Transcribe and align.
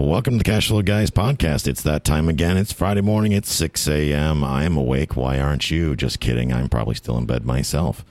Sheff. 0.00 0.06
Welcome 0.06 0.34
to 0.34 0.38
the 0.38 0.44
Cash 0.44 0.68
Flow 0.68 0.82
Guys 0.82 1.10
podcast. 1.10 1.66
It's 1.66 1.82
that 1.82 2.04
time 2.04 2.28
again. 2.28 2.56
It's 2.56 2.72
Friday 2.72 3.00
morning. 3.00 3.32
It's 3.32 3.52
6 3.52 3.86
a.m. 3.88 4.42
I 4.42 4.64
am 4.64 4.76
awake. 4.76 5.16
Why 5.16 5.38
aren't 5.38 5.70
you? 5.70 5.96
Just 5.96 6.20
kidding. 6.20 6.52
I'm 6.52 6.68
probably 6.68 6.94
still 6.94 7.18
in 7.18 7.26
bed 7.26 7.44
myself. 7.44 8.04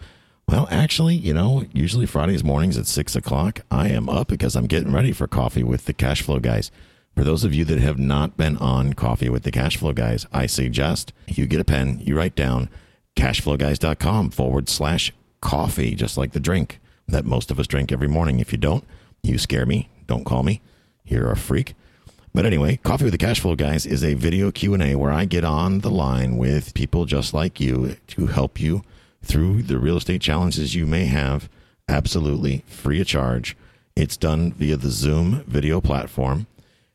Well, 0.48 0.68
actually, 0.72 1.16
you 1.16 1.34
know, 1.34 1.66
usually 1.74 2.06
Fridays 2.06 2.44
mornings 2.44 2.78
at 2.78 2.88
6 2.88 3.16
o'clock, 3.16 3.62
I 3.70 3.90
am 3.90 4.10
up 4.10 4.28
because 4.28 4.56
I'm 4.56 4.66
getting 4.66 4.92
ready 4.92 5.12
for 5.12 5.28
coffee 5.28 5.64
with 5.64 5.86
the 5.86 5.94
Cash 5.94 6.24
Flow 6.24 6.40
Guys. 6.40 6.72
For 7.16 7.24
those 7.24 7.44
of 7.44 7.54
you 7.54 7.66
that 7.66 7.80
have 7.80 8.00
not 8.00 8.38
been 8.38 8.58
on 8.58 8.94
Coffee 8.94 9.30
with 9.30 9.44
the 9.44 9.52
Cash 9.52 9.78
Flow 9.78 9.94
Guys, 9.94 10.26
I 10.32 10.46
suggest 10.46 11.12
you 11.28 11.46
get 11.46 11.60
a 11.60 11.66
pen, 11.66 12.00
you 12.00 12.16
write 12.16 12.36
down 12.36 12.70
cashflowguys.com 13.16 14.30
forward 14.32 14.70
slash 14.70 15.14
coffee, 15.42 15.96
just 15.96 16.18
like 16.18 16.32
the 16.32 16.40
drink 16.40 16.80
that 17.08 17.26
most 17.26 17.52
of 17.52 17.60
us 17.60 17.68
drink 17.68 17.92
every 17.92 18.08
morning. 18.08 18.40
If 18.40 18.52
you 18.52 18.58
don't, 18.58 18.86
you 19.22 19.38
scare 19.38 19.66
me. 19.66 19.90
Don't 20.08 20.24
call 20.24 20.44
me. 20.44 20.62
You're 21.06 21.32
a 21.32 21.36
freak. 21.36 21.76
But 22.34 22.46
anyway, 22.46 22.78
Coffee 22.78 23.06
with 23.06 23.14
the 23.14 23.26
Cashflow 23.26 23.58
Guys 23.58 23.86
is 23.86 24.04
a 24.04 24.14
video 24.14 24.52
Q&A 24.52 24.96
where 24.96 25.12
I 25.12 25.26
get 25.26 25.44
on 25.44 25.80
the 25.80 25.90
line 25.90 26.38
with 26.38 26.74
people 26.74 27.06
just 27.06 27.34
like 27.34 27.60
you 27.60 27.98
to 28.08 28.28
help 28.28 28.60
you 28.60 28.84
through 29.24 29.64
the 29.64 29.80
real 29.80 29.98
estate 29.98 30.22
challenges 30.22 30.76
you 30.76 30.86
may 30.86 31.06
have 31.06 31.50
absolutely 31.88 32.64
free 32.68 33.02
of 33.02 33.08
charge. 33.08 33.58
It's 33.96 34.16
done 34.16 34.54
via 34.54 34.78
the 34.78 34.92
Zoom 34.92 35.44
video 35.48 35.82
platform. 35.82 36.46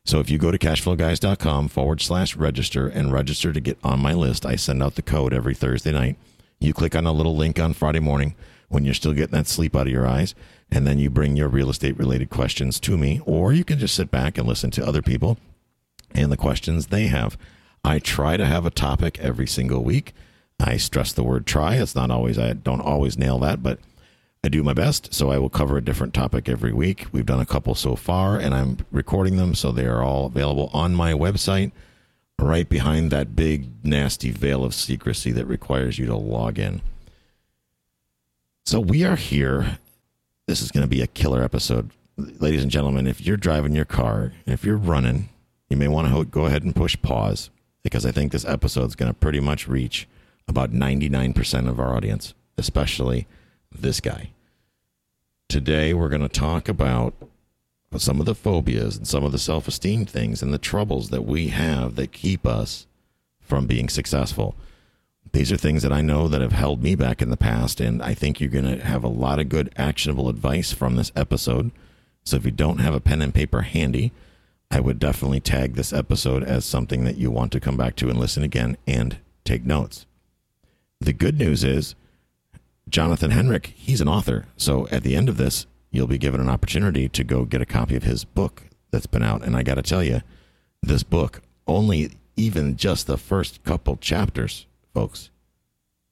So 0.05 0.19
if 0.19 0.29
you 0.29 0.37
go 0.37 0.51
to 0.51 0.57
cashflowguys.com 0.57 1.67
forward 1.67 2.01
slash 2.01 2.35
register 2.35 2.87
and 2.87 3.11
register 3.11 3.51
to 3.51 3.59
get 3.59 3.77
on 3.83 3.99
my 3.99 4.13
list, 4.13 4.45
I 4.45 4.55
send 4.55 4.81
out 4.81 4.95
the 4.95 5.01
code 5.01 5.33
every 5.33 5.53
Thursday 5.53 5.91
night. 5.91 6.15
You 6.59 6.73
click 6.73 6.95
on 6.95 7.05
a 7.05 7.11
little 7.11 7.35
link 7.35 7.59
on 7.59 7.73
Friday 7.73 7.99
morning 7.99 8.35
when 8.69 8.85
you're 8.85 8.93
still 8.93 9.13
getting 9.13 9.35
that 9.35 9.47
sleep 9.47 9.75
out 9.75 9.87
of 9.87 9.93
your 9.93 10.07
eyes 10.07 10.33
and 10.71 10.85
then 10.85 10.99
you 10.99 11.09
bring 11.09 11.35
your 11.35 11.47
real 11.47 11.69
estate 11.69 11.97
related 11.97 12.29
questions 12.29 12.79
to 12.81 12.97
me, 12.97 13.21
or 13.25 13.53
you 13.53 13.63
can 13.63 13.79
just 13.79 13.95
sit 13.95 14.11
back 14.11 14.37
and 14.37 14.47
listen 14.47 14.71
to 14.71 14.85
other 14.85 15.01
people 15.01 15.37
and 16.11 16.31
the 16.31 16.37
questions 16.37 16.87
they 16.87 17.07
have. 17.07 17.37
I 17.83 17.99
try 17.99 18.37
to 18.37 18.45
have 18.45 18.65
a 18.65 18.71
topic 18.71 19.19
every 19.19 19.47
single 19.47 19.83
week. 19.83 20.13
I 20.59 20.77
stress 20.77 21.13
the 21.13 21.23
word 21.23 21.45
try. 21.45 21.75
It's 21.75 21.95
not 21.95 22.09
always, 22.09 22.39
I 22.39 22.53
don't 22.53 22.81
always 22.81 23.17
nail 23.17 23.37
that, 23.39 23.61
but 23.61 23.79
I 24.43 24.49
do 24.49 24.63
my 24.63 24.73
best. 24.73 25.13
So 25.13 25.31
I 25.31 25.37
will 25.37 25.49
cover 25.49 25.77
a 25.77 25.83
different 25.83 26.13
topic 26.13 26.47
every 26.47 26.71
week. 26.71 27.07
We've 27.11 27.25
done 27.25 27.41
a 27.41 27.45
couple 27.45 27.75
so 27.75 27.95
far, 27.95 28.37
and 28.37 28.55
I'm 28.55 28.77
recording 28.91 29.37
them. 29.37 29.53
So 29.55 29.71
they 29.71 29.85
are 29.85 30.03
all 30.03 30.27
available 30.27 30.69
on 30.73 30.95
my 30.95 31.13
website, 31.13 31.71
right 32.39 32.67
behind 32.67 33.11
that 33.11 33.35
big, 33.35 33.67
nasty 33.83 34.31
veil 34.31 34.63
of 34.63 34.73
secrecy 34.73 35.31
that 35.31 35.45
requires 35.45 35.99
you 35.99 36.05
to 36.07 36.15
log 36.15 36.57
in. 36.57 36.81
So 38.65 38.79
we 38.79 39.03
are 39.03 39.15
here 39.15 39.77
this 40.47 40.61
is 40.61 40.71
going 40.71 40.83
to 40.83 40.87
be 40.87 41.01
a 41.01 41.07
killer 41.07 41.43
episode. 41.43 41.91
Ladies 42.17 42.63
and 42.63 42.71
gentlemen, 42.71 43.07
if 43.07 43.21
you're 43.21 43.37
driving 43.37 43.75
your 43.75 43.85
car, 43.85 44.33
if 44.45 44.63
you're 44.63 44.77
running, 44.77 45.29
you 45.69 45.77
may 45.77 45.87
want 45.87 46.13
to 46.13 46.25
go 46.25 46.45
ahead 46.45 46.63
and 46.63 46.75
push 46.75 46.95
pause 47.01 47.49
because 47.83 48.05
I 48.05 48.11
think 48.11 48.31
this 48.31 48.45
episode 48.45 48.85
is 48.85 48.95
going 48.95 49.11
to 49.11 49.19
pretty 49.19 49.39
much 49.39 49.67
reach 49.67 50.07
about 50.47 50.71
99% 50.71 51.67
of 51.67 51.79
our 51.79 51.95
audience, 51.95 52.33
especially 52.57 53.27
this 53.71 53.99
guy. 53.99 54.31
Today, 55.49 55.93
we're 55.93 56.09
going 56.09 56.21
to 56.21 56.29
talk 56.29 56.69
about 56.69 57.13
some 57.97 58.19
of 58.19 58.25
the 58.25 58.35
phobias 58.35 58.97
and 58.97 59.07
some 59.07 59.23
of 59.23 59.31
the 59.31 59.39
self 59.39 59.67
esteem 59.67 60.05
things 60.05 60.41
and 60.41 60.53
the 60.53 60.57
troubles 60.57 61.09
that 61.09 61.25
we 61.25 61.47
have 61.47 61.95
that 61.95 62.11
keep 62.11 62.45
us 62.45 62.87
from 63.39 63.67
being 63.67 63.89
successful. 63.89 64.55
These 65.35 65.51
are 65.51 65.57
things 65.57 65.83
that 65.83 65.91
I 65.91 65.99
know 65.99 66.29
that 66.29 66.39
have 66.39 66.53
held 66.53 66.81
me 66.81 66.95
back 66.95 67.21
in 67.21 67.29
the 67.29 67.35
past, 67.35 67.81
and 67.81 68.01
I 68.01 68.13
think 68.13 68.39
you're 68.39 68.49
going 68.49 68.79
to 68.79 68.85
have 68.85 69.03
a 69.03 69.09
lot 69.09 69.37
of 69.37 69.49
good 69.49 69.69
actionable 69.75 70.29
advice 70.29 70.71
from 70.71 70.95
this 70.95 71.11
episode. 71.13 71.71
So 72.23 72.37
if 72.37 72.45
you 72.45 72.51
don't 72.51 72.77
have 72.77 72.95
a 72.95 73.01
pen 73.01 73.21
and 73.21 73.33
paper 73.33 73.63
handy, 73.63 74.13
I 74.71 74.79
would 74.79 74.97
definitely 74.97 75.41
tag 75.41 75.73
this 75.73 75.91
episode 75.91 76.41
as 76.41 76.63
something 76.63 77.03
that 77.03 77.17
you 77.17 77.31
want 77.31 77.51
to 77.51 77.59
come 77.59 77.75
back 77.75 77.97
to 77.97 78.09
and 78.09 78.17
listen 78.17 78.43
again 78.43 78.77
and 78.87 79.17
take 79.43 79.65
notes. 79.65 80.05
The 81.01 81.11
good 81.11 81.37
news 81.37 81.65
is, 81.65 81.95
Jonathan 82.87 83.31
Henrik, 83.31 83.73
he's 83.75 83.99
an 83.99 84.07
author. 84.07 84.45
So 84.55 84.87
at 84.87 85.03
the 85.03 85.17
end 85.17 85.27
of 85.27 85.35
this, 85.35 85.65
you'll 85.91 86.07
be 86.07 86.17
given 86.17 86.39
an 86.39 86.47
opportunity 86.47 87.09
to 87.09 87.23
go 87.25 87.43
get 87.43 87.61
a 87.61 87.65
copy 87.65 87.97
of 87.97 88.03
his 88.03 88.23
book 88.23 88.63
that's 88.89 89.05
been 89.05 89.21
out. 89.21 89.43
And 89.43 89.57
I 89.57 89.63
got 89.63 89.75
to 89.75 89.81
tell 89.81 90.01
you, 90.01 90.21
this 90.81 91.03
book, 91.03 91.41
only 91.67 92.11
even 92.37 92.77
just 92.77 93.05
the 93.05 93.17
first 93.17 93.65
couple 93.65 93.97
chapters 93.97 94.65
folks, 94.95 95.29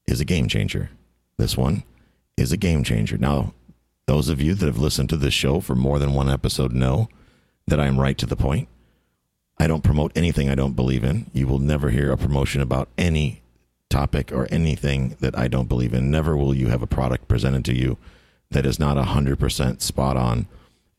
is 0.06 0.20
a 0.20 0.24
game 0.26 0.46
changer. 0.46 0.90
This 1.38 1.56
one 1.56 1.82
is 2.36 2.52
a 2.52 2.56
game 2.58 2.84
changer. 2.84 3.16
Now, 3.16 3.54
those 4.06 4.28
of 4.28 4.42
you 4.42 4.54
that 4.54 4.66
have 4.66 4.78
listened 4.78 5.08
to 5.08 5.16
this 5.16 5.32
show 5.32 5.60
for 5.60 5.74
more 5.74 5.98
than 5.98 6.12
one 6.12 6.28
episode 6.28 6.72
know 6.72 7.08
that 7.66 7.80
I 7.80 7.86
am 7.86 7.98
right 7.98 8.18
to 8.18 8.26
the 8.26 8.36
point. 8.36 8.68
I 9.58 9.66
don't 9.66 9.82
promote 9.82 10.12
anything 10.14 10.50
I 10.50 10.54
don't 10.54 10.76
believe 10.76 11.02
in. 11.02 11.30
You 11.32 11.46
will 11.46 11.58
never 11.58 11.88
hear 11.88 12.12
a 12.12 12.18
promotion 12.18 12.60
about 12.60 12.90
any 12.98 13.42
topic 13.88 14.30
or 14.30 14.46
anything 14.50 15.16
that 15.20 15.36
I 15.38 15.48
don't 15.48 15.68
believe 15.68 15.94
in. 15.94 16.10
Never 16.10 16.36
will 16.36 16.54
you 16.54 16.68
have 16.68 16.82
a 16.82 16.86
product 16.86 17.26
presented 17.26 17.64
to 17.66 17.74
you 17.74 17.96
that 18.50 18.66
is 18.66 18.78
not 18.78 18.98
100% 18.98 19.80
spot 19.80 20.16
on 20.18 20.46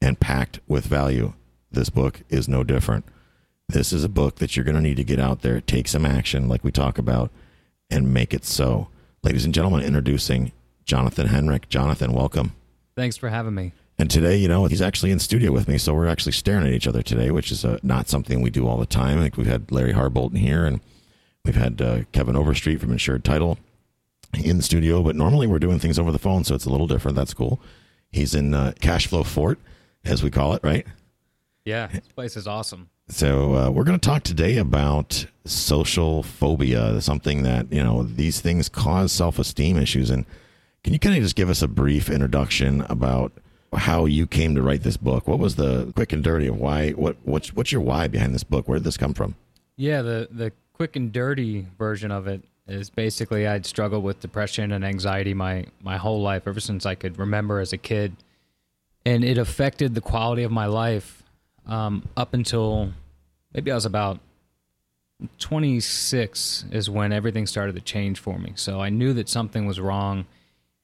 and 0.01 0.19
packed 0.19 0.59
with 0.67 0.87
value. 0.87 1.33
This 1.71 1.91
book 1.91 2.21
is 2.29 2.47
no 2.47 2.63
different. 2.63 3.05
This 3.69 3.93
is 3.93 4.03
a 4.03 4.09
book 4.09 4.37
that 4.37 4.55
you're 4.55 4.65
going 4.65 4.75
to 4.75 4.81
need 4.81 4.97
to 4.97 5.03
get 5.03 5.19
out 5.19 5.41
there, 5.41 5.61
take 5.61 5.87
some 5.87 6.05
action, 6.05 6.47
like 6.47 6.63
we 6.63 6.71
talk 6.71 6.97
about, 6.97 7.29
and 7.95 8.13
make 8.13 8.33
it 8.33 8.45
so. 8.45 8.89
Ladies 9.23 9.45
and 9.45 9.53
gentlemen, 9.53 9.81
introducing 9.81 10.51
Jonathan 10.83 11.27
Henrik. 11.27 11.69
Jonathan, 11.69 12.11
welcome. 12.11 12.53
Thanks 12.95 13.17
for 13.17 13.29
having 13.29 13.55
me. 13.55 13.71
And 13.97 14.11
today, 14.11 14.35
you 14.35 14.49
know, 14.49 14.65
he's 14.65 14.81
actually 14.81 15.11
in 15.11 15.19
studio 15.19 15.51
with 15.51 15.69
me, 15.69 15.77
so 15.77 15.93
we're 15.93 16.07
actually 16.07 16.33
staring 16.33 16.67
at 16.67 16.73
each 16.73 16.87
other 16.87 17.01
today, 17.01 17.31
which 17.31 17.51
is 17.51 17.63
uh, 17.63 17.79
not 17.81 18.09
something 18.09 18.41
we 18.41 18.49
do 18.49 18.67
all 18.67 18.77
the 18.77 18.85
time. 18.85 19.21
Like 19.21 19.37
we've 19.37 19.47
had 19.47 19.71
Larry 19.71 19.93
Harbolton 19.93 20.37
here, 20.37 20.65
and 20.65 20.81
we've 21.45 21.55
had 21.55 21.81
uh, 21.81 21.99
Kevin 22.11 22.35
Overstreet 22.35 22.81
from 22.81 22.91
Insured 22.91 23.23
Title 23.23 23.57
in 24.33 24.57
the 24.57 24.63
studio, 24.63 25.01
but 25.01 25.15
normally 25.15 25.47
we're 25.47 25.59
doing 25.59 25.79
things 25.79 25.97
over 25.97 26.11
the 26.11 26.19
phone, 26.19 26.43
so 26.43 26.53
it's 26.55 26.65
a 26.65 26.69
little 26.69 26.87
different. 26.87 27.15
That's 27.15 27.33
cool. 27.33 27.61
He's 28.11 28.35
in 28.35 28.53
uh, 28.53 28.73
Cash 28.81 29.07
Flow 29.07 29.23
Fort, 29.23 29.59
as 30.03 30.21
we 30.21 30.29
call 30.29 30.53
it, 30.53 30.61
right? 30.61 30.85
Yeah, 31.63 31.87
this 31.87 32.07
place 32.09 32.35
is 32.35 32.47
awesome. 32.47 32.89
So 33.07 33.55
uh, 33.55 33.69
we're 33.69 33.85
going 33.85 33.97
to 33.97 34.05
talk 34.05 34.23
today 34.23 34.57
about 34.57 35.25
social 35.45 36.23
phobia, 36.23 36.99
something 37.01 37.43
that 37.43 37.71
you 37.71 37.83
know 37.83 38.03
these 38.03 38.41
things 38.41 38.69
cause 38.69 39.11
self-esteem 39.11 39.77
issues. 39.77 40.09
And 40.09 40.25
can 40.83 40.93
you 40.93 40.99
kind 40.99 41.15
of 41.15 41.23
just 41.23 41.35
give 41.35 41.49
us 41.49 41.61
a 41.61 41.67
brief 41.67 42.09
introduction 42.09 42.81
about 42.81 43.31
how 43.73 44.05
you 44.05 44.27
came 44.27 44.55
to 44.55 44.61
write 44.61 44.83
this 44.83 44.97
book? 44.97 45.27
What 45.27 45.39
was 45.39 45.55
the 45.55 45.91
quick 45.95 46.13
and 46.13 46.23
dirty 46.23 46.47
of 46.47 46.57
why? 46.57 46.91
What 46.91 47.17
what's 47.23 47.53
what's 47.53 47.71
your 47.71 47.81
why 47.81 48.07
behind 48.07 48.33
this 48.33 48.43
book? 48.43 48.67
Where 48.67 48.77
did 48.77 48.85
this 48.85 48.97
come 48.97 49.13
from? 49.13 49.35
Yeah, 49.77 50.01
the 50.01 50.27
the 50.31 50.51
quick 50.73 50.95
and 50.95 51.11
dirty 51.11 51.67
version 51.77 52.11
of 52.11 52.27
it 52.27 52.43
is 52.67 52.89
basically 52.89 53.47
I'd 53.47 53.65
struggled 53.65 54.03
with 54.03 54.19
depression 54.19 54.71
and 54.71 54.83
anxiety 54.83 55.33
my 55.33 55.65
my 55.81 55.97
whole 55.97 56.21
life 56.21 56.47
ever 56.47 56.59
since 56.59 56.85
I 56.85 56.95
could 56.95 57.19
remember 57.19 57.59
as 57.59 57.73
a 57.73 57.77
kid, 57.77 58.15
and 59.05 59.23
it 59.23 59.37
affected 59.37 59.93
the 59.95 60.01
quality 60.01 60.43
of 60.43 60.51
my 60.51 60.65
life 60.65 61.23
um, 61.67 62.03
up 62.17 62.33
until 62.33 62.91
maybe 63.53 63.71
I 63.71 63.75
was 63.75 63.85
about 63.85 64.19
26 65.39 66.65
is 66.71 66.89
when 66.89 67.13
everything 67.13 67.45
started 67.45 67.75
to 67.75 67.81
change 67.81 68.19
for 68.19 68.37
me. 68.37 68.53
So 68.55 68.81
I 68.81 68.89
knew 68.89 69.13
that 69.13 69.29
something 69.29 69.65
was 69.65 69.79
wrong. 69.79 70.25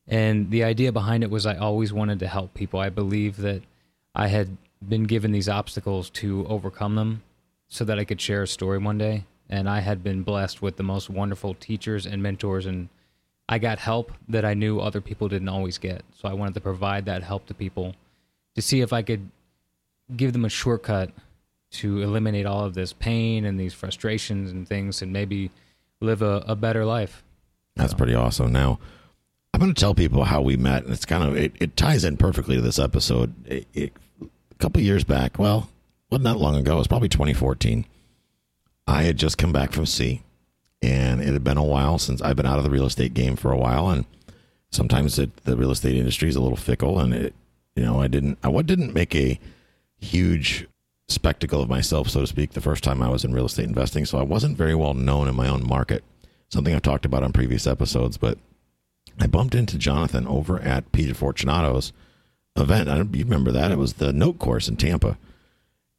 And 0.07 0.51
the 0.51 0.63
idea 0.63 0.91
behind 0.91 1.23
it 1.23 1.29
was 1.29 1.45
I 1.45 1.57
always 1.57 1.93
wanted 1.93 2.19
to 2.19 2.27
help 2.27 2.53
people. 2.53 2.79
I 2.79 2.89
believe 2.89 3.37
that 3.37 3.61
I 4.15 4.27
had 4.27 4.57
been 4.87 5.03
given 5.03 5.31
these 5.31 5.49
obstacles 5.49 6.09
to 6.09 6.45
overcome 6.47 6.95
them 6.95 7.23
so 7.67 7.85
that 7.85 7.99
I 7.99 8.05
could 8.05 8.19
share 8.19 8.43
a 8.43 8.47
story 8.47 8.77
one 8.77 8.97
day. 8.97 9.25
And 9.49 9.69
I 9.69 9.81
had 9.81 10.03
been 10.03 10.23
blessed 10.23 10.61
with 10.61 10.77
the 10.77 10.83
most 10.83 11.09
wonderful 11.09 11.53
teachers 11.53 12.05
and 12.05 12.23
mentors 12.23 12.65
and 12.65 12.89
I 13.51 13.59
got 13.59 13.79
help 13.79 14.13
that 14.29 14.45
I 14.45 14.53
knew 14.53 14.79
other 14.79 15.01
people 15.01 15.27
didn't 15.27 15.49
always 15.49 15.77
get. 15.77 16.03
So 16.17 16.29
I 16.29 16.33
wanted 16.33 16.53
to 16.53 16.61
provide 16.61 17.05
that 17.05 17.21
help 17.21 17.47
to 17.47 17.53
people 17.53 17.95
to 18.55 18.61
see 18.61 18.79
if 18.79 18.93
I 18.93 19.01
could 19.01 19.29
give 20.15 20.31
them 20.31 20.45
a 20.45 20.49
shortcut 20.49 21.11
to 21.71 22.01
eliminate 22.01 22.45
all 22.45 22.65
of 22.65 22.73
this 22.73 22.94
pain 22.94 23.45
and 23.45 23.59
these 23.59 23.73
frustrations 23.73 24.51
and 24.51 24.68
things 24.68 25.01
and 25.01 25.13
maybe 25.13 25.51
live 26.00 26.21
a, 26.21 26.44
a 26.47 26.56
better 26.56 26.85
life. 26.85 27.23
That's 27.75 27.94
pretty 27.94 28.13
awesome. 28.13 28.51
Now, 28.51 28.79
I'm 29.53 29.59
going 29.59 29.73
to 29.73 29.79
tell 29.79 29.95
people 29.95 30.25
how 30.25 30.41
we 30.41 30.57
met, 30.57 30.83
and 30.83 30.94
it's 30.94 31.06
kind 31.06 31.23
of 31.23 31.38
it, 31.38 31.53
it 31.59 31.77
ties 31.77 32.03
in 32.03 32.18
perfectly 32.18 32.56
to 32.56 32.62
this 32.62 32.79
episode. 32.79 33.33
It, 33.47 33.68
it, 33.73 33.94
a 34.21 34.56
couple 34.56 34.81
years 34.81 35.03
back, 35.03 35.39
well, 35.39 35.69
wasn't 36.09 36.25
that 36.25 36.38
long 36.38 36.56
ago. 36.56 36.75
It 36.75 36.79
was 36.79 36.88
probably 36.88 37.09
2014. 37.09 37.85
I 38.88 39.03
had 39.03 39.17
just 39.17 39.38
come 39.38 39.53
back 39.53 39.71
from 39.71 39.85
sea, 39.85 40.24
and 40.81 41.21
it 41.21 41.31
had 41.31 41.44
been 41.44 41.57
a 41.57 41.63
while 41.63 41.97
since 41.97 42.21
I've 42.21 42.35
been 42.35 42.45
out 42.45 42.57
of 42.57 42.63
the 42.63 42.69
real 42.69 42.85
estate 42.85 43.13
game 43.13 43.35
for 43.35 43.51
a 43.51 43.57
while, 43.57 43.89
and 43.89 44.06
sometimes 44.71 45.17
it, 45.19 45.35
the 45.44 45.56
real 45.56 45.71
estate 45.71 45.95
industry 45.95 46.27
is 46.27 46.35
a 46.35 46.41
little 46.41 46.57
fickle, 46.57 47.00
and 47.00 47.13
it, 47.13 47.33
you 47.75 47.83
know, 47.83 48.01
I 48.01 48.07
didn't, 48.07 48.39
I 48.44 48.62
didn't 48.62 48.94
make 48.94 49.15
a 49.15 49.39
huge 50.00 50.67
spectacle 51.11 51.61
of 51.61 51.69
myself, 51.69 52.09
so 52.09 52.21
to 52.21 52.27
speak, 52.27 52.51
the 52.51 52.61
first 52.61 52.83
time 52.83 53.01
I 53.01 53.09
was 53.09 53.23
in 53.23 53.33
real 53.33 53.45
estate 53.45 53.65
investing. 53.67 54.05
So 54.05 54.17
I 54.17 54.23
wasn't 54.23 54.57
very 54.57 54.75
well 54.75 54.93
known 54.93 55.27
in 55.27 55.35
my 55.35 55.47
own 55.47 55.67
market. 55.67 56.03
Something 56.49 56.75
I've 56.75 56.81
talked 56.81 57.05
about 57.05 57.23
on 57.23 57.31
previous 57.31 57.67
episodes, 57.67 58.17
but 58.17 58.37
I 59.19 59.27
bumped 59.27 59.55
into 59.55 59.77
Jonathan 59.77 60.27
over 60.27 60.59
at 60.59 60.91
Peter 60.91 61.13
Fortunato's 61.13 61.93
event. 62.55 62.89
I 62.89 62.97
don't 62.97 63.13
you 63.15 63.23
remember 63.23 63.51
that. 63.51 63.71
It 63.71 63.77
was 63.77 63.93
the 63.93 64.11
note 64.11 64.39
course 64.39 64.67
in 64.67 64.77
Tampa. 64.77 65.17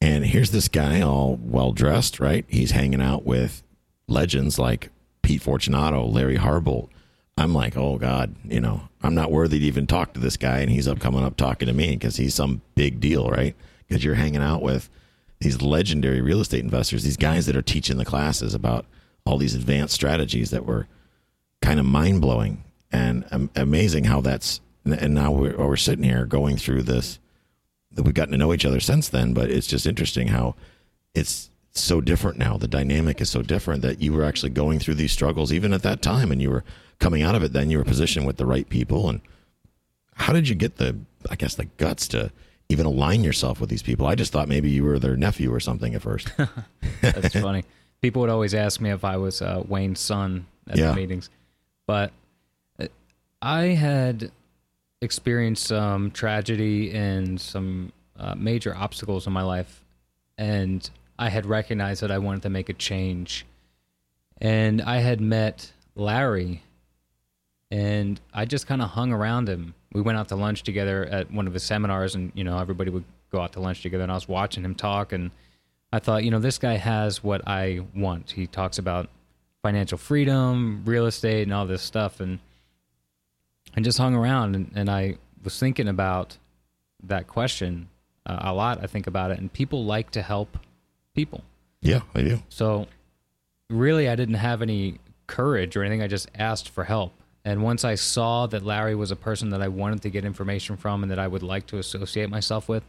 And 0.01 0.27
here's 0.27 0.51
this 0.51 0.69
guy 0.69 1.01
all 1.01 1.39
well 1.41 1.73
dressed, 1.73 2.19
right? 2.19 2.45
He's 2.49 2.73
hanging 2.73 3.01
out 3.01 3.25
with 3.25 3.63
legends 4.09 4.59
like 4.59 4.91
Pete 5.23 5.43
Fortunato, 5.43 6.05
Larry 6.07 6.39
Harbolt. 6.39 6.89
I'm 7.39 7.55
like, 7.55 7.77
oh 7.77 7.99
God, 7.99 8.35
you 8.45 8.61
know, 8.61 8.89
I'm 9.03 9.15
not 9.15 9.31
worthy 9.31 9.59
to 9.59 9.65
even 9.65 9.87
talk 9.87 10.13
to 10.15 10.21
this 10.21 10.37
guy. 10.37 10.59
And 10.59 10.71
he's 10.71 10.89
up 10.89 11.01
coming 11.01 11.25
up 11.25 11.37
talking 11.37 11.67
to 11.67 11.73
me 11.73 11.93
because 11.93 12.17
he's 12.17 12.35
some 12.35 12.63
big 12.75 13.01
deal, 13.01 13.29
right? 13.31 13.55
Because 13.87 14.05
you're 14.05 14.17
hanging 14.17 14.43
out 14.43 14.61
with 14.61 14.91
these 15.43 15.63
legendary 15.63 16.21
real 16.21 16.41
estate 16.41 16.63
investors, 16.63 17.05
these 17.05 17.17
guys 17.17 17.47
that 17.47 17.57
are 17.57 17.63
teaching 17.63 17.99
the 17.99 18.05
classes 18.05 18.55
about 18.55 18.87
all 19.25 19.39
these 19.39 19.55
advanced 19.55 19.95
strategies 19.95 20.51
that 20.51 20.67
were 20.67 20.87
kind 21.61 21.79
of 21.79 21.87
mind 21.87 22.21
blowing 22.21 22.65
and 22.91 23.25
amazing 23.55 24.05
how 24.05 24.21
that's. 24.21 24.61
And 24.85 25.15
now 25.15 25.31
we're, 25.31 25.57
we're 25.57 25.77
sitting 25.77 26.05
here 26.05 26.27
going 26.27 26.57
through 26.57 26.83
this. 26.83 27.19
that 27.93 28.03
We've 28.03 28.15
gotten 28.15 28.33
to 28.33 28.39
know 28.39 28.53
each 28.53 28.67
other 28.67 28.81
since 28.81 29.09
then, 29.09 29.33
but 29.33 29.51
it's 29.51 29.69
just 29.69 29.87
interesting 29.87 30.29
how 30.29 30.57
it's 31.15 31.51
so 31.71 32.01
different 32.01 32.37
now. 32.39 32.57
The 32.57 32.69
dynamic 32.69 33.21
is 33.21 33.31
so 33.31 33.43
different 33.43 33.83
that 33.83 34.03
you 34.03 34.13
were 34.13 34.25
actually 34.25 34.51
going 34.51 34.79
through 34.81 34.95
these 34.95 35.13
struggles 35.13 35.53
even 35.53 35.73
at 35.73 35.83
that 35.83 36.03
time, 36.03 36.33
and 36.33 36.43
you 36.43 36.51
were 36.51 36.65
coming 36.99 37.23
out 37.23 37.35
of 37.35 37.43
it. 37.43 37.53
Then 37.53 37.71
you 37.71 37.79
were 37.79 37.85
positioned 37.85 38.27
with 38.27 38.37
the 38.37 38.47
right 38.47 38.69
people. 38.69 39.09
And 39.09 39.21
how 40.15 40.33
did 40.33 40.49
you 40.49 40.55
get 40.55 40.77
the, 40.77 40.99
I 41.31 41.37
guess, 41.37 41.55
the 41.55 41.65
guts 41.65 42.09
to 42.09 42.33
even 42.73 42.87
align 42.87 43.23
yourself 43.23 43.61
with 43.61 43.71
these 43.71 43.83
people. 43.83 44.07
I 44.07 44.15
just 44.15 44.33
thought 44.33 44.49
maybe 44.49 44.71
you 44.71 44.83
were 44.85 44.99
their 44.99 45.17
nephew 45.17 45.53
or 45.53 45.61
something 45.61 45.95
at 45.95 46.03
first. 46.03 46.33
That's 47.01 47.35
funny. 47.39 47.65
People 48.01 48.21
would 48.23 48.31
always 48.31 48.55
ask 48.55 48.81
me 48.81 48.91
if 48.91 49.05
I 49.05 49.17
was 49.17 49.41
uh, 49.43 49.63
Wayne's 49.69 50.01
son 50.01 50.47
at 50.69 50.77
Yeah. 50.79 50.89
the 50.89 50.97
meetings, 50.97 51.31
but 51.87 52.11
uh, 52.81 52.87
I 53.41 53.63
had 53.67 54.33
experienced 55.01 55.65
some 55.67 56.11
tragedy 56.11 56.93
and 56.93 57.41
some 57.41 57.93
uh, 58.19 58.35
major 58.37 58.75
obstacles 58.75 59.27
in 59.27 59.33
my 59.33 59.43
life, 59.43 59.83
and 60.39 60.89
I 61.19 61.29
had 61.29 61.47
recognized 61.47 62.03
that 62.03 62.11
I 62.11 62.19
wanted 62.19 62.43
to 62.43 62.51
make 62.51 62.69
a 62.69 62.73
change. 62.75 63.47
And 64.41 64.83
I 64.83 64.97
had 64.99 65.21
met 65.21 65.73
Larry, 65.95 66.63
and 67.71 68.21
I 68.35 68.45
just 68.45 68.67
kind 68.67 68.83
of 68.83 68.91
hung 68.91 69.13
around 69.13 69.49
him. 69.49 69.75
We 69.93 70.01
went 70.01 70.19
out 70.19 70.29
to 70.29 70.37
lunch 70.37 70.63
together 70.63 71.05
at 71.07 71.31
one 71.31 71.47
of 71.47 71.55
his 71.55 71.63
seminars, 71.63 72.15
and 72.15 72.33
you 72.35 72.45
know 72.45 72.59
everybody 72.59 72.91
would 72.91 73.05
go 73.31 73.41
out 73.41 73.53
to 73.55 73.61
lunch 73.61 73.83
together. 73.83 74.03
And 74.03 74.13
I 74.13 74.15
was 74.15 74.29
watching 74.29 74.65
him 74.65 74.75
talk, 74.75 75.13
and 75.13 75.31
I 75.93 75.99
thought, 75.99 76.25
you 76.25 76.31
know, 76.31 76.39
this 76.39 76.59
guy 76.59 76.77
has 76.77 77.23
what 77.23 77.47
I 77.47 77.81
want. 77.95 78.31
He 78.31 78.47
talks 78.47 78.79
about 78.79 79.11
financial 79.63 79.99
freedom, 79.99 80.83
real 80.85 81.07
estate, 81.07 81.43
and 81.43 81.53
all 81.53 81.67
this 81.67 81.83
stuff, 81.83 82.21
and 82.21 82.39
I 83.77 83.81
just 83.81 83.99
hung 83.99 84.15
around, 84.15 84.55
and, 84.55 84.71
and 84.75 84.91
I 84.91 85.17
was 85.43 85.59
thinking 85.59 85.89
about 85.89 86.37
that 87.05 87.27
question 87.27 87.89
uh, 88.27 88.39
a 88.41 88.55
lot. 88.55 88.81
I 88.83 88.87
think 88.87 89.07
about 89.07 89.31
it, 89.31 89.39
and 89.39 89.53
people 89.53 89.85
like 89.85 90.11
to 90.13 90.23
help 90.23 90.59
people. 91.15 91.43
yeah, 91.81 92.01
I 92.15 92.23
do. 92.23 92.43
So 92.49 92.87
really, 93.69 94.09
I 94.09 94.15
didn't 94.15 94.37
have 94.37 94.63
any 94.63 94.99
courage 95.27 95.77
or 95.77 95.83
anything. 95.83 96.03
I 96.03 96.07
just 96.07 96.31
asked 96.35 96.69
for 96.69 96.85
help. 96.85 97.13
And 97.45 97.63
once 97.63 97.85
I 97.85 97.97
saw 97.97 98.47
that 98.47 98.65
Larry 98.65 98.95
was 98.95 99.11
a 99.11 99.17
person 99.17 99.51
that 99.51 99.63
I 99.63 99.69
wanted 99.69 100.03
to 100.03 100.11
get 100.11 100.25
information 100.25 100.77
from 100.77 101.03
and 101.03 101.11
that 101.11 101.19
I 101.19 101.27
would 101.27 101.43
like 101.43 101.67
to 101.69 101.79
associate 101.79 102.31
myself 102.31 102.69
with, 102.69 102.85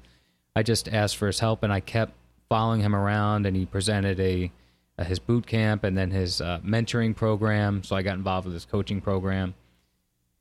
I 0.55 0.61
just 0.61 0.87
asked 0.87 1.17
for 1.17 1.27
his 1.27 1.39
help 1.39 1.63
and 1.63 1.73
I 1.73 1.79
kept 1.79 2.13
following 2.49 2.81
him 2.81 2.95
around. 2.95 3.47
And 3.47 3.55
he 3.55 3.65
presented 3.65 4.19
a, 4.19 4.51
a 4.97 5.03
his 5.03 5.17
boot 5.17 5.47
camp 5.47 5.83
and 5.83 5.97
then 5.97 6.11
his 6.11 6.39
uh, 6.39 6.59
mentoring 6.63 7.15
program. 7.15 7.83
So 7.83 7.95
I 7.95 8.03
got 8.03 8.15
involved 8.15 8.45
with 8.45 8.53
his 8.53 8.65
coaching 8.65 9.01
program. 9.01 9.55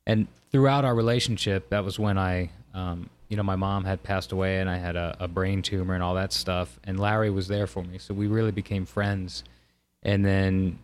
And 0.05 0.27
throughout 0.51 0.85
our 0.85 0.93
relationship, 0.93 1.69
that 1.69 1.83
was 1.83 1.97
when 1.97 2.17
I, 2.17 2.51
um, 2.75 3.09
you 3.29 3.37
know, 3.37 3.43
my 3.43 3.55
mom 3.55 3.83
had 3.83 4.03
passed 4.03 4.31
away 4.31 4.59
and 4.59 4.69
I 4.69 4.77
had 4.77 4.95
a, 4.95 5.17
a 5.21 5.27
brain 5.27 5.63
tumor 5.63 5.95
and 5.95 6.03
all 6.03 6.13
that 6.15 6.33
stuff. 6.33 6.79
And 6.83 6.99
Larry 6.99 7.31
was 7.31 7.47
there 7.47 7.65
for 7.65 7.83
me. 7.83 7.97
So 7.97 8.13
we 8.13 8.27
really 8.27 8.51
became 8.51 8.85
friends. 8.85 9.43
And 10.03 10.23
then 10.23 10.77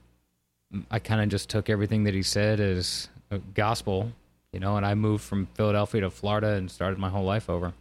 I 0.90 0.98
kind 0.98 1.22
of 1.22 1.30
just 1.30 1.50
took 1.50 1.70
everything 1.70 2.06
that 2.06 2.16
he 2.16 2.24
said 2.24 2.60
as 2.60 3.10
gospel, 3.38 4.12
you 4.52 4.60
know, 4.60 4.78
and 4.78 4.86
I 4.86 4.96
moved 4.96 5.24
from 5.24 5.46
Philadelphia 5.56 6.02
to 6.02 6.10
Florida 6.10 6.54
and 6.54 6.70
started 6.70 6.98
my 7.00 7.10
whole 7.10 7.24
life 7.26 7.50
over. 7.50 7.74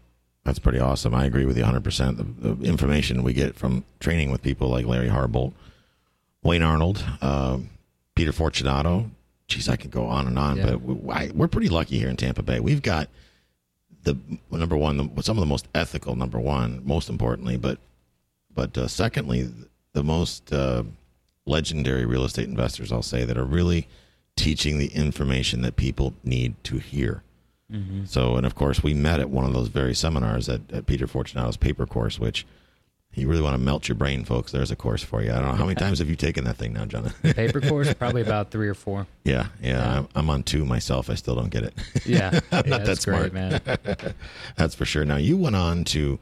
That's 0.45 0.59
pretty 0.59 0.79
awesome. 0.79 1.15
I 1.15 1.25
agree 1.25 1.45
with 1.45 1.56
you 1.59 1.65
100%. 1.65 2.17
The, 2.17 2.53
the 2.55 2.65
information 2.69 3.23
we 3.23 3.33
get 3.33 3.55
from 3.55 3.85
training 4.00 4.31
with 4.31 4.43
people 4.43 4.69
like 4.69 4.87
Larry 4.87 5.09
Harbolt, 5.09 5.53
Wayne 6.43 6.62
Arnold, 6.62 7.05
uh, 7.21 7.59
Peter 8.15 8.33
Fortunato. 8.33 9.11
Geez, 9.49 9.69
I 9.69 9.77
could 9.77 9.91
go 9.91 10.06
on 10.06 10.27
and 10.27 10.39
on, 10.39 10.56
Yeah. 10.59 10.67
but 10.71 10.83
we, 10.83 11.11
I, 11.12 11.31
we're 11.35 11.49
pretty 11.49 11.69
lucky 11.69 11.99
here 11.99 12.09
in 12.09 12.17
Tampa 12.17 12.43
Bay. 12.43 12.61
We've 12.61 12.83
got 12.83 13.09
the 14.05 14.17
number 14.50 14.77
one, 14.77 14.97
the, 15.15 15.23
some 15.23 15.37
of 15.37 15.41
the 15.41 15.47
most 15.47 15.67
ethical, 15.75 16.17
number 16.17 16.39
one, 16.39 16.83
most 16.85 17.09
importantly, 17.09 17.56
but 17.56 17.79
but 18.55 18.77
uh, 18.77 18.89
secondly, 18.89 19.49
the 19.93 20.03
most 20.03 20.53
uh, 20.53 20.83
legendary 21.47 22.05
real 22.06 22.25
estate 22.25 22.49
investors, 22.49 22.91
I'll 22.91 23.03
say, 23.03 23.25
that 23.25 23.39
are 23.39 23.45
really 23.45 23.87
teaching 24.38 24.78
the 24.78 24.87
information 24.88 25.61
that 25.62 25.76
people 25.76 26.14
need 26.25 26.54
to 26.64 26.78
hear. 26.78 27.23
So, 28.07 28.37
and 28.37 28.47
of 28.47 28.54
course, 28.54 28.83
we 28.83 28.95
met 28.95 29.21
at 29.21 29.28
one 29.28 29.45
of 29.45 29.52
those 29.52 29.68
very 29.68 29.95
seminars 29.95 30.49
at, 30.49 30.62
at 30.73 30.87
Peter 30.87 31.07
Fortunato's 31.07 31.59
paper 31.59 31.85
course, 31.85 32.18
which 32.18 32.47
you 33.12 33.28
really 33.28 33.42
want 33.42 33.52
to 33.54 33.59
melt 33.59 33.88
your 33.88 33.95
brain, 33.95 34.25
folks. 34.25 34.52
There's 34.52 34.71
a 34.71 34.76
course 34.76 35.02
for 35.02 35.23
you. 35.23 35.30
I 35.33 35.35
don't 35.35 35.49
know 35.49 35.52
how 35.54 35.64
many 35.66 35.75
times 35.78 35.99
have 35.99 36.09
you 36.09 36.16
taken 36.16 36.45
that 36.45 36.57
thing 36.57 36.73
now, 36.73 36.87
John? 36.87 37.12
Paper 37.23 37.61
course, 37.61 37.92
probably 37.92 38.23
about 38.23 38.50
three 38.52 38.68
or 38.68 38.75
four. 38.75 39.07
yeah, 39.25 39.49
yeah. 39.61 39.99
I'm, 39.99 40.09
I'm 40.14 40.30
on 40.30 40.45
two 40.45 40.64
myself. 40.64 41.11
I 41.11 41.14
still 41.14 41.35
don't 41.35 41.50
get 41.50 41.62
it. 41.64 41.75
Yeah, 42.07 42.40
I'm 42.52 42.64
yeah 42.64 42.71
not 42.71 42.87
that 42.87 42.99
smart. 43.02 43.33
great, 43.33 43.35
man. 43.35 43.61
That's 44.57 44.75
for 44.75 44.87
sure. 44.87 45.04
Now, 45.04 45.16
you 45.16 45.37
went 45.37 45.57
on 45.57 45.85
to 45.85 46.18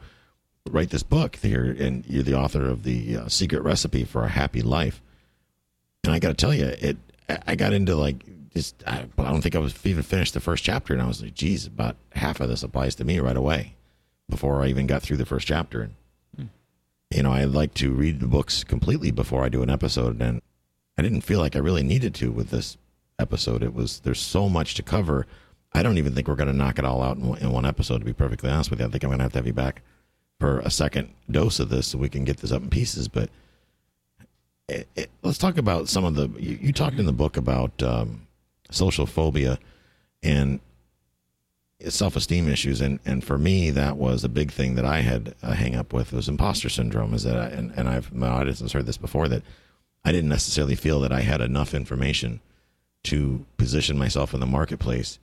write 0.69 0.91
this 0.91 1.05
book 1.05 1.37
here, 1.37 1.77
and 1.79 2.05
you're 2.09 2.25
the 2.25 2.35
author 2.35 2.67
of 2.67 2.83
the 2.83 3.19
uh, 3.19 3.29
Secret 3.29 3.63
Recipe 3.63 4.03
for 4.03 4.25
a 4.25 4.29
Happy 4.29 4.63
Life. 4.63 5.01
And 6.03 6.13
I 6.13 6.19
got 6.19 6.29
to 6.31 6.35
tell 6.35 6.53
you, 6.53 6.65
it. 6.67 6.97
I 7.29 7.57
got 7.57 7.73
into 7.73 7.97
like 7.97 8.25
just. 8.53 8.83
I, 8.87 9.07
I 9.19 9.31
don't 9.31 9.43
think 9.43 9.57
I 9.57 9.61
was 9.61 9.75
even 9.85 10.03
finished 10.03 10.35
the 10.35 10.41
first 10.41 10.65
chapter, 10.65 10.93
and 10.93 11.03
I 11.03 11.07
was 11.07 11.23
like, 11.23 11.35
"Geez, 11.35 11.67
about 11.67 11.97
half 12.13 12.41
of 12.41 12.49
this 12.49 12.63
applies 12.63 12.95
to 12.97 13.05
me 13.05 13.19
right 13.21 13.37
away." 13.37 13.75
Before 14.29 14.63
I 14.63 14.67
even 14.67 14.89
got 14.89 15.03
through 15.03 15.19
the 15.19 15.27
first 15.27 15.47
chapter, 15.47 15.83
and 15.83 16.51
you 17.11 17.23
know, 17.23 17.33
I 17.33 17.45
like 17.45 17.75
to 17.75 17.93
read 17.93 18.21
the 18.21 18.27
books 18.27 18.65
completely 18.65 19.11
before 19.11 19.45
I 19.45 19.49
do 19.49 19.63
an 19.63 19.71
episode, 19.71 20.21
and 20.21 20.43
I 20.99 21.03
didn't 21.03 21.21
feel 21.21 21.39
like 21.39 21.55
I 21.55 21.61
really 21.61 21.85
needed 21.85 22.15
to 22.17 22.33
with 22.33 22.51
this 22.51 22.77
episode. 23.19 23.63
It 23.63 23.75
was 23.75 24.01
there's 24.01 24.21
so 24.21 24.49
much 24.49 24.75
to 24.75 24.83
cover. 24.83 25.27
I 25.73 25.83
don't 25.83 25.99
even 25.99 26.15
think 26.15 26.27
we're 26.27 26.37
going 26.37 26.49
to 26.49 26.57
knock 26.57 26.79
it 26.79 26.85
all 26.85 27.03
out 27.03 27.17
in 27.17 27.37
in 27.37 27.53
one 27.53 27.67
episode. 27.67 27.99
To 27.99 28.05
be 28.05 28.13
perfectly 28.13 28.51
honest 28.51 28.71
with 28.71 28.81
you, 28.81 28.87
I 28.87 28.89
think 28.89 29.05
I'm 29.05 29.11
going 29.11 29.19
to 29.19 29.25
have 29.25 29.33
to 29.33 29.39
have 29.39 29.47
you 29.47 29.53
back 29.53 29.83
for 30.41 30.59
a 30.61 30.71
second 30.71 31.11
dose 31.31 31.61
of 31.61 31.69
this 31.69 31.89
so 31.89 31.99
we 31.99 32.09
can 32.09 32.25
get 32.25 32.39
this 32.39 32.53
up 32.53 32.63
in 32.63 32.71
pieces. 32.71 33.09
But 33.09 33.31
it, 34.69 34.89
it, 34.97 35.11
let's 35.23 35.39
talk 35.39 35.59
about 35.59 35.89
some 35.89 36.05
of 36.05 36.15
the. 36.15 36.29
You, 36.41 36.59
you 36.61 36.73
talked 36.73 36.99
in 36.99 37.07
the 37.07 37.13
book 37.13 37.37
about 37.37 37.83
um, 37.83 38.27
social 38.71 39.07
phobia 39.07 39.59
and 40.23 40.61
self-esteem 41.89 42.49
issues 42.49 42.81
and 42.81 42.99
and 43.05 43.23
for 43.23 43.37
me 43.37 43.71
that 43.71 43.99
was 43.99 44.25
a 44.25 44.31
big 44.31 44.51
thing 44.51 44.77
that 44.77 44.85
I 44.87 45.03
had 45.03 45.35
a 45.43 45.55
hang 45.55 45.75
up 45.75 45.93
with 45.93 46.11
was 46.11 46.27
imposter 46.27 46.71
syndrome 46.71 47.13
is 47.13 47.23
that 47.25 47.37
I, 47.37 47.47
and 47.49 47.71
and 47.77 47.87
I've 47.87 48.13
my 48.15 48.29
audience 48.29 48.61
has 48.61 48.73
heard 48.73 48.87
this 48.87 48.97
before 48.97 49.29
that 49.29 49.43
I 50.03 50.11
didn't 50.11 50.31
necessarily 50.31 50.75
feel 50.75 51.01
that 51.01 51.13
I 51.13 51.21
had 51.21 51.43
enough 51.43 51.75
information 51.75 52.41
to 53.05 53.45
position 53.59 53.99
myself 53.99 54.33
in 54.33 54.41
the 54.41 54.47
marketplace 54.47 55.19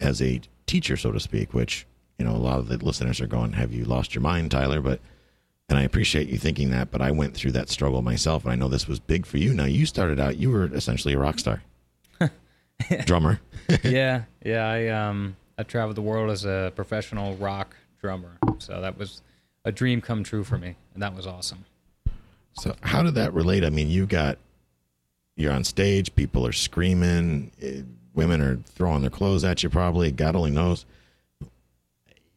as 0.00 0.20
a 0.20 0.40
teacher 0.66 0.96
so 0.96 1.12
to 1.12 1.20
speak 1.20 1.54
which 1.54 1.86
you 2.18 2.24
know 2.24 2.32
a 2.32 2.36
lot 2.36 2.58
of 2.58 2.66
the 2.66 2.78
listeners 2.78 3.20
are 3.20 3.28
going 3.28 3.52
have 3.52 3.72
you 3.72 3.84
lost 3.84 4.12
your 4.12 4.22
mind 4.22 4.50
Tyler 4.50 4.80
but 4.80 5.00
and 5.72 5.80
I 5.80 5.84
appreciate 5.84 6.28
you 6.28 6.38
thinking 6.38 6.70
that 6.70 6.90
but 6.90 7.00
I 7.00 7.10
went 7.10 7.34
through 7.34 7.52
that 7.52 7.68
struggle 7.68 8.02
myself 8.02 8.44
and 8.44 8.52
I 8.52 8.56
know 8.56 8.68
this 8.68 8.86
was 8.86 9.00
big 9.00 9.26
for 9.26 9.38
you 9.38 9.54
now 9.54 9.64
you 9.64 9.86
started 9.86 10.20
out 10.20 10.36
you 10.36 10.50
were 10.50 10.66
essentially 10.74 11.14
a 11.14 11.18
rock 11.18 11.38
star 11.38 11.62
drummer. 13.04 13.40
yeah, 13.84 14.24
yeah. 14.44 14.68
I 14.68 14.88
um 14.88 15.36
I 15.58 15.62
traveled 15.62 15.96
the 15.96 16.02
world 16.02 16.30
as 16.30 16.44
a 16.44 16.72
professional 16.74 17.36
rock 17.36 17.76
drummer, 18.00 18.38
so 18.58 18.80
that 18.80 18.98
was 18.98 19.22
a 19.64 19.72
dream 19.72 20.00
come 20.00 20.24
true 20.24 20.44
for 20.44 20.58
me, 20.58 20.76
and 20.94 21.02
that 21.02 21.14
was 21.14 21.26
awesome. 21.26 21.64
So 22.54 22.74
how 22.82 23.02
did 23.02 23.14
that 23.14 23.32
relate? 23.32 23.64
I 23.64 23.70
mean, 23.70 23.88
you 23.88 24.06
got 24.06 24.38
you're 25.36 25.52
on 25.52 25.64
stage, 25.64 26.14
people 26.14 26.46
are 26.46 26.52
screaming, 26.52 27.50
eh, 27.60 27.82
women 28.14 28.40
are 28.40 28.56
throwing 28.56 29.00
their 29.00 29.10
clothes 29.10 29.44
at 29.44 29.62
you. 29.62 29.70
Probably, 29.70 30.10
God 30.10 30.36
only 30.36 30.50
knows. 30.50 30.84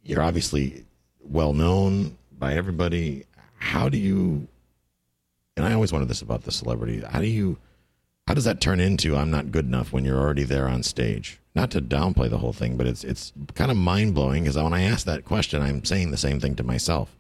You're 0.04 0.22
obviously 0.22 0.86
well 1.22 1.54
known 1.54 2.18
by 2.38 2.54
everybody. 2.56 3.26
How 3.58 3.90
do 3.90 3.98
you? 3.98 4.48
And 5.58 5.66
I 5.66 5.74
always 5.74 5.92
wondered 5.92 6.10
this 6.10 6.22
about 6.22 6.44
the 6.44 6.52
celebrity. 6.52 7.02
How 7.02 7.20
do 7.20 7.28
you? 7.28 7.58
How 8.28 8.34
does 8.34 8.46
that 8.46 8.60
turn 8.60 8.80
into 8.80 9.16
I'm 9.16 9.30
not 9.30 9.52
good 9.52 9.66
enough 9.66 9.94
when 9.94 10.04
you're 10.04 10.20
already 10.20 10.44
there 10.44 10.68
on 10.68 10.82
stage? 10.84 11.40
Not 11.54 11.72
to 11.72 11.82
downplay 11.82 12.30
the 12.30 12.40
whole 12.40 12.54
thing, 12.54 12.76
but 12.76 12.88
it's 12.88 13.04
it's 13.04 13.32
kind 13.54 13.72
of 13.72 13.78
mind 13.78 14.16
blowing 14.16 14.44
because 14.44 14.58
when 14.58 14.74
I 14.74 14.84
ask 14.84 15.06
that 15.06 15.26
question, 15.26 15.62
I'm 15.62 15.86
saying 15.86 16.12
the 16.12 16.18
same 16.18 16.40
thing 16.40 16.56
to 16.56 16.64
myself. 16.64 17.16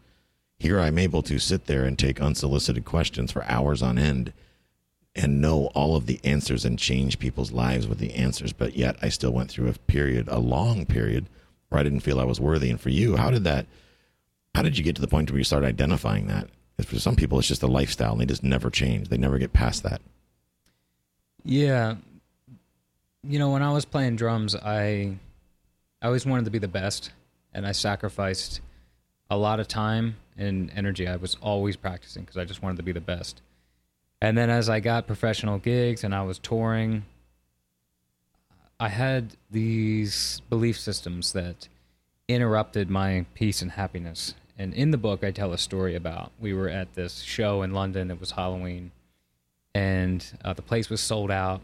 Here 0.57 0.79
I'm 0.79 0.97
able 0.97 1.21
to 1.23 1.37
sit 1.37 1.65
there 1.65 1.83
and 1.83 1.99
take 1.99 2.21
unsolicited 2.21 2.85
questions 2.85 3.31
for 3.31 3.43
hours 3.45 3.81
on 3.83 3.97
end 3.97 4.33
and 5.15 5.39
know 5.39 5.67
all 5.67 5.95
of 5.95 6.05
the 6.05 6.19
answers 6.23 6.65
and 6.65 6.77
change 6.77 7.19
people's 7.19 7.51
lives 7.51 7.87
with 7.87 7.99
the 7.99 8.13
answers. 8.15 8.51
But 8.51 8.75
yet 8.75 8.97
I 9.01 9.09
still 9.09 9.31
went 9.31 9.49
through 9.49 9.69
a 9.69 9.73
period, 9.73 10.27
a 10.27 10.39
long 10.39 10.85
period, 10.85 11.27
where 11.69 11.79
I 11.79 11.83
didn't 11.83 12.01
feel 12.01 12.19
I 12.19 12.25
was 12.25 12.39
worthy. 12.39 12.69
And 12.69 12.79
for 12.79 12.89
you, 12.89 13.15
how 13.15 13.29
did 13.29 13.43
that? 13.45 13.65
How 14.55 14.61
did 14.61 14.77
you 14.77 14.85
get 14.85 14.95
to 14.95 15.01
the 15.01 15.07
point 15.09 15.29
where 15.29 15.37
you 15.37 15.43
started 15.43 15.67
identifying 15.67 16.27
that? 16.27 16.47
For 16.81 16.97
some 16.97 17.17
people, 17.17 17.37
it's 17.39 17.47
just 17.47 17.61
a 17.61 17.67
lifestyle, 17.67 18.13
and 18.13 18.21
they 18.21 18.25
just 18.25 18.41
never 18.41 18.69
change. 18.69 19.09
They 19.09 19.17
never 19.17 19.37
get 19.37 19.51
past 19.51 19.83
that. 19.83 20.01
Yeah, 21.43 21.95
you 23.21 23.37
know, 23.37 23.49
when 23.51 23.61
I 23.61 23.73
was 23.73 23.83
playing 23.83 24.15
drums, 24.15 24.55
I 24.55 25.17
I 26.01 26.05
always 26.05 26.25
wanted 26.25 26.45
to 26.45 26.51
be 26.51 26.59
the 26.59 26.69
best, 26.69 27.11
and 27.53 27.67
I 27.67 27.73
sacrificed 27.73 28.61
a 29.29 29.37
lot 29.37 29.59
of 29.59 29.67
time 29.67 30.15
and 30.37 30.71
energy. 30.73 31.05
I 31.05 31.17
was 31.17 31.35
always 31.41 31.75
practicing 31.75 32.23
because 32.23 32.37
I 32.37 32.45
just 32.45 32.63
wanted 32.63 32.77
to 32.77 32.83
be 32.83 32.93
the 32.93 33.01
best. 33.01 33.41
And 34.21 34.37
then 34.37 34.49
as 34.49 34.69
I 34.69 34.79
got 34.79 35.05
professional 35.05 35.57
gigs 35.57 36.05
and 36.05 36.15
I 36.15 36.21
was 36.23 36.39
touring, 36.39 37.03
I 38.79 38.87
had 38.87 39.35
these 39.51 40.41
belief 40.49 40.79
systems 40.79 41.33
that 41.33 41.67
interrupted 42.29 42.89
my 42.89 43.25
peace 43.33 43.61
and 43.61 43.71
happiness. 43.71 44.33
And 44.57 44.73
in 44.73 44.91
the 44.91 44.97
book, 44.97 45.23
I 45.23 45.31
tell 45.31 45.51
a 45.53 45.57
story 45.57 45.95
about 45.95 46.31
we 46.39 46.53
were 46.53 46.69
at 46.69 46.93
this 46.95 47.21
show 47.21 47.61
in 47.61 47.73
London. 47.73 48.09
It 48.11 48.19
was 48.19 48.31
Halloween, 48.31 48.91
and 49.73 50.25
uh, 50.43 50.53
the 50.53 50.61
place 50.61 50.89
was 50.89 51.01
sold 51.01 51.31
out. 51.31 51.61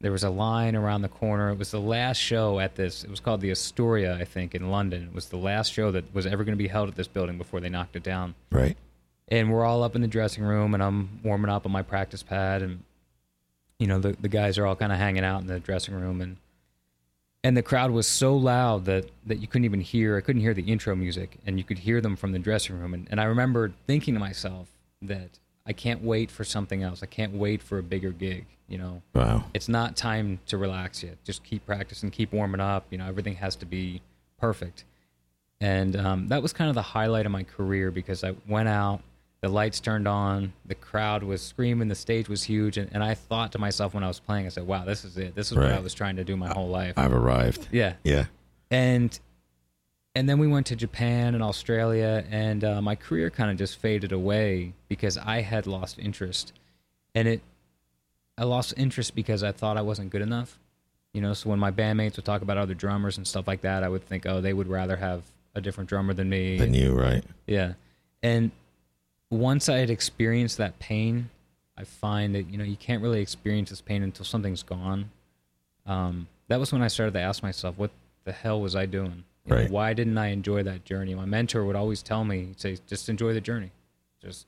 There 0.00 0.12
was 0.12 0.24
a 0.24 0.30
line 0.30 0.76
around 0.76 1.00
the 1.02 1.08
corner. 1.08 1.50
It 1.50 1.58
was 1.58 1.70
the 1.70 1.80
last 1.80 2.18
show 2.18 2.60
at 2.60 2.74
this. 2.74 3.02
It 3.02 3.08
was 3.10 3.18
called 3.20 3.40
the 3.40 3.50
Astoria, 3.50 4.14
I 4.16 4.24
think, 4.24 4.54
in 4.54 4.70
London. 4.70 5.04
It 5.04 5.14
was 5.14 5.30
the 5.30 5.38
last 5.38 5.72
show 5.72 5.90
that 5.92 6.14
was 6.14 6.26
ever 6.26 6.44
going 6.44 6.52
to 6.52 6.62
be 6.62 6.68
held 6.68 6.88
at 6.90 6.96
this 6.96 7.08
building 7.08 7.38
before 7.38 7.60
they 7.60 7.70
knocked 7.70 7.96
it 7.96 8.02
down 8.02 8.34
Right. 8.50 8.76
and 9.28 9.50
we're 9.50 9.64
all 9.64 9.82
up 9.82 9.96
in 9.96 10.02
the 10.02 10.08
dressing 10.08 10.44
room 10.44 10.74
and 10.74 10.82
I'm 10.82 11.20
warming 11.24 11.50
up 11.50 11.64
on 11.64 11.72
my 11.72 11.80
practice 11.82 12.22
pad 12.22 12.60
and 12.60 12.82
you 13.78 13.86
know 13.86 13.98
the 13.98 14.14
the 14.20 14.28
guys 14.28 14.58
are 14.58 14.66
all 14.66 14.76
kind 14.76 14.92
of 14.92 14.98
hanging 14.98 15.24
out 15.24 15.40
in 15.40 15.46
the 15.46 15.58
dressing 15.60 15.94
room 15.94 16.20
and 16.20 16.36
and 17.46 17.56
the 17.56 17.62
crowd 17.62 17.90
was 17.90 18.06
so 18.06 18.30
loud 18.36 18.84
that 18.90 19.04
that 19.26 19.38
you 19.38 19.46
couldn't 19.50 19.64
even 19.70 19.80
hear 19.80 20.16
I 20.16 20.20
couldn't 20.20 20.42
hear 20.42 20.54
the 20.54 20.62
intro 20.74 20.94
music 20.96 21.28
and 21.46 21.52
you 21.58 21.64
could 21.64 21.78
hear 21.78 22.00
them 22.00 22.16
from 22.16 22.32
the 22.32 22.38
dressing 22.38 22.78
room 22.80 22.92
and, 22.94 23.06
and 23.10 23.20
I 23.20 23.24
remember 23.24 23.72
thinking 23.86 24.14
to 24.14 24.20
myself 24.20 24.66
that 25.02 25.30
I 25.66 25.72
can't 25.72 26.02
wait 26.02 26.28
for 26.30 26.44
something 26.44 26.82
else 26.82 27.02
I 27.02 27.06
can't 27.18 27.34
wait 27.44 27.62
for 27.62 27.78
a 27.78 27.82
bigger 27.82 28.10
gig 28.10 28.46
you 28.68 28.78
know 28.78 29.02
Wow. 29.14 29.44
it's 29.54 29.68
not 29.68 29.96
time 29.96 30.40
to 30.46 30.56
relax 30.58 31.02
yet. 31.02 31.16
Just 31.24 31.44
keep 31.44 31.64
practicing, 31.66 32.10
keep 32.10 32.32
warming 32.32 32.60
up. 32.60 32.82
You 32.90 32.98
know, 32.98 33.06
everything 33.06 33.36
has 33.36 33.54
to 33.62 33.66
be 33.66 34.02
perfect. 34.40 34.84
And 35.60 35.96
um, 35.96 36.28
that 36.28 36.42
was 36.42 36.52
kind 36.52 36.68
of 36.68 36.74
the 36.74 36.82
highlight 36.82 37.26
of 37.26 37.32
my 37.32 37.44
career 37.44 37.90
because 37.90 38.24
I 38.24 38.34
went 38.48 38.68
out, 38.68 39.00
the 39.42 39.48
lights 39.48 39.80
turned 39.80 40.08
on, 40.08 40.52
the 40.64 40.74
crowd 40.74 41.22
was 41.22 41.42
screaming, 41.42 41.88
the 41.88 41.94
stage 41.94 42.28
was 42.28 42.42
huge, 42.42 42.78
and, 42.78 42.90
and 42.92 43.04
I 43.04 43.14
thought 43.14 43.52
to 43.52 43.58
myself 43.58 43.94
when 43.94 44.02
I 44.02 44.08
was 44.08 44.18
playing, 44.18 44.46
I 44.46 44.48
said, 44.48 44.66
"Wow, 44.66 44.84
this 44.84 45.04
is 45.04 45.16
it. 45.18 45.34
This 45.34 45.52
is 45.52 45.58
what 45.58 45.70
I 45.70 45.78
was 45.80 45.94
trying 45.94 46.16
to 46.16 46.24
do 46.24 46.36
my 46.36 46.48
whole 46.48 46.68
life." 46.68 46.94
I've 46.96 47.12
arrived. 47.12 47.68
yeah, 47.70 47.94
Yeah. 48.04 48.24
and 48.70 49.18
and 50.14 50.26
then 50.26 50.38
we 50.38 50.46
went 50.46 50.64
to 50.68 50.76
Japan 50.76 51.34
and 51.34 51.42
Australia, 51.42 52.24
and 52.30 52.64
uh, 52.64 52.80
my 52.80 52.94
career 52.94 53.28
kind 53.28 53.50
of 53.50 53.58
just 53.58 53.76
faded 53.78 54.12
away 54.12 54.72
because 54.88 55.18
I 55.18 55.42
had 55.42 55.66
lost 55.66 55.98
interest, 55.98 56.52
and 57.14 57.28
it 57.28 57.42
I 58.38 58.44
lost 58.44 58.72
interest 58.76 59.14
because 59.14 59.42
I 59.42 59.52
thought 59.52 59.76
I 59.76 59.82
wasn't 59.82 60.10
good 60.10 60.22
enough, 60.22 60.58
you 61.12 61.20
know. 61.20 61.34
So 61.34 61.50
when 61.50 61.58
my 61.58 61.70
bandmates 61.70 62.16
would 62.16 62.24
talk 62.24 62.40
about 62.42 62.56
other 62.56 62.74
drummers 62.74 63.18
and 63.18 63.26
stuff 63.26 63.46
like 63.46 63.60
that, 63.60 63.82
I 63.84 63.88
would 63.90 64.04
think, 64.06 64.24
oh, 64.26 64.40
they 64.40 64.54
would 64.54 64.68
rather 64.68 64.96
have 64.96 65.22
a 65.54 65.60
different 65.60 65.88
drummer 65.90 66.14
than 66.14 66.28
me. 66.30 66.56
Than 66.58 66.72
you, 66.74 66.92
right? 66.94 67.22
Yeah. 67.46 67.74
And 68.22 68.50
once 69.30 69.68
I 69.68 69.78
had 69.78 69.90
experienced 69.90 70.58
that 70.58 70.78
pain, 70.78 71.30
I 71.76 71.84
find 71.84 72.34
that, 72.34 72.48
you 72.48 72.58
know, 72.58 72.64
you 72.64 72.76
can't 72.76 73.02
really 73.02 73.20
experience 73.20 73.70
this 73.70 73.80
pain 73.80 74.02
until 74.02 74.24
something's 74.24 74.62
gone. 74.62 75.10
Um, 75.84 76.26
that 76.48 76.58
was 76.58 76.72
when 76.72 76.82
I 76.82 76.88
started 76.88 77.12
to 77.12 77.20
ask 77.20 77.42
myself, 77.42 77.76
what 77.76 77.90
the 78.24 78.32
hell 78.32 78.60
was 78.60 78.74
I 78.76 78.86
doing? 78.86 79.24
You 79.44 79.54
know, 79.54 79.66
why 79.68 79.92
didn't 79.92 80.18
I 80.18 80.28
enjoy 80.28 80.62
that 80.64 80.84
journey? 80.84 81.14
My 81.14 81.24
mentor 81.24 81.64
would 81.64 81.76
always 81.76 82.02
tell 82.02 82.24
me, 82.24 82.54
say, 82.56 82.78
just 82.88 83.08
enjoy 83.08 83.32
the 83.34 83.40
journey. 83.40 83.70
Just, 84.20 84.46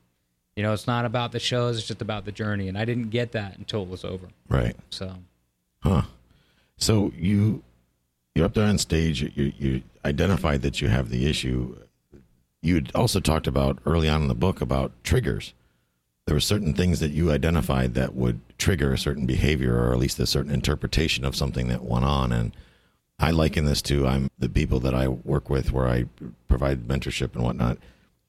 you 0.56 0.62
know, 0.62 0.72
it's 0.72 0.86
not 0.86 1.04
about 1.04 1.32
the 1.32 1.38
shows, 1.38 1.78
it's 1.78 1.86
just 1.86 2.02
about 2.02 2.24
the 2.24 2.32
journey. 2.32 2.68
And 2.68 2.76
I 2.76 2.84
didn't 2.84 3.10
get 3.10 3.32
that 3.32 3.58
until 3.58 3.82
it 3.82 3.88
was 3.88 4.04
over. 4.04 4.26
Right. 4.48 4.74
So, 4.90 5.14
Huh. 5.80 6.02
So 6.76 7.12
you 7.16 7.62
you're 8.34 8.46
up 8.46 8.54
there 8.54 8.66
on 8.66 8.78
stage. 8.78 9.22
You 9.22 9.52
you 9.58 9.82
identified 10.04 10.62
that 10.62 10.80
you 10.80 10.88
have 10.88 11.10
the 11.10 11.28
issue. 11.28 11.76
You 12.62 12.84
also 12.94 13.20
talked 13.20 13.46
about 13.46 13.78
early 13.86 14.08
on 14.08 14.22
in 14.22 14.28
the 14.28 14.34
book 14.34 14.60
about 14.60 14.92
triggers. 15.04 15.54
There 16.26 16.34
were 16.34 16.40
certain 16.40 16.74
things 16.74 17.00
that 17.00 17.10
you 17.10 17.30
identified 17.30 17.94
that 17.94 18.14
would 18.14 18.40
trigger 18.58 18.92
a 18.92 18.98
certain 18.98 19.26
behavior, 19.26 19.76
or 19.76 19.92
at 19.92 19.98
least 19.98 20.18
a 20.18 20.26
certain 20.26 20.52
interpretation 20.52 21.24
of 21.24 21.36
something 21.36 21.68
that 21.68 21.84
went 21.84 22.04
on. 22.04 22.32
And 22.32 22.54
I 23.18 23.30
liken 23.30 23.64
this 23.64 23.80
to 23.82 24.06
I'm 24.06 24.28
the 24.38 24.48
people 24.48 24.80
that 24.80 24.94
I 24.94 25.08
work 25.08 25.48
with, 25.48 25.72
where 25.72 25.88
I 25.88 26.04
provide 26.48 26.86
mentorship 26.86 27.34
and 27.34 27.44
whatnot. 27.44 27.78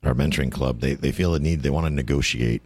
Our 0.03 0.13
mentoring 0.13 0.51
club, 0.51 0.79
they 0.79 0.93
they 0.93 1.11
feel 1.11 1.35
a 1.35 1.39
need. 1.39 1.61
They 1.61 1.69
want 1.69 1.87
to 1.87 1.89
negotiate 1.89 2.61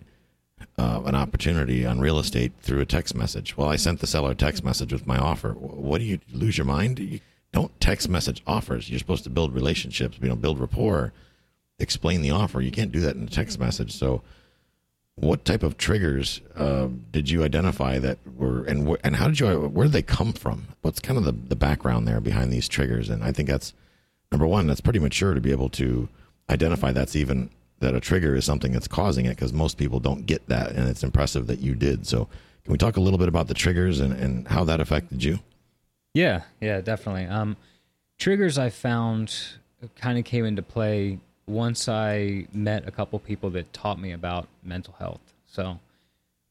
uh, 0.78 1.02
an 1.06 1.16
opportunity 1.16 1.86
on 1.86 2.00
real 2.00 2.20
estate 2.20 2.52
through 2.62 2.82
a 2.82 2.86
text 2.86 3.16
message. 3.16 3.58
Well, 3.58 3.70
I 3.70 3.76
sent 3.76 4.00
the 4.00 4.08
seller 4.08 4.32
a 4.32 4.36
text 4.36 4.64
message 4.64 4.94
with 4.94 5.08
my 5.08 5.18
offer. 5.18 5.54
What 5.54 5.98
do 6.00 6.06
you 6.06 6.20
lose 6.32 6.58
your 6.58 6.66
mind? 6.66 7.00
You 7.00 7.20
don't 7.52 7.80
text 7.80 8.10
message 8.10 8.44
offers. 8.46 8.90
You're 8.90 9.00
supposed 9.00 9.24
to 9.24 9.30
build 9.30 9.54
relationships, 9.54 10.18
you 10.22 10.30
know, 10.30 10.36
build 10.36 10.60
rapport, 10.60 11.14
explain 11.84 12.22
the 12.22 12.32
offer. 12.32 12.62
You 12.62 12.72
can't 12.72 12.92
do 12.92 13.00
that 13.02 13.16
in 13.16 13.24
a 13.24 13.30
text 13.30 13.60
message. 13.60 13.92
So, 13.92 14.22
what 15.16 15.46
type 15.46 15.62
of 15.62 15.78
triggers 15.78 16.42
uh, 16.56 16.88
did 17.12 17.30
you 17.30 17.44
identify 17.44 18.00
that 18.00 18.18
were, 18.36 18.64
and 18.64 18.88
wh- 18.88 19.02
and 19.04 19.16
how 19.18 19.28
did 19.28 19.40
you, 19.40 19.48
where 19.48 19.86
did 19.86 19.94
they 19.94 20.02
come 20.02 20.34
from? 20.34 20.70
What's 20.82 21.00
kind 21.00 21.20
of 21.20 21.26
the, 21.26 21.34
the 21.34 21.56
background 21.56 22.08
there 22.08 22.20
behind 22.20 22.52
these 22.52 22.68
triggers? 22.68 23.10
And 23.10 23.24
I 23.24 23.32
think 23.32 23.48
that's 23.48 23.74
number 24.32 24.48
one. 24.48 24.66
That's 24.66 24.82
pretty 24.82 24.98
mature 24.98 25.36
to 25.36 25.42
be 25.42 25.52
able 25.52 25.70
to 25.70 26.10
identify 26.50 26.92
that's 26.92 27.16
even 27.16 27.52
that 27.80 27.94
a 27.94 28.00
trigger 28.00 28.36
is 28.36 28.46
something 28.46 28.72
that's 28.72 28.88
causing 28.88 29.26
it 29.26 29.36
because 29.36 29.54
most 29.54 29.78
people 29.78 30.00
don't 30.00 30.26
get 30.26 30.48
that 30.48 30.72
and 30.72 30.88
it's 30.88 31.04
impressive 31.04 31.48
that 31.48 31.60
you 31.60 31.76
did 31.76 32.08
so 32.08 32.28
can 32.64 32.72
we 32.72 32.78
talk 32.78 32.96
a 32.96 33.02
little 33.02 33.18
bit 33.20 33.28
about 33.28 33.48
the 33.48 33.54
triggers 33.54 34.00
and, 34.00 34.14
and 34.14 34.48
how 34.48 34.64
that 34.64 34.80
affected 34.80 35.22
you 35.24 35.40
Yeah, 36.14 36.44
yeah, 36.62 36.80
definitely. 36.80 37.26
Um, 37.26 37.58
triggers 38.18 38.58
I 38.58 38.70
found 38.70 39.36
kind 39.96 40.18
of 40.18 40.26
came 40.26 40.46
into 40.46 40.62
play 40.62 41.20
once 41.48 41.90
I 41.90 42.48
met 42.54 42.88
a 42.88 42.92
couple 42.92 43.20
people 43.20 43.50
that 43.52 43.72
taught 43.74 44.00
me 44.00 44.12
about 44.12 44.48
mental 44.64 44.96
health. 44.98 45.22
So, 45.48 45.80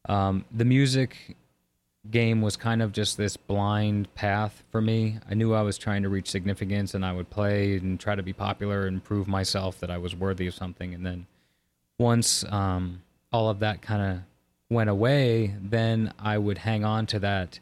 um, 0.08 0.44
the 0.50 0.64
music 0.64 1.36
game 2.10 2.42
was 2.42 2.56
kind 2.56 2.82
of 2.82 2.92
just 2.92 3.16
this 3.16 3.36
blind 3.36 4.12
path 4.14 4.62
for 4.70 4.80
me. 4.80 5.18
I 5.30 5.34
knew 5.34 5.54
I 5.54 5.62
was 5.62 5.78
trying 5.78 6.02
to 6.02 6.08
reach 6.08 6.28
significance 6.28 6.94
and 6.94 7.04
I 7.04 7.12
would 7.12 7.30
play 7.30 7.76
and 7.76 7.98
try 7.98 8.16
to 8.16 8.22
be 8.22 8.32
popular 8.32 8.86
and 8.86 9.02
prove 9.02 9.28
myself 9.28 9.78
that 9.80 9.90
I 9.90 9.98
was 9.98 10.16
worthy 10.16 10.46
of 10.48 10.54
something. 10.54 10.94
And 10.94 11.06
then 11.06 11.26
once 11.98 12.44
um, 12.50 13.02
all 13.32 13.48
of 13.48 13.60
that 13.60 13.82
kind 13.82 14.02
of 14.02 14.22
went 14.68 14.90
away, 14.90 15.54
then 15.60 16.12
I 16.18 16.38
would 16.38 16.58
hang 16.58 16.84
on 16.84 17.06
to 17.06 17.20
that 17.20 17.60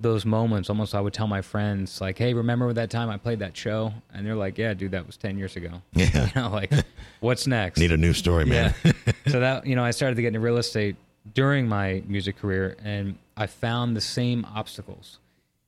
those 0.00 0.24
moments 0.24 0.70
almost 0.70 0.94
i 0.94 1.00
would 1.00 1.12
tell 1.12 1.26
my 1.26 1.42
friends 1.42 2.00
like 2.00 2.16
hey 2.16 2.32
remember 2.32 2.72
that 2.72 2.90
time 2.90 3.10
i 3.10 3.16
played 3.16 3.38
that 3.40 3.56
show? 3.56 3.92
And 4.14 4.26
they're 4.26 4.34
like 4.34 4.56
yeah 4.58 4.74
dude 4.74 4.92
that 4.92 5.06
was 5.06 5.16
10 5.16 5.38
years 5.38 5.56
ago. 5.56 5.82
Yeah. 5.92 6.28
You 6.34 6.40
know 6.40 6.50
like 6.50 6.72
what's 7.20 7.46
next? 7.46 7.78
Need 7.78 7.92
a 7.92 7.96
new 7.96 8.12
story 8.12 8.44
man. 8.44 8.74
Yeah. 8.84 8.92
So 9.28 9.40
that 9.40 9.66
you 9.66 9.76
know 9.76 9.84
i 9.84 9.90
started 9.90 10.16
to 10.16 10.22
get 10.22 10.28
into 10.28 10.40
real 10.40 10.56
estate 10.56 10.96
during 11.34 11.68
my 11.68 12.02
music 12.06 12.38
career 12.38 12.76
and 12.82 13.18
i 13.36 13.46
found 13.46 13.96
the 13.96 14.00
same 14.00 14.46
obstacles. 14.54 15.18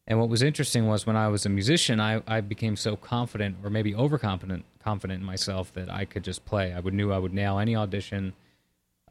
And 0.08 0.18
what 0.18 0.28
was 0.28 0.42
interesting 0.42 0.86
was 0.88 1.06
when 1.06 1.16
i 1.16 1.28
was 1.28 1.44
a 1.46 1.48
musician 1.48 2.00
i, 2.00 2.22
I 2.26 2.40
became 2.40 2.76
so 2.76 2.96
confident 2.96 3.56
or 3.62 3.70
maybe 3.70 3.94
overconfident 3.94 4.64
confident 4.82 5.20
in 5.20 5.26
myself 5.26 5.72
that 5.74 5.90
i 5.90 6.04
could 6.04 6.24
just 6.24 6.44
play. 6.44 6.72
I 6.72 6.80
would 6.80 6.94
knew 6.94 7.12
i 7.12 7.18
would 7.18 7.34
nail 7.34 7.58
any 7.58 7.76
audition 7.76 8.32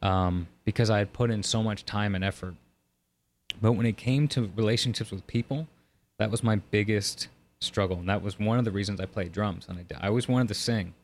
um, 0.02 0.48
because 0.64 0.90
i 0.90 0.98
had 0.98 1.12
put 1.12 1.30
in 1.30 1.42
so 1.42 1.62
much 1.62 1.84
time 1.84 2.14
and 2.16 2.24
effort 2.24 2.54
But 3.60 3.72
when 3.72 3.86
it 3.86 3.96
came 3.96 4.28
to 4.28 4.50
relationships 4.56 5.10
with 5.10 5.26
people, 5.26 5.66
that 6.18 6.30
was 6.30 6.42
my 6.42 6.56
biggest 6.56 7.28
struggle. 7.60 7.98
And 7.98 8.08
that 8.08 8.22
was 8.22 8.38
one 8.38 8.58
of 8.58 8.64
the 8.64 8.70
reasons 8.70 9.00
I 9.00 9.06
played 9.06 9.32
drums. 9.32 9.66
And 9.68 9.78
I, 9.78 10.04
I 10.04 10.08
always 10.08 10.28
wanted 10.28 10.48
to 10.48 10.54
sing, 10.54 10.94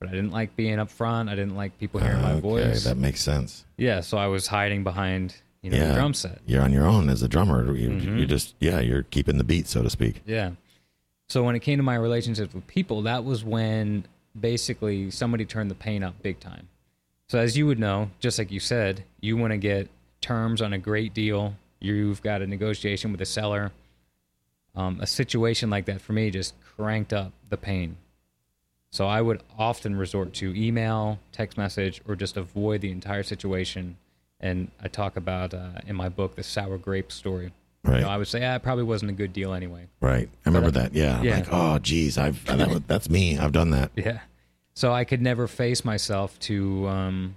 but 0.00 0.08
I 0.08 0.12
didn't 0.12 0.30
like 0.32 0.56
being 0.56 0.78
up 0.78 0.90
front. 0.90 1.28
I 1.28 1.34
didn't 1.34 1.56
like 1.56 1.78
people 1.78 2.00
hearing 2.00 2.22
my 2.22 2.32
Okay, 2.32 2.40
voice. 2.40 2.84
that 2.84 2.96
makes 2.96 3.20
sense. 3.22 3.64
yeah, 3.76 4.00
so 4.00 4.18
I 4.18 4.26
was 4.26 4.46
hiding 4.46 4.84
behind, 4.84 5.36
you 5.62 5.70
know, 5.70 5.76
yeah, 5.76 5.88
the 5.88 5.94
drum 5.94 6.14
set. 6.14 6.40
You're 6.46 6.62
on 6.62 6.72
your 6.72 6.86
own 6.86 7.08
as 7.08 7.22
a 7.22 7.28
drummer. 7.28 7.74
You, 7.76 7.90
Mhm. 7.90 8.18
you 8.20 8.26
just 8.26 8.54
yeah, 8.60 8.80
you're 8.80 9.02
keeping 9.04 9.38
the 9.38 9.44
beat, 9.44 9.66
so 9.68 9.82
to 9.82 9.90
speak. 9.90 10.22
Yeah. 10.26 10.52
So 11.28 11.42
when 11.44 11.54
it 11.56 11.60
came 11.60 11.78
to 11.78 11.82
my 11.82 11.94
relationships 11.96 12.54
with 12.54 12.66
people, 12.66 13.02
that 13.02 13.24
was 13.24 13.44
when 13.44 14.04
basically 14.38 15.10
somebody 15.10 15.44
turned 15.44 15.70
the 15.70 15.74
pain 15.74 16.02
up 16.02 16.20
big 16.22 16.40
time. 16.40 16.68
So 17.28 17.38
as 17.38 17.56
you 17.56 17.66
would 17.66 17.78
know, 17.78 18.10
just 18.20 18.38
like 18.38 18.50
you 18.50 18.60
said, 18.60 19.04
you 19.20 19.36
want 19.36 19.50
to 19.52 19.58
get 19.58 19.88
terms 20.20 20.62
on 20.62 20.72
a 20.72 20.78
great 20.78 21.12
deal. 21.12 21.54
You've 21.80 22.22
got 22.22 22.42
a 22.42 22.46
negotiation 22.46 23.12
with 23.12 23.20
a 23.20 23.26
seller. 23.26 23.72
Um, 24.74 25.00
a 25.00 25.06
situation 25.06 25.70
like 25.70 25.86
that 25.86 26.00
for 26.00 26.12
me 26.12 26.30
just 26.30 26.54
cranked 26.60 27.12
up 27.12 27.32
the 27.48 27.56
pain. 27.56 27.96
So 28.90 29.06
I 29.06 29.20
would 29.20 29.42
often 29.58 29.96
resort 29.96 30.32
to 30.34 30.54
email, 30.56 31.18
text 31.32 31.58
message, 31.58 32.00
or 32.06 32.16
just 32.16 32.36
avoid 32.36 32.80
the 32.80 32.90
entire 32.90 33.22
situation. 33.22 33.96
And 34.40 34.70
I 34.82 34.88
talk 34.88 35.16
about 35.16 35.52
uh, 35.52 35.70
in 35.86 35.96
my 35.96 36.08
book 36.08 36.36
the 36.36 36.42
sour 36.42 36.78
grape 36.78 37.10
story. 37.12 37.52
Right. 37.84 37.96
You 37.96 38.00
know, 38.02 38.08
I 38.08 38.16
would 38.16 38.28
say 38.28 38.44
ah, 38.46 38.54
it 38.56 38.62
probably 38.62 38.84
wasn't 38.84 39.10
a 39.10 39.14
good 39.14 39.32
deal 39.32 39.52
anyway. 39.52 39.86
Right. 40.00 40.28
I 40.44 40.48
remember 40.48 40.70
that. 40.72 40.94
Yeah. 40.94 41.20
Yeah. 41.22 41.36
Like, 41.38 41.48
oh, 41.52 41.78
geez, 41.78 42.16
I've 42.18 42.44
that, 42.46 42.68
was- 42.68 42.82
that's 42.86 43.10
me. 43.10 43.38
I've 43.38 43.52
done 43.52 43.70
that. 43.70 43.90
Yeah. 43.96 44.20
So 44.74 44.92
I 44.92 45.04
could 45.04 45.20
never 45.20 45.48
face 45.48 45.84
myself 45.84 46.38
to 46.40 46.86
um, 46.88 47.34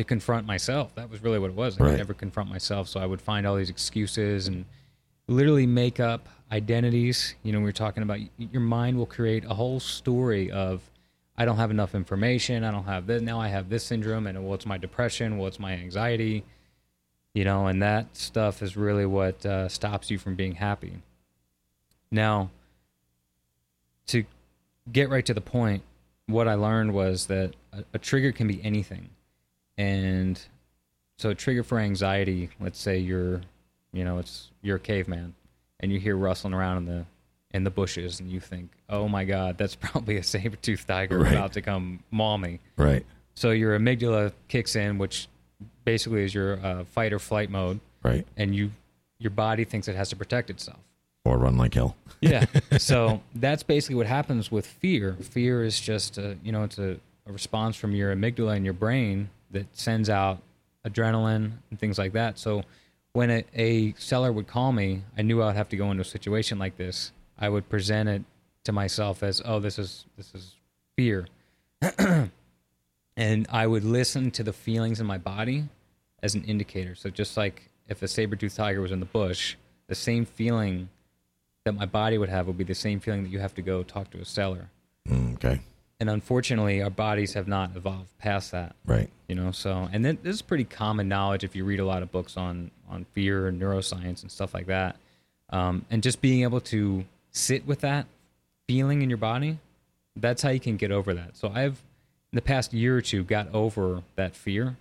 to 0.00 0.04
confront 0.04 0.46
myself. 0.46 0.94
That 0.94 1.10
was 1.10 1.22
really 1.22 1.38
what 1.38 1.50
it 1.50 1.56
was. 1.56 1.78
I 1.78 1.84
Right. 1.84 1.90
could 1.90 1.98
never 1.98 2.14
confront 2.14 2.48
myself. 2.48 2.88
So 2.88 2.98
I 3.00 3.04
would 3.04 3.20
find 3.20 3.46
all 3.46 3.54
these 3.56 3.68
excuses 3.68 4.48
and 4.48 4.64
literally 5.28 5.66
make 5.66 6.00
up 6.00 6.26
identities. 6.50 7.34
You 7.42 7.52
know, 7.52 7.58
we 7.58 7.66
were 7.66 7.72
talking 7.72 8.02
about 8.02 8.18
your 8.38 8.62
mind 8.62 8.96
will 8.96 9.04
create 9.04 9.44
a 9.44 9.52
whole 9.52 9.78
story 9.78 10.50
of 10.50 10.80
I 11.36 11.44
don't 11.44 11.58
have 11.58 11.70
enough 11.70 11.94
information. 11.94 12.64
I 12.64 12.70
don't 12.70 12.84
have 12.84 13.06
this. 13.06 13.20
Now 13.20 13.40
I 13.40 13.48
have 13.48 13.68
this 13.68 13.84
syndrome, 13.84 14.26
and 14.26 14.42
well, 14.42 14.54
it's 14.54 14.64
my 14.66 14.78
depression. 14.78 15.36
Well, 15.36 15.48
it's 15.48 15.60
my 15.60 15.72
anxiety. 15.74 16.44
You 17.34 17.44
know, 17.44 17.66
and 17.66 17.82
that 17.82 18.16
stuff 18.16 18.62
is 18.62 18.76
really 18.76 19.06
what 19.06 19.44
uh, 19.44 19.68
stops 19.68 20.10
you 20.10 20.18
from 20.18 20.34
being 20.34 20.54
happy. 20.54 20.94
Now, 22.10 22.50
to 24.08 24.24
get 24.90 25.10
right 25.10 25.24
to 25.26 25.34
the 25.34 25.40
point, 25.42 25.82
what 26.26 26.48
I 26.48 26.54
learned 26.54 26.92
was 26.94 27.26
that 27.26 27.54
a, 27.72 27.84
a 27.94 27.98
trigger 27.98 28.32
can 28.32 28.48
be 28.48 28.62
anything. 28.64 29.10
And 29.80 30.38
so 31.18 31.30
a 31.30 31.34
trigger 31.34 31.62
for 31.62 31.78
anxiety, 31.78 32.50
let's 32.60 32.78
say 32.78 32.98
you're, 32.98 33.40
you 33.92 34.04
know, 34.04 34.18
it's 34.18 34.50
you're 34.60 34.76
a 34.76 34.80
caveman 34.80 35.34
and 35.80 35.90
you 35.90 35.98
hear 35.98 36.16
rustling 36.16 36.52
around 36.52 36.76
in 36.78 36.84
the 36.84 37.04
in 37.52 37.64
the 37.64 37.70
bushes 37.70 38.20
and 38.20 38.30
you 38.30 38.40
think, 38.40 38.70
"Oh 38.90 39.08
my 39.08 39.24
god, 39.24 39.56
that's 39.56 39.74
probably 39.86 40.18
a 40.18 40.22
saber-toothed 40.22 40.86
tiger 40.86 41.18
Right. 41.20 41.32
about 41.32 41.54
to 41.54 41.62
come 41.62 42.00
maul 42.10 42.36
me." 42.36 42.60
Right. 42.76 43.06
So 43.34 43.52
your 43.52 43.78
amygdala 43.78 44.32
kicks 44.48 44.76
in, 44.76 44.98
which 44.98 45.28
basically 45.86 46.24
is 46.24 46.34
your 46.34 46.58
uh, 46.64 46.84
fight 46.84 47.12
or 47.14 47.18
flight 47.18 47.50
mode, 47.50 47.80
Right. 48.02 48.26
and 48.36 48.54
you 48.54 48.70
your 49.18 49.30
body 49.30 49.64
thinks 49.64 49.88
it 49.88 49.96
has 49.96 50.10
to 50.10 50.16
protect 50.16 50.50
itself. 50.50 50.78
Or 51.24 51.38
run 51.38 51.56
like 51.56 51.72
hell. 51.74 51.96
Yeah. 52.20 52.44
so 52.78 53.22
that's 53.34 53.62
basically 53.62 53.94
what 53.96 54.06
happens 54.06 54.52
with 54.52 54.66
fear. 54.66 55.16
Fear 55.22 55.64
is 55.64 55.80
just 55.80 56.18
a, 56.18 56.36
you 56.44 56.52
know, 56.52 56.64
it's 56.64 56.78
a, 56.78 56.98
a 57.26 57.32
response 57.32 57.76
from 57.76 57.92
your 57.94 58.14
amygdala 58.14 58.56
and 58.56 58.64
your 58.64 58.74
brain 58.74 59.30
that 59.50 59.66
sends 59.76 60.08
out 60.08 60.40
adrenaline 60.86 61.52
and 61.70 61.78
things 61.78 61.98
like 61.98 62.12
that. 62.12 62.38
So 62.38 62.62
when 63.12 63.30
a, 63.30 63.44
a 63.54 63.92
seller 63.94 64.32
would 64.32 64.46
call 64.46 64.72
me, 64.72 65.02
I 65.16 65.22
knew 65.22 65.42
I 65.42 65.46
would 65.46 65.56
have 65.56 65.68
to 65.70 65.76
go 65.76 65.90
into 65.90 66.02
a 66.02 66.04
situation 66.04 66.58
like 66.58 66.76
this. 66.76 67.12
I 67.38 67.48
would 67.48 67.68
present 67.68 68.08
it 68.08 68.22
to 68.64 68.72
myself 68.72 69.22
as, 69.22 69.42
oh, 69.44 69.58
this 69.58 69.78
is 69.78 70.04
this 70.16 70.34
is 70.34 70.56
fear. 70.96 71.26
and 73.16 73.46
I 73.50 73.66
would 73.66 73.84
listen 73.84 74.30
to 74.32 74.42
the 74.42 74.52
feelings 74.52 75.00
in 75.00 75.06
my 75.06 75.18
body 75.18 75.64
as 76.22 76.34
an 76.34 76.44
indicator. 76.44 76.94
So 76.94 77.10
just 77.10 77.36
like 77.36 77.70
if 77.88 78.02
a 78.02 78.08
saber-toothed 78.08 78.56
tiger 78.56 78.80
was 78.80 78.92
in 78.92 79.00
the 79.00 79.06
bush, 79.06 79.56
the 79.88 79.94
same 79.94 80.24
feeling 80.24 80.88
that 81.64 81.72
my 81.72 81.86
body 81.86 82.18
would 82.18 82.28
have 82.28 82.46
would 82.46 82.58
be 82.58 82.64
the 82.64 82.74
same 82.74 83.00
feeling 83.00 83.22
that 83.24 83.30
you 83.30 83.38
have 83.38 83.54
to 83.54 83.62
go 83.62 83.82
talk 83.82 84.10
to 84.10 84.18
a 84.18 84.24
seller. 84.24 84.70
Mm, 85.08 85.34
okay. 85.34 85.60
And 86.00 86.08
unfortunately, 86.08 86.82
our 86.82 86.90
bodies 86.90 87.34
have 87.34 87.46
not 87.46 87.76
evolved 87.76 88.08
past 88.18 88.52
that. 88.52 88.74
Right. 88.86 89.10
You 89.28 89.34
know, 89.34 89.52
so 89.52 89.88
and 89.92 90.02
then 90.04 90.18
this 90.22 90.34
is 90.34 90.42
pretty 90.42 90.64
common 90.64 91.08
knowledge 91.08 91.44
if 91.44 91.54
you 91.54 91.64
read 91.64 91.78
a 91.78 91.84
lot 91.84 92.02
of 92.02 92.10
books 92.10 92.36
on 92.36 92.70
on 92.88 93.04
fear 93.12 93.46
and 93.46 93.60
neuroscience 93.60 94.22
and 94.22 94.30
stuff 94.30 94.54
like 94.54 94.66
that. 94.66 94.96
Um, 95.50 95.84
and 95.90 96.02
just 96.02 96.20
being 96.20 96.42
able 96.42 96.60
to 96.62 97.04
sit 97.32 97.66
with 97.66 97.80
that 97.80 98.06
feeling 98.66 99.02
in 99.02 99.10
your 99.10 99.18
body, 99.18 99.58
that's 100.16 100.42
how 100.42 100.50
you 100.50 100.60
can 100.60 100.76
get 100.76 100.90
over 100.90 101.12
that. 101.14 101.36
So 101.36 101.48
I've 101.54 101.82
in 102.32 102.36
the 102.36 102.42
past 102.42 102.72
year 102.72 102.96
or 102.96 103.02
two 103.02 103.24
got 103.24 103.52
over 103.52 104.02
that 104.16 104.34
fear, 104.34 104.76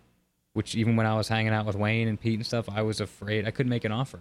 which 0.53 0.75
even 0.75 0.95
when 0.95 1.05
I 1.05 1.15
was 1.15 1.27
hanging 1.27 1.53
out 1.53 1.65
with 1.65 1.75
Wayne 1.75 2.07
and 2.07 2.19
Pete 2.19 2.35
and 2.35 2.45
stuff, 2.45 2.69
I 2.69 2.81
was 2.81 3.01
afraid 3.01 3.45
I 3.45 3.51
couldn't 3.51 3.69
make 3.69 3.85
an 3.85 3.91
offer. 3.91 4.19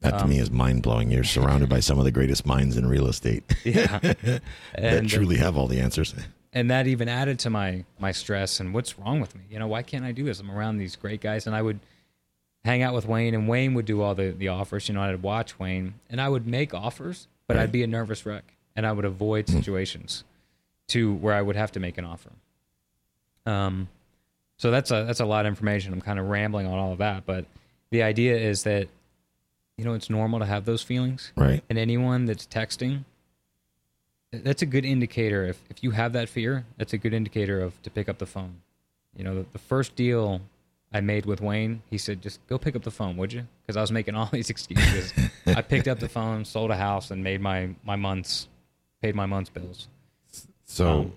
That 0.00 0.18
to 0.18 0.24
Um, 0.24 0.30
me 0.30 0.38
is 0.38 0.50
mind 0.50 0.82
blowing. 0.82 1.10
You're 1.10 1.24
surrounded 1.24 1.68
by 1.68 1.80
some 1.80 1.98
of 1.98 2.04
the 2.04 2.10
greatest 2.10 2.46
minds 2.46 2.76
in 2.76 2.86
real 2.86 3.06
estate. 3.06 3.44
Yeah, 3.64 3.98
that 3.98 4.42
and 4.74 5.06
uh, 5.06 5.08
truly 5.08 5.36
have 5.36 5.56
all 5.58 5.66
the 5.66 5.80
answers. 5.80 6.14
and 6.52 6.70
that 6.70 6.86
even 6.86 7.08
added 7.08 7.38
to 7.40 7.50
my 7.50 7.84
my 7.98 8.12
stress 8.12 8.60
and 8.60 8.72
what's 8.74 8.98
wrong 8.98 9.20
with 9.20 9.34
me? 9.34 9.42
You 9.50 9.58
know 9.58 9.66
why 9.68 9.82
can't 9.82 10.04
i 10.04 10.12
do 10.12 10.24
this? 10.24 10.40
I'm 10.40 10.50
around 10.50 10.78
these 10.78 10.96
great 10.96 11.20
guys. 11.20 11.46
And 11.46 11.54
i 11.54 11.60
would 11.62 11.80
hang 12.64 12.82
out 12.82 12.94
with 12.94 13.06
wayne 13.06 13.34
and 13.34 13.46
wayne 13.48 13.74
would 13.74 13.84
do 13.86 14.00
all 14.02 14.14
the 14.14 14.30
the 14.30 14.48
offers. 14.48 14.88
You 14.88 14.94
know 14.94 15.02
i'd 15.02 15.22
watch 15.22 15.58
wayne 15.58 15.94
and 16.10 16.20
i 16.20 16.28
would 16.28 16.46
make 16.46 16.72
offers 16.74 17.28
but 17.46 17.56
Right. 17.56 17.64
i'd 17.64 17.72
be 17.72 17.82
a 17.82 17.86
nervous 17.86 18.24
wreck 18.26 18.44
and 18.76 18.86
i 18.86 18.92
would 18.92 19.04
avoid 19.04 19.48
situations 19.48 20.24
to 20.88 21.12
where 21.14 21.34
i 21.34 21.42
would 21.42 21.56
have 21.56 21.72
to 21.72 21.80
make 21.80 21.98
an 21.98 22.04
offer. 22.06 22.30
Um 23.46 23.88
so 24.56 24.70
that's 24.70 24.90
a 24.90 25.04
that's 25.04 25.20
a 25.20 25.24
lot 25.26 25.46
of 25.46 25.50
information. 25.50 25.92
I'm 25.92 26.00
kind 26.00 26.18
of 26.18 26.26
rambling 26.28 26.66
on 26.66 26.78
all 26.78 26.92
of 26.92 26.98
that 26.98 27.26
but 27.26 27.44
the 27.90 28.02
idea 28.02 28.36
is 28.36 28.62
that 28.64 28.88
you 29.80 29.86
know 29.86 29.94
it's 29.94 30.10
normal 30.10 30.38
to 30.38 30.44
have 30.44 30.66
those 30.66 30.82
feelings 30.82 31.32
Right. 31.36 31.64
and 31.70 31.78
anyone 31.78 32.26
that's 32.26 32.46
texting 32.46 33.04
that's 34.30 34.60
a 34.62 34.66
good 34.66 34.84
indicator 34.84 35.44
if, 35.46 35.58
if 35.70 35.82
you 35.82 35.90
have 35.92 36.12
that 36.12 36.28
fear 36.28 36.64
that's 36.76 36.92
a 36.92 36.98
good 36.98 37.14
indicator 37.14 37.60
of 37.62 37.80
to 37.82 37.88
pick 37.90 38.08
up 38.10 38.18
the 38.18 38.26
phone 38.26 38.56
you 39.16 39.24
know 39.24 39.34
the, 39.34 39.46
the 39.52 39.58
first 39.58 39.96
deal 39.96 40.42
i 40.92 41.00
made 41.00 41.24
with 41.24 41.40
wayne 41.40 41.82
he 41.88 41.96
said 41.96 42.20
just 42.20 42.46
go 42.46 42.58
pick 42.58 42.76
up 42.76 42.82
the 42.82 42.90
phone 42.90 43.16
would 43.16 43.32
you 43.32 43.46
because 43.62 43.76
i 43.76 43.80
was 43.80 43.90
making 43.90 44.14
all 44.14 44.26
these 44.32 44.50
excuses 44.50 45.14
i 45.46 45.62
picked 45.62 45.88
up 45.88 45.98
the 45.98 46.08
phone 46.08 46.44
sold 46.44 46.70
a 46.70 46.76
house 46.76 47.10
and 47.10 47.24
made 47.24 47.40
my 47.40 47.70
my 47.84 47.96
months 47.96 48.48
paid 49.02 49.14
my 49.14 49.26
month's 49.26 49.50
bills 49.50 49.88
So 50.64 50.86
Um, 51.00 51.12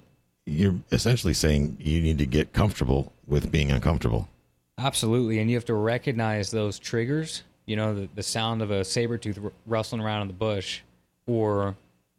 you're 0.46 0.76
essentially 0.92 1.34
saying 1.34 1.78
you 1.80 2.02
need 2.02 2.18
to 2.18 2.26
get 2.26 2.54
comfortable 2.54 3.14
with 3.28 3.52
being 3.52 3.72
uncomfortable. 3.72 4.28
Absolutely, 4.78 5.40
and 5.40 5.50
you 5.50 5.56
have 5.56 5.64
to 5.66 5.74
recognize 5.76 6.50
those 6.52 6.80
triggers. 6.80 7.44
You 7.66 7.76
know, 7.76 7.96
the, 7.96 8.10
the 8.16 8.24
sound 8.24 8.62
of 8.62 8.72
a 8.72 8.84
saber 8.84 9.18
tooth 9.18 9.40
r- 9.44 9.52
rustling 9.66 10.02
around 10.02 10.24
in 10.24 10.28
the 10.28 10.34
bush, 10.34 10.82
or 11.28 11.76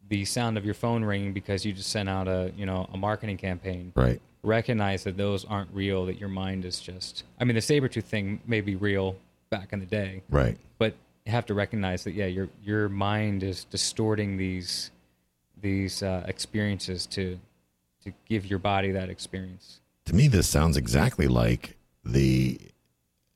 the 0.09 0.25
sound 0.25 0.57
of 0.57 0.65
your 0.65 0.73
phone 0.73 1.03
ringing 1.03 1.33
because 1.33 1.65
you 1.65 1.73
just 1.73 1.89
sent 1.89 2.09
out 2.09 2.27
a 2.27 2.51
you 2.57 2.65
know 2.65 2.89
a 2.93 2.97
marketing 2.97 3.37
campaign. 3.37 3.91
Right. 3.95 4.21
Recognize 4.43 5.03
that 5.05 5.17
those 5.17 5.43
aren't 5.45 5.69
real. 5.73 6.05
That 6.05 6.19
your 6.19 6.29
mind 6.29 6.65
is 6.65 6.79
just. 6.79 7.23
I 7.39 7.43
mean, 7.43 7.55
the 7.55 7.61
saber 7.61 7.87
tooth 7.87 8.05
thing 8.05 8.39
may 8.45 8.61
be 8.61 8.75
real 8.75 9.15
back 9.49 9.73
in 9.73 9.79
the 9.79 9.85
day, 9.85 10.21
Right. 10.29 10.57
but 10.79 10.95
you 11.25 11.31
have 11.31 11.45
to 11.47 11.53
recognize 11.53 12.03
that 12.03 12.13
yeah, 12.13 12.25
your 12.27 12.49
your 12.63 12.89
mind 12.89 13.43
is 13.43 13.63
distorting 13.65 14.37
these 14.37 14.91
these 15.61 16.03
uh, 16.03 16.23
experiences 16.27 17.05
to 17.07 17.39
to 18.03 18.11
give 18.27 18.45
your 18.45 18.59
body 18.59 18.91
that 18.91 19.09
experience. 19.09 19.79
To 20.05 20.13
me, 20.15 20.27
this 20.27 20.47
sounds 20.47 20.77
exactly 20.77 21.27
like 21.27 21.75
the 22.03 22.59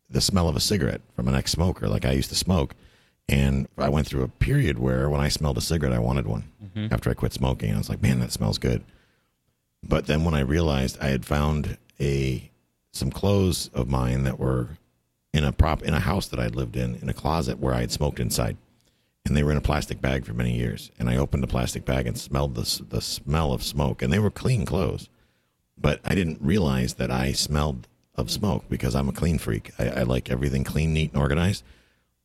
the 0.10 0.22
smell 0.22 0.48
of 0.48 0.56
a 0.56 0.60
cigarette 0.60 1.02
from 1.16 1.28
an 1.28 1.36
ex-smoker. 1.36 1.88
Like 1.88 2.06
I 2.06 2.12
used 2.12 2.30
to 2.30 2.36
smoke, 2.36 2.76
and 3.28 3.68
I 3.78 3.90
went 3.90 4.08
through 4.08 4.24
a 4.24 4.28
period 4.28 4.80
where 4.80 5.10
when 5.10 5.22
I 5.22 5.30
smelled 5.30 5.58
a 5.58 5.62
cigarette, 5.62 5.96
I 5.96 6.00
wanted 6.00 6.28
one. 6.28 6.46
Mm-hmm. 6.64 6.94
After 6.94 7.10
I 7.10 7.14
quit 7.14 7.34
smoking, 7.34 7.74
I 7.74 7.78
was 7.78 7.90
like, 7.90 8.02
"Man, 8.02 8.20
that 8.20 8.32
smells 8.32 8.58
good." 8.58 8.84
But 9.84 10.08
then 10.08 10.24
when 10.24 10.34
I 10.34 10.42
realized 10.42 10.98
I 11.00 11.08
had 11.08 11.26
found 11.26 11.78
a 12.00 12.50
some 12.92 13.12
clothes 13.12 13.70
of 13.74 13.88
mine 13.88 14.24
that 14.24 14.40
were 14.40 14.78
in 15.34 15.44
a 15.44 15.52
prop 15.52 15.84
in 15.84 15.94
a 15.94 16.00
house 16.00 16.28
that 16.28 16.40
I'd 16.40 16.56
lived 16.56 16.76
in 16.76 16.96
in 16.96 17.10
a 17.10 17.14
closet 17.14 17.60
where 17.60 17.74
I 17.74 17.82
had 17.82 17.92
smoked 17.92 18.20
inside, 18.20 18.58
and 19.26 19.38
they 19.38 19.44
were 19.44 19.52
in 19.52 19.58
a 19.58 19.62
plastic 19.62 20.02
bag 20.02 20.26
for 20.26 20.34
many 20.34 20.56
years. 20.58 20.92
And 20.98 21.10
I 21.10 21.18
opened 21.18 21.44
the 21.44 21.48
plastic 21.48 21.86
bag 21.86 22.08
and 22.08 22.18
smelled 22.18 22.56
the 22.56 22.84
the 22.90 23.02
smell 23.02 23.54
of 23.54 23.64
smoke, 23.64 24.02
and 24.02 24.12
they 24.12 24.20
were 24.20 24.32
clean 24.32 24.66
clothes 24.66 25.08
but 25.82 26.00
I 26.04 26.16
didn't 26.16 26.40
realize 26.42 26.96
that 26.96 27.12
I 27.12 27.32
smelled 27.32 27.88
of 28.20 28.32
smoke 28.32 28.66
because 28.70 28.96
I'm 28.96 29.10
a 29.10 29.14
clean 29.14 29.38
freak. 29.38 29.72
I, 29.80 29.90
I 29.90 30.04
like 30.04 30.30
everything 30.30 30.64
clean, 30.64 30.94
neat, 30.94 31.12
and 31.12 31.22
organized. 31.22 31.64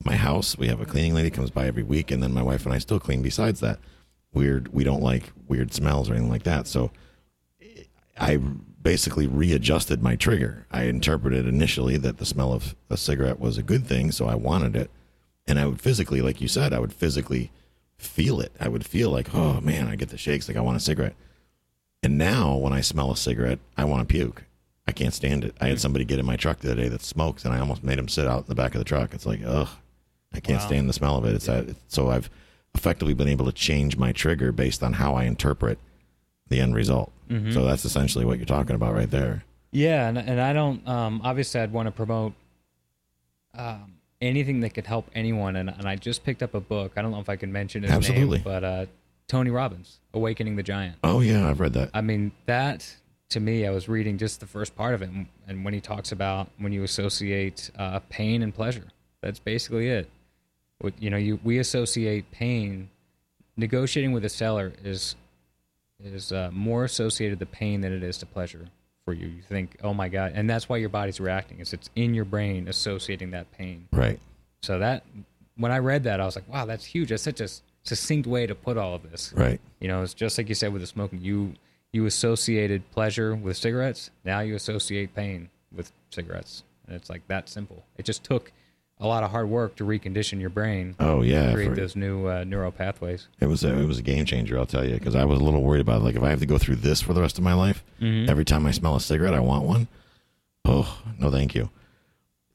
My 0.04 0.16
house, 0.16 0.58
we 0.58 0.68
have 0.68 0.80
a 0.80 0.86
cleaning 0.86 1.14
lady 1.14 1.30
comes 1.30 1.50
by 1.50 1.66
every 1.66 1.82
week, 1.82 2.10
and 2.10 2.22
then 2.22 2.34
my 2.34 2.42
wife 2.42 2.66
and 2.66 2.74
I 2.74 2.78
still 2.78 3.00
clean. 3.00 3.22
Besides 3.22 3.60
that, 3.60 3.78
weird, 4.32 4.72
we 4.72 4.84
don't 4.84 5.02
like 5.02 5.32
weird 5.48 5.72
smells 5.72 6.10
or 6.10 6.14
anything 6.14 6.30
like 6.30 6.42
that. 6.42 6.66
So 6.66 6.90
I 8.18 8.36
basically 8.82 9.26
readjusted 9.26 10.02
my 10.02 10.14
trigger. 10.14 10.66
I 10.70 10.82
interpreted 10.82 11.46
initially 11.46 11.96
that 11.98 12.18
the 12.18 12.26
smell 12.26 12.52
of 12.52 12.74
a 12.90 12.96
cigarette 12.96 13.40
was 13.40 13.56
a 13.56 13.62
good 13.62 13.86
thing, 13.86 14.12
so 14.12 14.26
I 14.26 14.34
wanted 14.34 14.76
it. 14.76 14.90
And 15.46 15.58
I 15.58 15.66
would 15.66 15.80
physically, 15.80 16.20
like 16.20 16.40
you 16.40 16.48
said, 16.48 16.72
I 16.72 16.78
would 16.78 16.92
physically 16.92 17.50
feel 17.96 18.40
it. 18.40 18.52
I 18.60 18.68
would 18.68 18.84
feel 18.84 19.10
like, 19.10 19.34
oh 19.34 19.60
man, 19.60 19.88
I 19.88 19.96
get 19.96 20.10
the 20.10 20.18
shakes, 20.18 20.48
like 20.48 20.56
I 20.56 20.60
want 20.60 20.76
a 20.76 20.80
cigarette. 20.80 21.14
And 22.02 22.18
now 22.18 22.56
when 22.56 22.74
I 22.74 22.82
smell 22.82 23.10
a 23.10 23.16
cigarette, 23.16 23.60
I 23.76 23.84
want 23.84 24.06
to 24.06 24.12
puke. 24.12 24.44
I 24.86 24.92
can't 24.92 25.14
stand 25.14 25.44
it. 25.44 25.54
I 25.60 25.68
had 25.68 25.80
somebody 25.80 26.04
get 26.04 26.18
in 26.18 26.26
my 26.26 26.36
truck 26.36 26.58
the 26.60 26.72
other 26.72 26.82
day 26.82 26.88
that 26.88 27.02
smokes, 27.02 27.44
and 27.44 27.54
I 27.54 27.58
almost 27.58 27.82
made 27.82 27.98
him 27.98 28.08
sit 28.08 28.26
out 28.26 28.40
in 28.40 28.46
the 28.48 28.54
back 28.54 28.74
of 28.74 28.78
the 28.78 28.84
truck. 28.84 29.14
It's 29.14 29.24
like, 29.26 29.40
ugh, 29.44 29.68
I 30.32 30.40
can't 30.40 30.60
Wow. 30.60 30.66
stand 30.66 30.88
the 30.88 30.92
smell 30.92 31.16
of 31.16 31.24
it. 31.24 31.34
It's 31.34 31.46
that, 31.46 31.74
so 31.88 32.10
I've 32.10 32.28
effectively 32.74 33.14
been 33.14 33.28
able 33.28 33.46
to 33.46 33.52
change 33.52 33.96
my 33.96 34.12
trigger 34.12 34.52
based 34.52 34.82
on 34.82 34.94
how 34.94 35.14
I 35.14 35.24
interpret 35.24 35.78
the 36.48 36.60
end 36.60 36.74
result. 36.74 37.12
So 37.52 37.64
that's 37.64 37.84
essentially 37.86 38.24
what 38.24 38.36
you're 38.36 38.44
talking 38.46 38.76
about 38.76 38.94
right 38.94 39.10
there. 39.10 39.42
Yeah, 39.72 40.08
and, 40.08 40.18
and 40.18 40.40
I 40.40 40.52
don't. 40.52 40.86
Um, 40.86 41.20
obviously, 41.24 41.60
I'd 41.60 41.72
want 41.72 41.86
to 41.86 41.90
promote 41.90 42.34
um, 43.54 43.94
anything 44.20 44.60
that 44.60 44.74
could 44.74 44.86
help 44.86 45.10
anyone. 45.14 45.56
And, 45.56 45.68
and 45.70 45.88
I 45.88 45.96
just 45.96 46.22
picked 46.24 46.42
up 46.42 46.54
a 46.54 46.60
book. 46.60 46.92
I 46.96 47.02
don't 47.02 47.10
know 47.10 47.20
if 47.20 47.28
I 47.28 47.36
can 47.36 47.50
mention 47.52 47.82
his 47.82 47.90
Absolutely. 47.92 48.38
name, 48.38 48.44
but 48.44 48.62
uh, 48.64 48.86
Tony 49.26 49.50
Robbins, 49.50 49.98
"Awakening 50.12 50.56
the 50.56 50.62
Giant." 50.62 50.96
Oh 51.02 51.20
yeah, 51.20 51.48
I've 51.48 51.60
read 51.60 51.72
that. 51.72 51.90
I 51.94 52.02
mean, 52.02 52.30
that 52.46 52.94
to 53.34 53.40
me, 53.40 53.66
I 53.66 53.70
was 53.70 53.88
reading 53.88 54.16
just 54.16 54.38
the 54.38 54.46
first 54.46 54.76
part 54.76 54.94
of 54.94 55.02
it, 55.02 55.10
and, 55.10 55.26
and 55.48 55.64
when 55.64 55.74
he 55.74 55.80
talks 55.80 56.12
about 56.12 56.48
when 56.58 56.72
you 56.72 56.84
associate 56.84 57.68
uh, 57.76 57.98
pain 58.08 58.42
and 58.42 58.54
pleasure, 58.54 58.84
that's 59.22 59.40
basically 59.40 59.88
it. 59.88 60.08
You 61.00 61.10
know, 61.10 61.16
you 61.16 61.40
we 61.42 61.58
associate 61.58 62.30
pain. 62.30 62.88
Negotiating 63.56 64.12
with 64.12 64.24
a 64.24 64.28
seller 64.28 64.72
is 64.84 65.16
is 66.02 66.30
uh, 66.30 66.50
more 66.52 66.84
associated 66.84 67.40
to 67.40 67.46
pain 67.46 67.80
than 67.80 67.92
it 67.92 68.04
is 68.04 68.18
to 68.18 68.26
pleasure 68.26 68.66
for 69.04 69.12
you. 69.12 69.26
You 69.26 69.42
think, 69.42 69.78
oh 69.82 69.94
my 69.94 70.08
god, 70.08 70.32
and 70.36 70.48
that's 70.48 70.68
why 70.68 70.76
your 70.76 70.88
body's 70.88 71.18
reacting. 71.18 71.58
Is 71.58 71.72
it's 71.72 71.90
in 71.96 72.14
your 72.14 72.24
brain 72.24 72.68
associating 72.68 73.32
that 73.32 73.50
pain. 73.50 73.88
Right. 73.92 74.20
So 74.62 74.78
that 74.78 75.04
when 75.56 75.72
I 75.72 75.78
read 75.78 76.04
that, 76.04 76.20
I 76.20 76.24
was 76.24 76.36
like, 76.36 76.48
wow, 76.48 76.66
that's 76.66 76.84
huge. 76.84 77.08
That's 77.08 77.24
such 77.24 77.40
a 77.40 77.48
succinct 77.82 78.28
way 78.28 78.46
to 78.46 78.54
put 78.54 78.78
all 78.78 78.94
of 78.94 79.10
this. 79.10 79.32
Right. 79.36 79.60
You 79.80 79.88
know, 79.88 80.02
it's 80.02 80.14
just 80.14 80.38
like 80.38 80.48
you 80.48 80.54
said 80.54 80.72
with 80.72 80.82
the 80.82 80.86
smoking. 80.86 81.20
You 81.20 81.54
you 81.94 82.06
associated 82.06 82.90
pleasure 82.90 83.34
with 83.36 83.56
cigarettes. 83.56 84.10
Now 84.24 84.40
you 84.40 84.56
associate 84.56 85.14
pain 85.14 85.48
with 85.72 85.92
cigarettes, 86.10 86.64
and 86.86 86.96
it's 86.96 87.08
like 87.08 87.26
that 87.28 87.48
simple. 87.48 87.84
It 87.96 88.04
just 88.04 88.24
took 88.24 88.50
a 88.98 89.06
lot 89.06 89.22
of 89.24 89.30
hard 89.30 89.48
work 89.48 89.76
to 89.76 89.84
recondition 89.84 90.40
your 90.40 90.50
brain, 90.50 90.94
Oh 90.98 91.22
yeah. 91.22 91.52
create 91.52 91.68
for- 91.70 91.74
those 91.76 91.94
new 91.96 92.26
uh, 92.26 92.44
neural 92.44 92.72
pathways. 92.72 93.28
It 93.40 93.46
was 93.46 93.62
a, 93.64 93.78
it 93.78 93.86
was 93.86 93.98
a 93.98 94.02
game 94.02 94.24
changer, 94.24 94.58
I'll 94.58 94.66
tell 94.66 94.84
you, 94.84 94.94
because 94.94 95.14
I 95.14 95.24
was 95.24 95.40
a 95.40 95.44
little 95.44 95.62
worried 95.62 95.80
about 95.80 96.00
it. 96.00 96.04
like 96.04 96.16
if 96.16 96.22
I 96.22 96.30
have 96.30 96.40
to 96.40 96.46
go 96.46 96.58
through 96.58 96.76
this 96.76 97.00
for 97.00 97.12
the 97.12 97.20
rest 97.20 97.38
of 97.38 97.44
my 97.44 97.54
life, 97.54 97.84
every 98.02 98.44
time 98.44 98.66
I 98.66 98.70
smell 98.72 98.96
a 98.96 99.00
cigarette, 99.00 99.34
I 99.34 99.40
want 99.40 99.64
one. 99.64 99.88
Oh 100.64 101.00
no, 101.18 101.30
thank 101.30 101.54
you. 101.54 101.70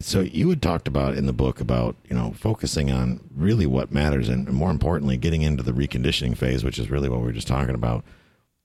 So 0.01 0.21
you 0.21 0.49
had 0.49 0.61
talked 0.61 0.87
about 0.87 1.15
in 1.15 1.25
the 1.25 1.33
book 1.33 1.59
about 1.59 1.95
you 2.09 2.15
know 2.15 2.31
focusing 2.37 2.89
on 2.91 3.19
really 3.35 3.65
what 3.65 3.91
matters, 3.91 4.27
and 4.29 4.47
more 4.49 4.71
importantly, 4.71 5.17
getting 5.17 5.41
into 5.43 5.61
the 5.63 5.73
reconditioning 5.73 6.35
phase, 6.37 6.63
which 6.63 6.79
is 6.79 6.89
really 6.89 7.09
what 7.09 7.19
we 7.19 7.25
were 7.25 7.31
just 7.33 7.47
talking 7.47 7.75
about. 7.75 8.03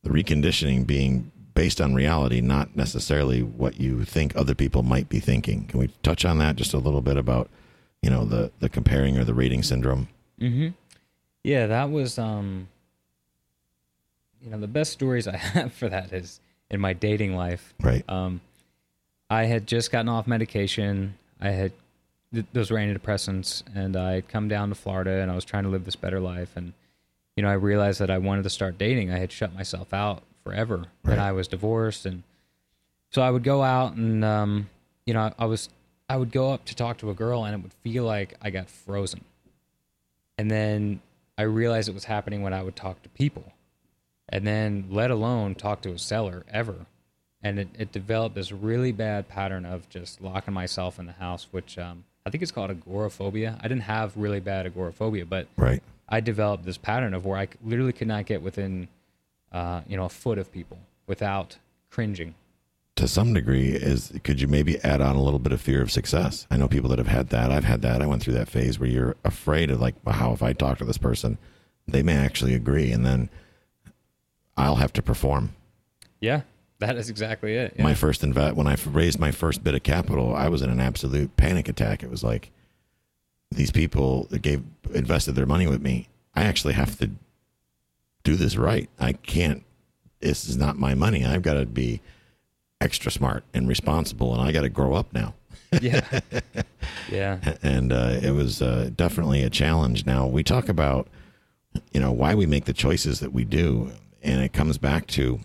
The 0.05 0.11
reconditioning 0.11 0.87
being 0.87 1.33
based 1.55 1.81
on 1.81 1.95
reality, 1.95 2.41
not 2.41 2.77
necessarily 2.77 3.43
what 3.43 3.81
you 3.81 4.05
think 4.05 4.37
other 4.37 4.55
people 4.55 4.83
might 4.83 5.09
be 5.09 5.21
thinking. 5.21 5.67
Can 5.67 5.81
we 5.81 5.89
touch 6.03 6.25
on 6.25 6.39
that 6.39 6.57
just 6.57 6.75
a 6.75 6.79
little 6.79 7.01
bit 7.01 7.17
about 7.17 7.49
you 8.03 8.11
know 8.11 8.25
the 8.25 8.51
the 8.61 8.69
comparing 8.69 9.19
or 9.19 9.25
the 9.25 9.35
rating 9.35 9.63
syndrome? 9.63 10.09
Mm-hmm. 10.41 10.69
Yeah, 11.43 11.67
that 11.67 11.91
was 11.91 12.19
um 12.19 12.69
you 14.43 14.51
know, 14.51 14.59
the 14.59 14.69
best 14.69 14.93
stories 14.93 15.27
I 15.27 15.37
have 15.55 15.73
for 15.73 15.89
that 15.89 16.13
is 16.13 16.41
in 16.71 16.81
my 16.81 16.93
dating 16.93 17.35
life. 17.35 17.73
Right. 17.81 18.05
Um 18.09 18.41
I 19.31 19.45
had 19.45 19.67
just 19.67 19.91
gotten 19.91 20.09
off 20.09 20.27
medication. 20.27 21.15
I 21.41 21.51
had 21.51 21.73
th- 22.33 22.47
those 22.53 22.71
were 22.71 22.77
antidepressants 22.79 23.63
and 23.75 23.97
I 23.97 24.15
had 24.15 24.29
come 24.29 24.49
down 24.49 24.69
to 24.69 24.75
Florida 24.75 25.21
and 25.23 25.31
I 25.31 25.35
was 25.35 25.45
trying 25.45 25.65
to 25.65 25.71
live 25.71 25.85
this 25.85 25.97
better 25.97 26.21
life 26.21 26.57
and 26.57 26.75
you 27.37 27.43
know, 27.43 27.49
I 27.49 27.55
realized 27.55 28.01
that 28.01 28.11
I 28.11 28.19
wanted 28.19 28.45
to 28.45 28.51
start 28.51 28.79
dating. 28.79 29.13
I 29.13 29.19
had 29.19 29.33
shut 29.33 29.55
myself 29.55 29.93
out 29.93 30.23
forever. 30.45 30.85
Right. 31.03 31.13
And 31.13 31.21
I 31.21 31.33
was 31.33 31.49
divorced 31.49 32.07
and 32.07 32.23
so 33.11 33.23
I 33.23 33.31
would 33.31 33.45
go 33.45 33.63
out 33.63 33.95
and 33.95 34.25
um 34.25 34.69
you 35.07 35.15
know, 35.15 35.21
I, 35.21 35.33
I 35.39 35.45
was 35.47 35.69
I 36.09 36.17
would 36.17 36.33
go 36.33 36.53
up 36.53 36.65
to 36.67 36.75
talk 36.75 36.99
to 36.99 37.11
a 37.11 37.15
girl 37.15 37.45
and 37.45 37.55
it 37.55 37.63
would 37.63 37.73
feel 37.73 38.05
like 38.05 38.35
I 38.43 38.51
got 38.51 38.69
frozen. 38.69 39.25
And 40.37 40.51
then 40.51 41.01
I 41.39 41.43
realized 41.43 41.89
it 41.89 41.95
was 41.95 42.05
happening 42.05 42.43
when 42.43 42.53
I 42.53 42.63
would 42.63 42.77
talk 42.77 43.03
to 43.03 43.09
people. 43.11 43.53
And 44.29 44.47
then 44.47 44.87
let 44.91 45.11
alone 45.11 45.55
talk 45.55 45.83
to 45.83 45.91
a 45.93 45.99
seller 45.99 46.45
ever. 46.51 46.87
And 47.43 47.59
it, 47.59 47.69
it 47.79 47.93
developed 47.93 48.35
this 48.35 48.53
really 48.53 48.91
bad 48.91 49.29
pattern 49.29 49.67
of 49.67 49.89
just 49.91 50.21
locking 50.21 50.55
myself 50.55 50.99
in 50.99 51.07
the 51.07 51.13
house, 51.13 51.47
which 51.51 51.79
um, 51.79 52.05
I 52.25 52.31
think 52.31 52.43
it's 52.43 52.53
called 52.53 52.71
agoraphobia. 52.71 53.59
I 53.61 53.69
didn't 53.69 53.83
have 53.83 54.17
really 54.17 54.41
bad 54.41 54.67
agoraphobia, 54.67 55.27
but 55.27 55.47
Right. 55.57 55.83
I 56.09 56.21
developed 56.21 56.65
this 56.65 56.79
pattern 56.79 57.15
of 57.15 57.25
where 57.25 57.39
I 57.39 57.49
literally 57.65 57.93
could 57.93 58.09
not 58.09 58.27
get 58.27 58.43
within, 58.43 58.89
uh, 59.53 59.81
you 59.89 59.97
know, 59.97 60.05
a 60.05 60.09
foot 60.11 60.39
of 60.39 60.53
people 60.53 60.79
without 61.07 61.59
cringing. 61.91 62.35
to 62.97 63.09
some 63.09 63.33
degree 63.35 63.71
is 63.71 64.13
could 64.23 64.41
you 64.41 64.47
maybe 64.49 64.79
add 64.85 65.01
on 65.01 65.17
a 65.17 65.23
little 65.23 65.39
bit 65.39 65.53
of 65.53 65.61
fear 65.61 65.83
of 65.83 65.91
success? 65.91 66.47
I 66.51 66.57
know 66.57 66.69
people 66.69 66.91
that 66.91 66.99
have 66.99 67.09
had 67.09 67.29
that. 67.31 67.51
I've 67.51 67.65
had 67.65 67.83
that. 67.83 68.03
I 68.03 68.07
went 68.07 68.23
through 68.23 68.35
that 68.35 68.49
phase 68.49 68.79
where 68.79 68.89
you're 68.89 69.17
afraid 69.25 69.71
of 69.71 69.81
like 69.81 69.95
well, 70.05 70.15
how 70.15 70.33
if 70.33 70.43
i 70.43 70.53
talk 70.53 70.79
to 70.79 70.85
this 70.85 70.99
person 70.99 71.39
they 71.89 72.03
may 72.03 72.17
actually 72.17 72.55
agree 72.55 72.93
and 72.93 73.05
then 73.05 73.29
i'll 74.57 74.77
have 74.77 74.93
to 74.95 75.03
perform. 75.03 75.55
Yeah, 76.21 76.43
that 76.79 76.97
is 76.97 77.11
exactly 77.11 77.55
it. 77.55 77.79
my 77.79 77.95
first 77.95 78.23
invest 78.25 78.57
when 78.57 78.67
I 78.67 78.77
raised 78.87 79.19
my 79.19 79.31
first 79.31 79.63
bit 79.65 79.75
of 79.75 79.83
capital 79.83 80.35
i 80.35 80.49
was 80.49 80.63
in 80.63 80.71
an 80.71 80.81
absolute 80.81 81.37
panic 81.37 81.69
attack. 81.69 82.03
It 82.03 82.11
was 82.11 82.23
like 82.23 82.51
these 83.55 83.71
people 83.71 84.25
that 84.31 84.43
gave 84.43 84.63
invested 84.93 85.33
their 85.33 85.47
money 85.47 85.67
with 85.67 85.83
me 85.83 86.09
i 86.35 86.45
actually 86.45 86.75
have 86.75 86.99
to 86.99 87.11
do 88.23 88.37
this 88.37 88.57
right 88.57 88.89
i 88.99 89.13
can't 89.13 89.65
this 90.21 90.49
is 90.49 90.57
not 90.57 90.79
my 90.79 90.95
money 90.95 91.25
i've 91.25 91.43
got 91.43 91.55
to 91.55 91.67
be 91.67 92.01
extra 92.81 93.11
smart 93.11 93.45
and 93.55 93.69
responsible 93.69 94.33
and 94.33 94.43
i 94.43 94.53
got 94.53 94.63
to 94.63 94.69
grow 94.69 94.95
up 94.95 95.13
now 95.13 95.35
yeah, 95.81 96.21
yeah. 97.11 97.39
and 97.63 97.93
uh, 97.93 98.19
it 98.23 98.33
was 98.33 98.63
uh, 98.63 98.91
definitely 98.95 99.43
a 99.43 99.51
challenge. 99.51 100.07
Now 100.07 100.27
we 100.27 100.43
talk 100.43 100.69
about, 100.69 101.09
you 101.93 102.01
know, 102.01 102.13
why 102.13 102.35
we 102.35 102.47
make 102.47 102.65
the 102.65 102.73
choices 102.73 103.21
that 103.21 103.33
we 103.33 103.45
do, 103.45 103.93
and 104.23 104.43
it 104.43 104.53
comes 104.53 104.79
back 104.79 105.07
to 105.09 105.41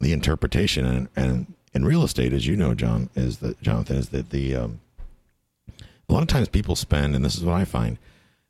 the 0.00 0.12
interpretation. 0.12 0.86
And, 0.86 1.08
and 1.16 1.54
in 1.74 1.84
real 1.84 2.02
estate, 2.02 2.32
as 2.32 2.46
you 2.46 2.56
know, 2.56 2.74
John, 2.74 3.10
is 3.14 3.38
that 3.38 3.60
Jonathan 3.60 3.96
is 3.96 4.10
that 4.10 4.30
the 4.30 4.56
um, 4.56 4.80
a 6.10 6.12
lot 6.12 6.22
of 6.22 6.28
times 6.28 6.48
people 6.48 6.76
spend, 6.76 7.14
and 7.14 7.24
this 7.24 7.36
is 7.36 7.44
what 7.44 7.54
I 7.54 7.64
find, 7.64 7.98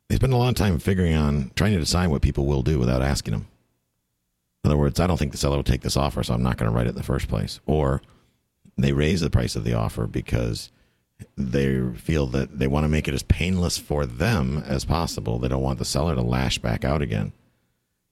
they 0.09 0.15
spend 0.15 0.33
a 0.33 0.37
lot 0.37 0.49
of 0.49 0.55
time 0.55 0.77
figuring 0.79 1.15
on 1.15 1.51
trying 1.55 1.73
to 1.73 1.79
decide 1.79 2.07
what 2.07 2.21
people 2.21 2.45
will 2.45 2.63
do 2.63 2.79
without 2.79 3.01
asking 3.01 3.33
them. 3.33 3.47
In 4.63 4.69
other 4.69 4.77
words, 4.77 4.99
I 4.99 5.07
don't 5.07 5.17
think 5.17 5.31
the 5.31 5.37
seller 5.37 5.57
will 5.57 5.63
take 5.63 5.81
this 5.81 5.97
offer, 5.97 6.23
so 6.23 6.33
I'm 6.33 6.43
not 6.43 6.57
going 6.57 6.69
to 6.69 6.75
write 6.75 6.87
it 6.87 6.91
in 6.91 6.95
the 6.95 7.03
first 7.03 7.27
place. 7.27 7.59
Or 7.65 8.01
they 8.77 8.93
raise 8.93 9.21
the 9.21 9.29
price 9.29 9.55
of 9.55 9.63
the 9.63 9.73
offer 9.73 10.07
because 10.07 10.71
they 11.37 11.81
feel 11.95 12.27
that 12.27 12.59
they 12.59 12.67
want 12.67 12.83
to 12.83 12.89
make 12.89 13.07
it 13.07 13.13
as 13.13 13.23
painless 13.23 13.77
for 13.77 14.05
them 14.05 14.63
as 14.65 14.85
possible. 14.85 15.39
They 15.39 15.47
don't 15.47 15.61
want 15.61 15.79
the 15.79 15.85
seller 15.85 16.15
to 16.15 16.21
lash 16.21 16.57
back 16.57 16.83
out 16.83 17.01
again. 17.01 17.31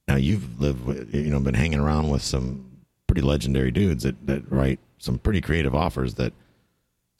Now 0.08 0.16
you've 0.16 0.60
lived, 0.60 1.14
you 1.14 1.30
know, 1.30 1.40
been 1.40 1.54
hanging 1.54 1.80
around 1.80 2.10
with 2.10 2.22
some 2.22 2.66
pretty 3.08 3.22
legendary 3.22 3.72
dudes 3.72 4.04
that, 4.04 4.26
that 4.28 4.52
write 4.52 4.80
some 4.98 5.18
pretty 5.18 5.42
creative 5.42 5.76
offers 5.76 6.16
that 6.16 6.34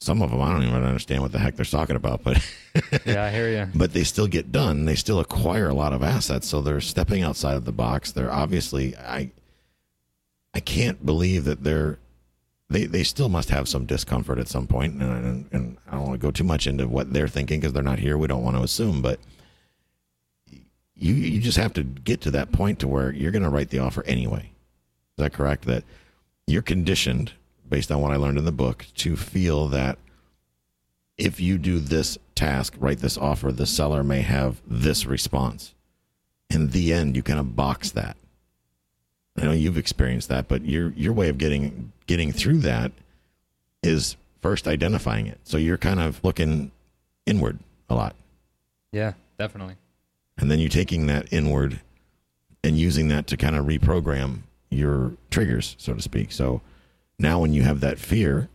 some 0.00 0.22
of 0.22 0.30
them 0.30 0.40
I 0.40 0.50
don't 0.52 0.62
even 0.62 0.82
understand 0.82 1.22
what 1.22 1.32
the 1.32 1.38
heck 1.38 1.56
they're 1.56 1.64
talking 1.64 1.96
about, 1.96 2.22
but 2.24 2.38
Yeah, 3.06 3.24
I 3.24 3.30
hear 3.30 3.50
you. 3.50 3.68
but 3.74 3.92
they 3.92 4.04
still 4.04 4.26
get 4.26 4.50
done. 4.50 4.84
They 4.86 4.94
still 4.94 5.20
acquire 5.20 5.68
a 5.68 5.74
lot 5.74 5.92
of 5.92 6.02
assets, 6.02 6.48
so 6.48 6.60
they're 6.60 6.80
stepping 6.80 7.22
outside 7.22 7.56
of 7.56 7.64
the 7.64 7.72
box. 7.72 8.12
They're 8.12 8.32
obviously 8.32 8.96
I 8.96 9.30
I 10.54 10.60
can't 10.60 11.04
believe 11.04 11.44
that 11.44 11.62
they're 11.64 11.98
they 12.70 12.86
they 12.86 13.02
still 13.02 13.28
must 13.28 13.50
have 13.50 13.68
some 13.68 13.84
discomfort 13.84 14.38
at 14.38 14.48
some 14.48 14.66
point, 14.66 14.94
and 15.02 15.24
and, 15.26 15.48
and 15.52 15.76
I 15.88 15.92
don't 15.92 16.06
want 16.08 16.12
to 16.20 16.26
go 16.26 16.30
too 16.30 16.44
much 16.44 16.66
into 16.66 16.86
what 16.88 17.12
they're 17.12 17.28
thinking 17.28 17.60
because 17.60 17.72
they're 17.72 17.82
not 17.82 17.98
here. 17.98 18.16
We 18.16 18.26
don't 18.28 18.42
want 18.44 18.56
to 18.56 18.62
assume, 18.62 19.02
but 19.02 19.20
you 20.94 21.14
you 21.14 21.40
just 21.40 21.58
have 21.58 21.72
to 21.74 21.82
get 21.82 22.20
to 22.22 22.30
that 22.30 22.52
point 22.52 22.78
to 22.80 22.88
where 22.88 23.12
you're 23.12 23.32
going 23.32 23.42
to 23.42 23.48
write 23.48 23.70
the 23.70 23.80
offer 23.80 24.02
anyway. 24.04 24.50
Is 25.18 25.24
that 25.24 25.32
correct? 25.32 25.64
That 25.66 25.84
you're 26.46 26.62
conditioned 26.62 27.32
based 27.70 27.90
on 27.90 28.00
what 28.00 28.12
I 28.12 28.16
learned 28.16 28.38
in 28.38 28.44
the 28.44 28.52
book 28.52 28.86
to 28.96 29.16
feel 29.16 29.68
that 29.68 29.98
if 31.16 31.40
you 31.40 31.56
do 31.56 31.78
this 31.78 32.18
task, 32.34 32.74
write 32.78 32.98
this 32.98 33.16
offer, 33.16 33.52
the 33.52 33.66
seller 33.66 34.02
may 34.02 34.22
have 34.22 34.60
this 34.66 35.06
response. 35.06 35.74
In 36.48 36.70
the 36.70 36.92
end, 36.92 37.14
you 37.14 37.22
kind 37.22 37.38
of 37.38 37.54
box 37.54 37.90
that. 37.92 38.16
I 39.38 39.44
know 39.44 39.52
you've 39.52 39.78
experienced 39.78 40.28
that, 40.28 40.48
but 40.48 40.64
your 40.64 40.90
your 40.90 41.12
way 41.12 41.28
of 41.28 41.38
getting 41.38 41.92
getting 42.06 42.32
through 42.32 42.58
that 42.58 42.92
is 43.82 44.16
first 44.42 44.66
identifying 44.66 45.26
it. 45.26 45.38
So 45.44 45.56
you're 45.56 45.78
kind 45.78 46.00
of 46.00 46.22
looking 46.24 46.72
inward 47.26 47.58
a 47.88 47.94
lot. 47.94 48.16
Yeah, 48.92 49.12
definitely. 49.38 49.76
And 50.36 50.50
then 50.50 50.58
you're 50.58 50.68
taking 50.68 51.06
that 51.06 51.32
inward 51.32 51.80
and 52.64 52.76
using 52.76 53.08
that 53.08 53.26
to 53.28 53.36
kind 53.36 53.56
of 53.56 53.66
reprogram 53.66 54.40
your 54.70 55.12
triggers, 55.30 55.76
so 55.78 55.94
to 55.94 56.02
speak. 56.02 56.32
So 56.32 56.60
now 57.20 57.38
when 57.40 57.52
you 57.52 57.62
have 57.62 57.80
that 57.80 57.98
fear, 57.98 58.48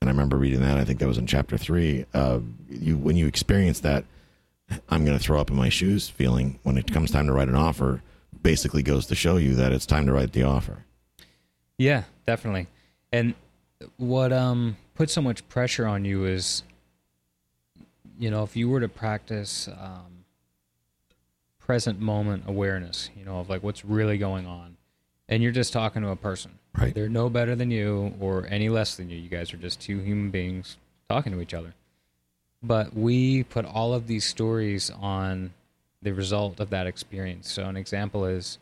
and 0.00 0.10
I 0.10 0.12
remember 0.12 0.36
reading 0.36 0.60
that, 0.60 0.76
I 0.76 0.84
think 0.84 0.98
that 0.98 1.08
was 1.08 1.18
in 1.18 1.26
chapter 1.26 1.56
three. 1.56 2.04
Uh, 2.12 2.40
you 2.68 2.96
when 2.96 3.16
you 3.16 3.26
experience 3.26 3.80
that, 3.80 4.04
I'm 4.88 5.04
going 5.04 5.16
to 5.16 5.22
throw 5.22 5.40
up 5.40 5.50
in 5.50 5.56
my 5.56 5.68
shoes 5.68 6.08
feeling 6.08 6.58
when 6.62 6.76
it 6.76 6.92
comes 6.92 7.10
time 7.10 7.26
to 7.26 7.32
write 7.32 7.48
an 7.48 7.54
offer, 7.54 8.02
basically 8.42 8.82
goes 8.82 9.06
to 9.06 9.14
show 9.14 9.36
you 9.36 9.54
that 9.54 9.72
it's 9.72 9.86
time 9.86 10.06
to 10.06 10.12
write 10.12 10.32
the 10.32 10.42
offer. 10.42 10.84
Yeah, 11.78 12.04
definitely. 12.26 12.66
And 13.12 13.34
what 13.96 14.32
um 14.32 14.76
puts 14.94 15.12
so 15.12 15.20
much 15.20 15.46
pressure 15.48 15.86
on 15.86 16.04
you 16.04 16.24
is, 16.24 16.62
you 18.18 18.30
know, 18.30 18.42
if 18.42 18.56
you 18.56 18.68
were 18.68 18.80
to 18.80 18.88
practice 18.88 19.68
um, 19.68 20.24
present 21.58 22.00
moment 22.00 22.44
awareness, 22.46 23.10
you 23.16 23.24
know, 23.24 23.38
of 23.38 23.50
like 23.50 23.62
what's 23.62 23.84
really 23.84 24.18
going 24.18 24.46
on, 24.46 24.76
and 25.28 25.42
you're 25.42 25.52
just 25.52 25.72
talking 25.72 26.02
to 26.02 26.08
a 26.08 26.16
person, 26.16 26.55
Right. 26.78 26.94
They're 26.94 27.08
no 27.08 27.28
better 27.28 27.54
than 27.54 27.70
you 27.70 28.14
or 28.20 28.46
any 28.48 28.68
less 28.68 28.96
than 28.96 29.08
you. 29.08 29.16
You 29.16 29.28
guys 29.28 29.52
are 29.54 29.56
just 29.56 29.80
two 29.80 29.98
human 29.98 30.30
beings 30.30 30.76
talking 31.08 31.32
to 31.32 31.40
each 31.40 31.54
other. 31.54 31.74
But 32.62 32.94
we 32.94 33.44
put 33.44 33.64
all 33.64 33.94
of 33.94 34.06
these 34.06 34.24
stories 34.24 34.90
on 34.90 35.52
the 36.02 36.12
result 36.12 36.60
of 36.60 36.70
that 36.70 36.86
experience. 36.86 37.50
So 37.50 37.64
an 37.64 37.76
example 37.76 38.24
is, 38.24 38.58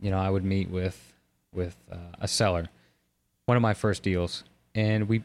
you 0.00 0.10
know, 0.10 0.18
I 0.18 0.30
would 0.30 0.44
meet 0.44 0.70
with 0.70 1.12
with 1.52 1.76
uh, 1.90 1.96
a 2.20 2.28
seller, 2.28 2.68
one 3.46 3.56
of 3.56 3.62
my 3.62 3.74
first 3.74 4.02
deals, 4.02 4.44
and 4.74 5.08
we 5.08 5.22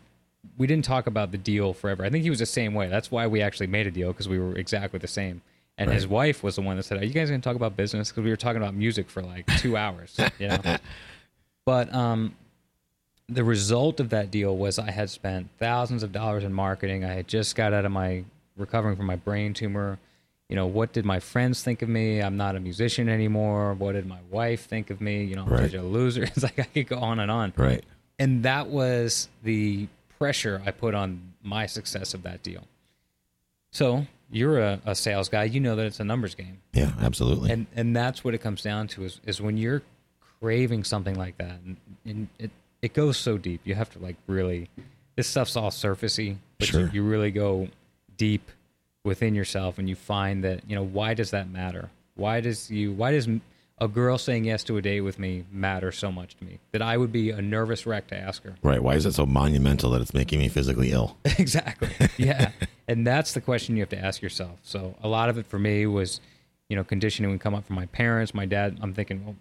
we 0.57 0.67
didn't 0.67 0.85
talk 0.85 1.07
about 1.07 1.31
the 1.31 1.37
deal 1.37 1.73
forever. 1.73 2.03
I 2.03 2.09
think 2.09 2.23
he 2.23 2.29
was 2.29 2.39
the 2.39 2.45
same 2.45 2.73
way. 2.73 2.87
That's 2.87 3.11
why 3.11 3.27
we 3.27 3.41
actually 3.41 3.67
made 3.67 3.87
a 3.87 3.91
deal 3.91 4.11
because 4.11 4.27
we 4.27 4.39
were 4.39 4.55
exactly 4.55 4.99
the 4.99 5.07
same. 5.07 5.41
And 5.77 5.91
his 5.91 6.07
wife 6.07 6.41
was 6.41 6.55
the 6.55 6.61
one 6.61 6.77
that 6.77 6.83
said, 6.83 7.01
"Are 7.01 7.05
you 7.05 7.13
guys 7.13 7.29
going 7.29 7.41
to 7.41 7.43
talk 7.43 7.57
about 7.57 7.75
business?" 7.75 8.09
Because 8.09 8.23
we 8.23 8.29
were 8.29 8.37
talking 8.37 8.61
about 8.61 8.73
music 8.73 9.09
for 9.09 9.21
like 9.21 9.45
two 9.57 9.77
hours. 9.77 10.17
You 10.39 10.47
know. 10.47 10.77
But 11.65 11.93
um, 11.93 12.35
the 13.27 13.43
result 13.43 13.99
of 13.99 14.09
that 14.09 14.31
deal 14.31 14.55
was 14.55 14.77
I 14.79 14.91
had 14.91 15.09
spent 15.09 15.49
thousands 15.59 16.03
of 16.03 16.11
dollars 16.11 16.43
in 16.43 16.53
marketing. 16.53 17.03
I 17.03 17.13
had 17.13 17.27
just 17.27 17.55
got 17.55 17.73
out 17.73 17.85
of 17.85 17.91
my 17.91 18.23
recovering 18.55 18.95
from 18.95 19.05
my 19.07 19.15
brain 19.15 19.53
tumor. 19.53 19.97
You 20.47 20.55
know, 20.55 20.67
what 20.67 20.93
did 20.93 21.05
my 21.05 21.19
friends 21.19 21.63
think 21.63 21.81
of 21.81 21.89
me? 21.89 22.21
I'm 22.21 22.37
not 22.37 22.55
a 22.55 22.59
musician 22.59 23.09
anymore. 23.09 23.73
What 23.73 23.93
did 23.93 24.05
my 24.05 24.19
wife 24.29 24.67
think 24.67 24.91
of 24.91 25.01
me? 25.01 25.23
You 25.23 25.35
know, 25.37 25.43
I'm 25.43 25.49
Right. 25.49 25.61
such 25.71 25.73
a 25.73 25.81
loser. 25.81 26.23
It's 26.35 26.43
like 26.43 26.59
I 26.59 26.63
could 26.63 26.87
go 26.87 26.99
on 26.99 27.19
and 27.19 27.31
on. 27.31 27.51
Right. 27.57 27.83
And 28.19 28.43
that 28.43 28.67
was 28.67 29.27
the 29.43 29.87
pressure 30.19 30.61
I 30.65 30.69
put 30.71 30.93
on 30.93 31.33
my 31.41 31.65
success 31.65 32.13
of 32.13 32.21
that 32.23 32.43
deal. 32.43 32.63
So 33.71 34.05
you're 34.31 34.59
a, 34.59 34.79
a 34.85 34.95
sales 34.95 35.29
guy. 35.29 35.45
You 35.45 35.59
know 35.59 35.75
that 35.75 35.85
it's 35.87 35.99
a 35.99 36.03
numbers 36.05 36.35
game 36.35 36.59
Yeah, 36.73 36.91
absolutely. 37.01 37.51
and 37.51 37.65
and 37.75 37.95
that's 37.95 38.23
what 38.23 38.33
it 38.33 38.37
comes 38.39 38.61
down 38.61 38.87
to 38.89 39.03
is 39.03 39.19
is 39.25 39.41
when 39.41 39.57
you're 39.57 39.81
craving 40.45 40.83
something 40.83 41.15
like 41.17 41.35
that 41.39 41.57
and, 41.65 41.75
and 42.05 42.27
it 42.37 42.51
it 42.83 42.93
goes 42.93 43.17
so 43.17 43.35
deep 43.35 43.59
you 43.63 43.73
have 43.73 43.89
to 43.89 43.97
like 43.97 44.15
really 44.27 44.69
this 45.15 45.27
stuff's 45.27 45.55
all 45.55 45.71
surfacey 45.71 46.37
but 46.59 46.67
Sure. 46.67 46.81
you, 46.81 46.89
you 46.93 47.03
really 47.03 47.31
go 47.31 47.67
deep 48.15 48.51
within 49.03 49.33
yourself 49.33 49.79
and 49.79 49.89
you 49.89 49.95
find 49.95 50.43
that 50.43 50.61
you 50.69 50.75
know 50.75 50.83
why 50.83 51.15
does 51.15 51.31
that 51.31 51.49
matter 51.49 51.89
why 52.13 52.41
does 52.41 52.69
you 52.69 52.91
why 52.93 53.09
does 53.11 53.27
a 53.79 53.87
girl 53.87 54.19
saying 54.19 54.45
yes 54.45 54.63
to 54.63 54.77
a 54.77 54.83
date 54.83 55.01
with 55.01 55.17
me 55.17 55.45
matter 55.51 55.91
so 55.91 56.11
much 56.11 56.35
to 56.37 56.45
me 56.45 56.59
that 56.73 56.81
i 56.83 56.95
would 56.95 57.11
be 57.11 57.31
a 57.31 57.41
nervous 57.41 57.87
wreck 57.87 58.05
to 58.05 58.15
ask 58.15 58.43
her 58.43 58.53
right. 58.61 58.83
Why 58.83 58.93
is 58.93 59.07
it 59.07 59.13
so 59.15 59.25
monumental 59.25 59.89
that 59.91 60.01
it's 60.01 60.13
making 60.13 60.37
me 60.37 60.47
physically 60.47 60.91
ill? 60.91 61.17
exactly. 61.39 61.89
Yeah. 62.17 62.51
and 62.87 63.05
that's 63.07 63.33
the 63.33 63.41
question 63.41 63.75
you 63.77 63.81
have 63.81 63.89
to 63.89 63.97
ask 63.99 64.21
yourself. 64.21 64.59
So 64.61 64.93
a 65.01 65.07
lot 65.07 65.29
of 65.29 65.39
it 65.39 65.47
for 65.47 65.57
me 65.57 65.87
was, 65.87 66.21
you 66.69 66.75
know, 66.75 66.83
conditioning 66.83 67.31
would 67.31 67.39
come 67.41 67.55
up 67.55 67.65
from 67.65 67.75
my 67.75 67.87
parents. 67.87 68.33
My 68.33 68.45
dad, 68.45 68.77
I'm 68.81 68.93
thinking, 68.93 69.25
well, 69.25 69.35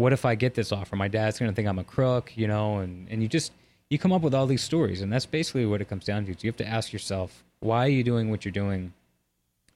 what 0.00 0.12
if 0.14 0.24
I 0.24 0.34
get 0.34 0.54
this 0.54 0.72
offer? 0.72 0.96
My 0.96 1.08
dad's 1.08 1.38
going 1.38 1.50
to 1.50 1.54
think 1.54 1.68
I'm 1.68 1.78
a 1.78 1.84
crook, 1.84 2.32
you 2.34 2.48
know, 2.48 2.78
and, 2.78 3.06
and 3.10 3.22
you 3.22 3.28
just, 3.28 3.52
you 3.90 3.98
come 3.98 4.12
up 4.12 4.22
with 4.22 4.34
all 4.34 4.46
these 4.46 4.62
stories. 4.62 5.02
And 5.02 5.12
that's 5.12 5.26
basically 5.26 5.66
what 5.66 5.80
it 5.82 5.88
comes 5.90 6.04
down 6.06 6.24
to. 6.24 6.32
So 6.32 6.38
you 6.42 6.48
have 6.48 6.56
to 6.56 6.66
ask 6.66 6.92
yourself, 6.92 7.44
why 7.60 7.84
are 7.84 7.90
you 7.90 8.02
doing 8.02 8.30
what 8.30 8.44
you're 8.44 8.52
doing? 8.52 8.94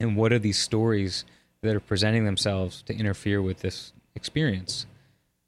And 0.01 0.17
what 0.17 0.33
are 0.33 0.39
these 0.39 0.59
stories 0.59 1.25
that 1.63 1.77
are 1.77 1.81
presenting 1.81 2.25
themselves 2.25 2.83
to 2.87 2.95
interfere 2.97 3.43
with 3.43 3.59
this 3.61 3.93
experience? 4.15 4.87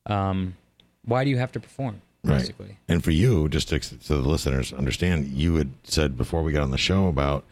Um, 0.05 0.57
why 1.05 1.25
do 1.25 1.31
you 1.31 1.39
have 1.39 1.53
to 1.53 1.61
perform, 1.61 2.03
basically? 2.23 2.67
Right. 2.67 2.77
And 2.89 3.03
for 3.03 3.13
you, 3.13 3.49
just 3.49 3.71
to, 3.71 3.81
so 3.83 4.21
the 4.21 4.29
listeners 4.29 4.75
understand, 4.75 5.29
you 5.29 5.55
had 5.57 5.71
said 5.85 6.19
before 6.19 6.43
we 6.43 6.53
got 6.53 6.63
on 6.63 6.71
the 6.71 6.79
show 6.79 7.09
about 7.09 7.45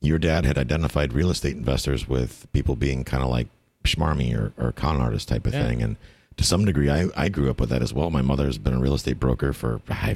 your 0.00 0.18
dad 0.18 0.44
had 0.44 0.58
identified 0.58 1.12
real 1.12 1.30
estate 1.30 1.56
investors 1.56 2.08
with 2.08 2.46
people 2.52 2.74
being 2.74 3.04
kind 3.04 3.22
of 3.22 3.30
like 3.30 3.46
schmarmy 3.84 4.34
or, 4.36 4.52
or 4.58 4.72
con 4.72 5.00
artist 5.00 5.28
type 5.28 5.46
of 5.46 5.54
Yeah. 5.54 5.66
thing. 5.66 5.82
And 5.82 5.96
to 6.36 6.44
some 6.44 6.64
degree, 6.64 6.90
I, 6.90 7.08
I 7.16 7.28
grew 7.28 7.50
up 7.50 7.60
with 7.60 7.68
that 7.70 7.82
as 7.82 7.92
well. 7.92 8.10
My 8.10 8.22
mother's 8.22 8.58
been 8.58 8.74
a 8.74 8.80
real 8.80 8.94
estate 8.94 9.20
broker 9.20 9.52
for 9.52 9.80
ah, 9.90 10.14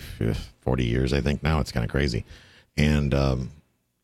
40 0.61 0.85
years, 0.85 1.12
I 1.12 1.20
think 1.20 1.42
now. 1.42 1.61
It's 1.61 1.72
kind 1.72 1.85
of 1.85 1.90
crazy. 1.90 2.24
And 2.76 3.14
um, 3.14 3.50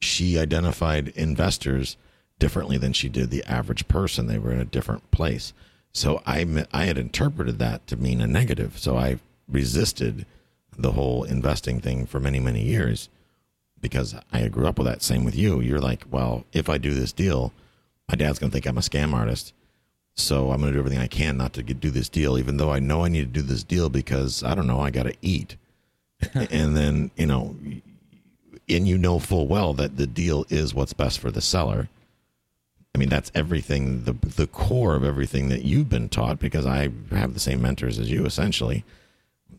she 0.00 0.38
identified 0.38 1.09
investors 1.09 1.96
differently 2.38 2.79
than 2.79 2.92
she 2.92 3.09
did 3.09 3.31
the 3.31 3.44
average 3.44 3.88
person. 3.88 4.27
They 4.27 4.38
were 4.38 4.53
in 4.53 4.61
a 4.61 4.64
different 4.64 5.11
place. 5.11 5.53
So 5.92 6.22
I 6.27 6.66
I 6.72 6.85
had 6.85 6.98
interpreted 6.98 7.59
that 7.61 7.87
to 7.87 7.96
mean 7.96 8.20
a 8.20 8.27
negative. 8.27 8.79
So 8.79 8.98
I 8.98 9.18
resisted 9.48 10.27
the 10.77 10.92
whole 10.92 11.24
investing 11.24 11.81
thing 11.81 12.05
for 12.05 12.18
many 12.20 12.40
many 12.40 12.62
years 12.62 13.09
because 13.81 14.14
I 14.33 14.48
grew 14.48 14.66
up 14.66 14.79
with 14.79 14.87
that. 14.87 15.03
Same 15.03 15.24
with 15.24 15.37
you. 15.37 15.61
You're 15.61 15.81
like, 15.81 16.05
well, 16.11 16.44
if 16.53 16.68
I 16.68 16.79
do 16.79 16.92
this 16.92 17.12
deal, 17.12 17.53
my 18.09 18.16
dad's 18.16 18.38
gonna 18.38 18.50
think 18.50 18.66
I'm 18.66 18.79
a 18.79 18.83
scam 18.83 19.14
artist. 19.14 19.54
So 20.16 20.50
I'm 20.50 20.61
gonna 20.61 20.72
do 20.72 20.79
everything 20.79 21.00
I 21.00 21.09
can 21.09 21.37
not 21.37 21.53
to 21.55 21.62
get, 21.62 21.81
do 21.81 21.90
this 21.90 22.09
deal, 22.09 22.38
even 22.38 22.57
though 22.57 22.70
I 22.70 22.79
know 22.79 23.05
I 23.05 23.09
need 23.09 23.35
to 23.35 23.40
do 23.40 23.42
this 23.42 23.64
deal 23.64 23.88
because 23.88 24.44
I 24.44 24.55
don't 24.55 24.66
know 24.66 24.81
I 24.81 24.90
got 24.90 25.05
to 25.05 25.14
eat. 25.22 25.57
and 26.35 26.77
then 26.77 27.11
you 27.16 27.27
know, 27.27 27.57
and 28.68 28.88
you 28.88 28.96
know 28.96 29.18
full 29.18 29.46
well 29.48 29.74
that 29.74 29.96
the 29.96 30.07
deal 30.07 30.46
is 30.48 30.74
what's 30.74 30.92
best 30.92 31.18
for 31.18 31.31
the 31.31 31.40
seller. 31.40 31.88
I 32.94 32.98
mean, 32.98 33.09
that's 33.09 33.33
everything, 33.35 34.05
the 34.05 34.12
the 34.12 34.46
core 34.46 34.94
of 34.94 35.03
everything 35.05 35.48
that 35.48 35.64
you've 35.64 35.88
been 35.88 36.09
taught 36.09 36.38
because 36.38 36.64
I 36.64 36.90
have 37.11 37.35
the 37.35 37.40
same 37.40 37.61
mentors 37.61 37.98
as 37.98 38.11
you 38.11 38.24
essentially. 38.24 38.85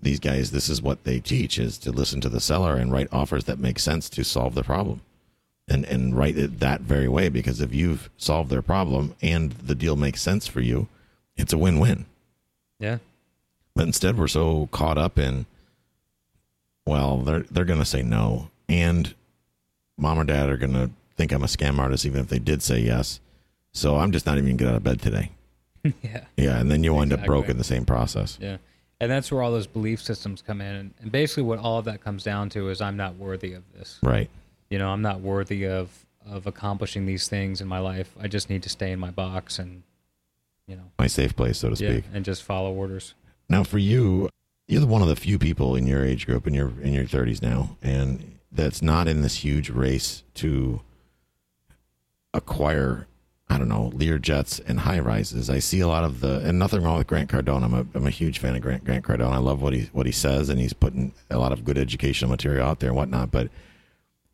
These 0.01 0.19
guys, 0.19 0.51
this 0.51 0.69
is 0.69 0.81
what 0.81 1.03
they 1.03 1.19
teach 1.19 1.57
is 1.57 1.77
to 1.79 1.91
listen 1.91 2.21
to 2.21 2.29
the 2.29 2.39
seller 2.39 2.75
and 2.75 2.91
write 2.91 3.07
offers 3.11 3.45
that 3.45 3.59
make 3.59 3.79
sense 3.79 4.09
to 4.11 4.23
solve 4.23 4.53
the 4.53 4.63
problem. 4.63 5.01
And 5.67 5.83
and 5.85 6.15
write 6.15 6.37
it 6.37 6.59
that 6.59 6.81
very 6.81 7.07
way 7.07 7.27
because 7.27 7.59
if 7.59 7.73
you've 7.73 8.09
solved 8.17 8.51
their 8.51 8.61
problem 8.61 9.15
and 9.23 9.51
the 9.53 9.73
deal 9.73 9.95
makes 9.95 10.21
sense 10.21 10.45
for 10.45 10.61
you, 10.61 10.87
it's 11.37 11.53
a 11.53 11.57
win-win. 11.57 12.05
Yeah. 12.79 12.99
But 13.73 13.87
instead, 13.87 14.15
we're 14.17 14.27
so 14.27 14.69
caught 14.71 14.99
up 14.99 15.17
in, 15.17 15.47
well, 16.85 17.17
they're 17.17 17.45
they're 17.49 17.65
going 17.65 17.79
to 17.79 17.85
say 17.85 18.03
no, 18.03 18.49
and 18.69 19.15
mom 19.97 20.19
or 20.19 20.23
dad 20.23 20.49
are 20.49 20.57
going 20.57 20.73
to 20.73 20.91
think 21.17 21.31
I'm 21.31 21.43
a 21.43 21.47
scam 21.47 21.79
artist, 21.79 22.05
even 22.05 22.21
if 22.21 22.27
they 22.27 22.39
did 22.39 22.61
say 22.61 22.79
yes. 22.79 23.19
So 23.71 23.97
I'm 23.97 24.11
just 24.11 24.25
not 24.25 24.37
even 24.37 24.55
going 24.55 24.57
to 24.57 24.63
get 24.65 24.69
out 24.69 24.77
of 24.77 24.83
bed 24.83 25.01
today. 25.01 25.31
Yeah. 26.01 26.21
Yeah, 26.35 26.59
and 26.59 26.71
then 26.71 26.83
you 26.83 26.95
wind 26.95 27.13
up 27.13 27.19
Exactly. 27.19 27.27
broke 27.27 27.49
in 27.49 27.57
the 27.59 27.63
same 27.63 27.85
process. 27.85 28.39
Yeah. 28.41 28.57
And 28.99 29.11
that's 29.11 29.31
where 29.31 29.43
all 29.43 29.51
those 29.51 29.67
belief 29.67 30.01
systems 30.01 30.41
come 30.41 30.59
in. 30.59 30.93
And 30.99 31.11
basically, 31.11 31.43
what 31.43 31.59
all 31.59 31.77
of 31.77 31.85
that 31.85 32.01
comes 32.03 32.23
down 32.23 32.49
to 32.51 32.69
is 32.69 32.81
I'm 32.81 32.97
not 32.97 33.17
worthy 33.17 33.53
of 33.53 33.61
this. 33.73 33.99
Right. 34.01 34.27
You 34.69 34.79
know, 34.79 34.89
I'm 34.89 35.01
not 35.01 35.21
worthy 35.21 35.65
of, 35.67 36.05
of 36.29 36.47
accomplishing 36.47 37.05
these 37.05 37.27
things 37.27 37.61
in 37.61 37.67
my 37.67 37.79
life. 37.79 38.13
I 38.19 38.27
just 38.27 38.49
need 38.49 38.63
to 38.63 38.69
stay 38.69 38.91
in 38.91 38.99
my 38.99 39.11
box 39.11 39.59
and, 39.59 39.83
you 40.67 40.75
know, 40.75 40.83
My 40.97 41.07
safe 41.07 41.35
place, 41.35 41.59
so 41.59 41.69
to 41.69 41.83
yeah, 41.83 41.91
speak. 41.91 42.05
and 42.13 42.25
just 42.25 42.41
follow 42.43 42.73
orders. 42.73 43.13
Now, 43.47 43.63
for 43.63 43.77
you, 43.77 44.29
you're 44.67 44.81
the 44.81 44.87
one 44.87 45.03
of 45.03 45.07
the 45.07 45.15
few 45.15 45.37
people 45.37 45.75
in 45.75 45.85
your 45.85 46.03
age 46.03 46.25
group, 46.25 46.47
in 46.47 46.53
your 46.55 46.69
in 46.81 46.93
your 46.93 47.05
30s 47.05 47.41
now, 47.43 47.77
and 47.83 48.39
that's 48.51 48.81
not 48.81 49.07
in 49.07 49.21
this 49.21 49.43
huge 49.43 49.69
race 49.69 50.23
to 50.35 50.81
acquire. 52.33 53.07
I 53.47 53.59
don't 53.59 53.69
know 53.69 53.91
Lear 53.93 54.17
jets 54.17 54.59
and 54.59 54.79
high 54.79 54.97
rises. 54.99 55.51
I 55.51 55.59
see 55.59 55.79
a 55.81 55.87
lot 55.87 56.03
of 56.03 56.19
the, 56.19 56.39
and 56.39 56.57
nothing 56.57 56.81
wrong 56.81 56.97
with 56.97 57.05
Grant 57.05 57.29
Cardone. 57.29 57.63
I'm 57.63 57.73
a, 57.75 57.85
I'm 57.93 58.07
a 58.07 58.09
huge 58.09 58.39
fan 58.39 58.55
of 58.55 58.61
Grant 58.63 58.83
Grant 58.83 59.05
Cardone. 59.05 59.31
I 59.33 59.37
love 59.37 59.61
what 59.61 59.73
he 59.73 59.81
what 59.93 60.07
he 60.07 60.11
says, 60.11 60.49
and 60.49 60.59
he's 60.59 60.73
putting 60.73 61.13
a 61.29 61.37
lot 61.37 61.51
of 61.51 61.63
good 61.63 61.77
educational 61.77 62.31
material 62.31 62.67
out 62.67 62.79
there 62.79 62.89
and 62.89 62.97
whatnot. 62.97 63.29
But 63.29 63.49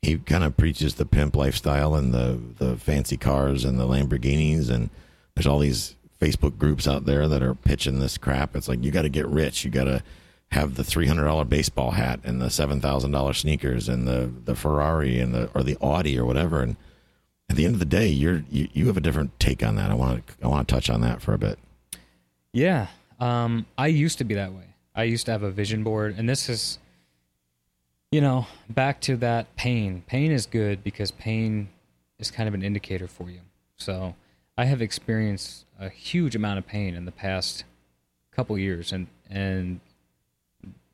he 0.02 0.18
kind 0.18 0.44
of 0.44 0.58
preaches 0.58 0.96
the 0.96 1.06
pimp 1.06 1.36
lifestyle 1.36 1.96
and 1.96 2.14
the 2.14 2.40
the 2.58 2.78
fancy 2.78 3.18
cars 3.18 3.64
and 3.64 3.80
the 3.80 3.88
Lamborghinis 3.88 4.70
and 4.70 4.90
there's 5.36 5.48
all 5.48 5.60
these 5.60 5.96
Facebook 6.20 6.58
groups 6.58 6.88
out 6.88 7.06
there 7.06 7.28
that 7.28 7.42
are 7.42 7.56
pitching 7.56 8.00
this 8.00 8.18
crap. 8.18 8.56
It's 8.56 8.68
like 8.68 8.84
you 8.84 8.92
got 8.92 9.04
to 9.04 9.10
get 9.10 9.28
rich, 9.28 9.64
you 9.64 9.72
got 9.72 9.86
to 9.86 10.04
have 10.52 10.76
the 10.76 10.84
three 10.84 11.08
hundred 11.08 11.26
dollar 11.26 11.46
baseball 11.46 11.92
hat 11.92 12.20
and 12.24 12.42
the 12.42 12.50
seven 12.50 12.82
thousand 12.82 13.12
dollar 13.12 13.34
sneakers 13.34 13.88
and 13.88 14.08
the 14.08 14.32
the 14.46 14.56
Ferrari 14.56 15.20
and 15.20 15.34
the 15.34 15.50
or 15.54 15.64
the 15.64 15.78
Audi 15.82 16.18
or 16.20 16.26
whatever. 16.26 16.62
And 16.62 16.76
at 17.50 17.56
the 17.56 17.66
end 17.66 17.76
of 17.76 17.80
the 17.80 17.86
day, 17.86 18.08
you're 18.08 18.44
you, 18.50 18.68
you 18.74 18.88
have 18.88 18.98
a 18.98 19.02
different 19.02 19.40
take 19.40 19.64
on 19.64 19.76
that. 19.76 19.90
I 19.92 19.94
want 19.94 20.28
to 20.28 20.34
I 20.44 20.48
want 20.48 20.68
to 20.68 20.74
touch 20.74 20.90
on 20.90 21.02
that 21.02 21.22
for 21.22 21.34
a 21.34 21.38
bit. 21.38 21.58
Yeah. 22.54 22.88
Um, 23.20 23.66
I 23.78 23.88
used 23.88 24.18
to 24.18 24.24
be 24.24 24.36
that 24.36 24.52
way. 24.52 24.76
I 24.96 25.04
used 25.04 25.26
to 25.28 25.32
have 25.32 25.44
a 25.44 25.52
vision 25.52 25.84
board, 25.84 26.16
and 26.18 26.28
this 26.28 26.50
is, 26.50 26.80
you 28.12 28.20
know, 28.20 28.46
back 28.70 29.00
to 29.02 29.16
that 29.18 29.56
pain. 29.56 30.04
Pain 30.06 30.32
is 30.32 30.46
good 30.46 30.84
because 30.84 31.12
pain 31.12 31.70
is 32.20 32.30
kind 32.30 32.48
of 32.48 32.54
an 32.54 32.62
indicator 32.62 33.08
for 33.08 33.30
you. 33.30 33.40
So 33.78 34.16
I 34.58 34.66
have 34.66 34.82
experienced 34.82 35.66
a 35.80 35.90
huge 35.90 36.36
amount 36.36 36.60
of 36.60 36.68
pain 36.68 36.94
in 36.94 37.06
the 37.06 37.12
past 37.12 37.64
couple 38.32 38.58
years, 38.58 38.92
and 38.92 39.08
and 39.30 39.80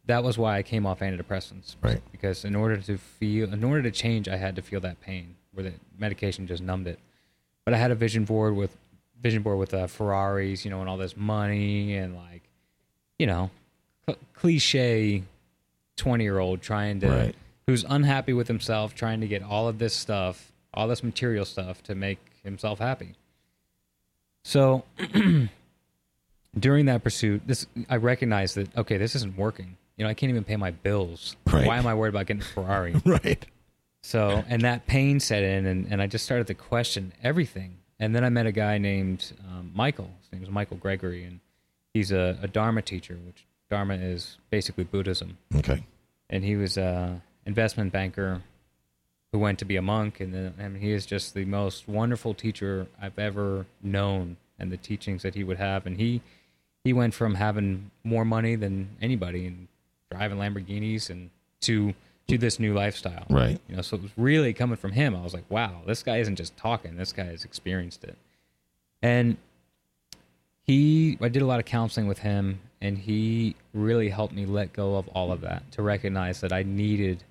that 0.06 0.24
was 0.24 0.38
why 0.38 0.58
I 0.58 0.64
came 0.64 0.86
off 0.86 1.00
antidepressants. 1.00 1.76
Right. 1.82 2.02
Because 2.12 2.46
in 2.46 2.56
order 2.56 2.78
to 2.78 2.98
feel, 2.98 3.52
in 3.52 3.64
order 3.64 3.82
to 3.82 3.92
change, 3.92 4.30
I 4.30 4.38
had 4.38 4.56
to 4.56 4.62
feel 4.62 4.80
that 4.82 5.02
pain 5.02 5.36
where 5.52 5.64
the 5.64 5.74
medication 5.98 6.48
just 6.48 6.64
numbed 6.64 6.88
it. 6.88 7.00
But 7.66 7.74
I 7.74 7.78
had 7.78 7.92
a 7.92 7.96
vision 7.96 8.24
board 8.24 8.56
with 8.56 8.78
vision 9.22 9.42
board 9.42 9.58
with 9.58 9.74
uh, 9.74 9.88
Ferraris, 9.88 10.64
you 10.64 10.72
know, 10.72 10.80
and 10.80 10.90
all 10.90 10.98
this 10.98 11.18
money 11.18 11.98
and 11.98 12.16
like, 12.16 12.44
you 13.20 13.26
know, 13.26 13.50
cl- 14.06 14.20
cliche 14.34 15.24
twenty 15.98 16.24
year 16.24 16.40
old 16.40 16.62
trying 16.62 17.00
to 17.02 17.10
Right. 17.10 17.36
who's 17.68 17.84
unhappy 17.88 18.32
with 18.34 18.48
himself, 18.48 18.96
trying 18.96 19.20
to 19.22 19.28
get 19.28 19.44
all 19.44 19.68
of 19.68 19.78
this 19.80 19.94
stuff, 19.94 20.52
all 20.74 20.88
this 20.88 21.04
material 21.04 21.44
stuff 21.44 21.84
to 21.84 21.96
make 21.96 22.20
himself 22.44 22.80
happy. 22.80 23.16
So 24.46 24.86
during 26.58 26.86
that 26.86 27.04
pursuit, 27.04 27.42
this 27.46 27.68
I 27.90 27.98
recognized 27.98 28.56
that 28.56 28.76
okay, 28.78 28.98
this 28.98 29.16
isn't 29.16 29.38
working. 29.38 29.78
You 29.98 30.04
know, 30.04 30.10
I 30.10 30.14
can't 30.14 30.30
even 30.30 30.44
pay 30.44 30.56
my 30.58 30.72
bills. 30.72 31.36
Right. 31.52 31.66
Why 31.66 31.78
am 31.78 31.88
I 31.88 31.94
worried 31.96 32.10
about 32.10 32.28
getting 32.28 32.42
a 32.42 32.46
Ferrari? 32.46 32.96
Right. 33.06 33.46
So, 34.04 34.44
and 34.48 34.62
that 34.62 34.86
pain 34.88 35.20
set 35.20 35.44
in, 35.44 35.66
and, 35.66 35.92
and 35.92 36.02
I 36.02 36.08
just 36.08 36.24
started 36.24 36.48
to 36.48 36.54
question 36.54 37.12
everything. 37.24 37.80
And 38.00 38.16
then 38.16 38.24
I 38.24 38.30
met 38.30 38.46
a 38.46 38.52
guy 38.54 38.78
named 38.78 39.34
um, 39.50 39.72
Michael. 39.76 40.12
His 40.22 40.32
name 40.32 40.44
is 40.44 40.50
Michael 40.50 40.78
Gregory, 40.78 41.24
and 41.26 41.40
he's 41.94 42.12
a, 42.12 42.38
a 42.42 42.48
Dharma 42.48 42.84
teacher, 42.84 43.18
which 43.26 43.47
Dharma 43.70 43.96
is 43.96 44.38
basically 44.50 44.84
Buddhism. 44.84 45.38
Okay. 45.56 45.84
And 46.30 46.44
he 46.44 46.56
was 46.56 46.78
a 46.78 47.22
investment 47.46 47.92
banker 47.92 48.42
who 49.32 49.40
went 49.40 49.60
to 49.60 49.66
be 49.66 49.76
a 49.76 49.82
monk, 49.82 50.20
and 50.20 50.34
then 50.34 50.54
I 50.60 50.68
mean, 50.68 50.82
he 50.82 50.92
is 50.92 51.06
just 51.06 51.34
the 51.34 51.46
most 51.46 51.88
wonderful 51.88 52.34
teacher 52.34 52.88
I've 53.02 53.18
ever 53.20 53.66
known, 53.82 54.38
and 54.60 54.72
the 54.72 54.78
teachings 54.78 55.24
that 55.24 55.36
he 55.36 55.44
would 55.44 55.58
have. 55.58 55.86
And 55.86 55.98
he 55.98 56.22
he 56.84 56.94
went 56.94 57.14
from 57.14 57.36
having 57.36 57.92
more 58.04 58.26
money 58.26 58.56
than 58.56 58.90
anybody 59.02 59.46
and 59.46 59.68
driving 60.10 60.38
Lamborghinis 60.38 61.10
and 61.10 61.30
to 61.62 61.94
to 62.28 62.38
this 62.38 62.60
new 62.60 62.74
lifestyle. 62.74 63.26
Right. 63.30 63.60
You 63.70 63.78
know, 63.78 63.82
so 63.82 63.96
it 63.98 64.04
was 64.04 64.12
really 64.18 64.54
coming 64.54 64.78
from 64.78 64.92
him. 64.92 65.16
I 65.16 65.22
was 65.22 65.34
like, 65.34 65.50
wow, 65.50 65.82
this 65.86 66.04
guy 66.04 66.18
isn't 66.18 66.36
just 66.36 66.56
talking. 66.58 66.98
This 66.98 67.14
guy 67.14 67.26
has 67.26 67.46
experienced 67.46 68.04
it. 68.04 68.18
And 69.02 69.38
he, 70.64 71.18
I 71.22 71.30
did 71.30 71.42
a 71.42 71.46
lot 71.46 71.60
of 71.60 71.66
counseling 71.66 72.08
with 72.08 72.20
him, 72.20 72.60
and 72.82 72.98
he 72.98 73.56
really 73.74 74.10
helped 74.10 74.34
me 74.34 74.46
let 74.46 74.74
go 74.74 74.96
of 74.96 75.08
all 75.10 75.32
of 75.32 75.42
that 75.42 75.72
to 75.74 75.82
recognize 75.82 76.42
that 76.42 76.54
I 76.54 76.64
needed, 76.64 77.24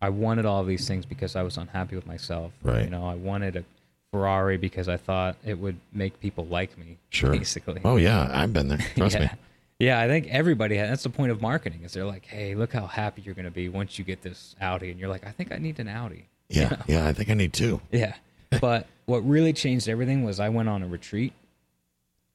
I 0.00 0.08
wanted 0.08 0.46
all 0.46 0.60
of 0.60 0.66
these 0.66 0.88
things 0.88 1.04
because 1.04 1.36
I 1.36 1.42
was 1.42 1.56
unhappy 1.56 1.96
with 1.96 2.06
myself. 2.06 2.52
Right. 2.62 2.84
You 2.84 2.90
know, 2.90 3.06
I 3.06 3.14
wanted 3.14 3.56
a 3.56 3.64
Ferrari 4.10 4.56
because 4.56 4.88
I 4.88 4.96
thought 4.96 5.36
it 5.44 5.58
would 5.58 5.78
make 5.92 6.20
people 6.20 6.46
like 6.46 6.76
me. 6.78 6.98
Sure. 7.10 7.30
Basically. 7.30 7.80
Oh 7.84 7.96
yeah, 7.96 8.30
I've 8.32 8.52
been 8.52 8.68
there. 8.68 8.78
Trust 8.96 9.16
yeah. 9.16 9.22
me. 9.22 9.30
Yeah, 9.78 10.00
I 10.00 10.06
think 10.06 10.28
everybody 10.28 10.76
has, 10.76 10.90
that's 10.90 11.02
the 11.02 11.10
point 11.10 11.32
of 11.32 11.42
marketing 11.42 11.80
is 11.82 11.92
they're 11.92 12.04
like, 12.04 12.24
hey, 12.26 12.54
look 12.54 12.72
how 12.72 12.86
happy 12.86 13.22
you're 13.22 13.34
going 13.34 13.46
to 13.46 13.50
be 13.50 13.68
once 13.68 13.98
you 13.98 14.04
get 14.04 14.22
this 14.22 14.54
Audi. 14.60 14.90
And 14.90 15.00
you're 15.00 15.08
like, 15.08 15.26
I 15.26 15.30
think 15.30 15.50
I 15.50 15.56
need 15.56 15.80
an 15.80 15.88
Audi. 15.88 16.28
Yeah. 16.48 16.76
Yeah. 16.86 17.08
I 17.08 17.12
think 17.12 17.30
I 17.30 17.34
need 17.34 17.52
two. 17.52 17.80
Yeah. 17.90 18.14
but 18.60 18.86
what 19.06 19.26
really 19.26 19.52
changed 19.52 19.88
everything 19.88 20.24
was 20.24 20.38
I 20.38 20.50
went 20.50 20.68
on 20.68 20.82
a 20.82 20.86
retreat. 20.86 21.32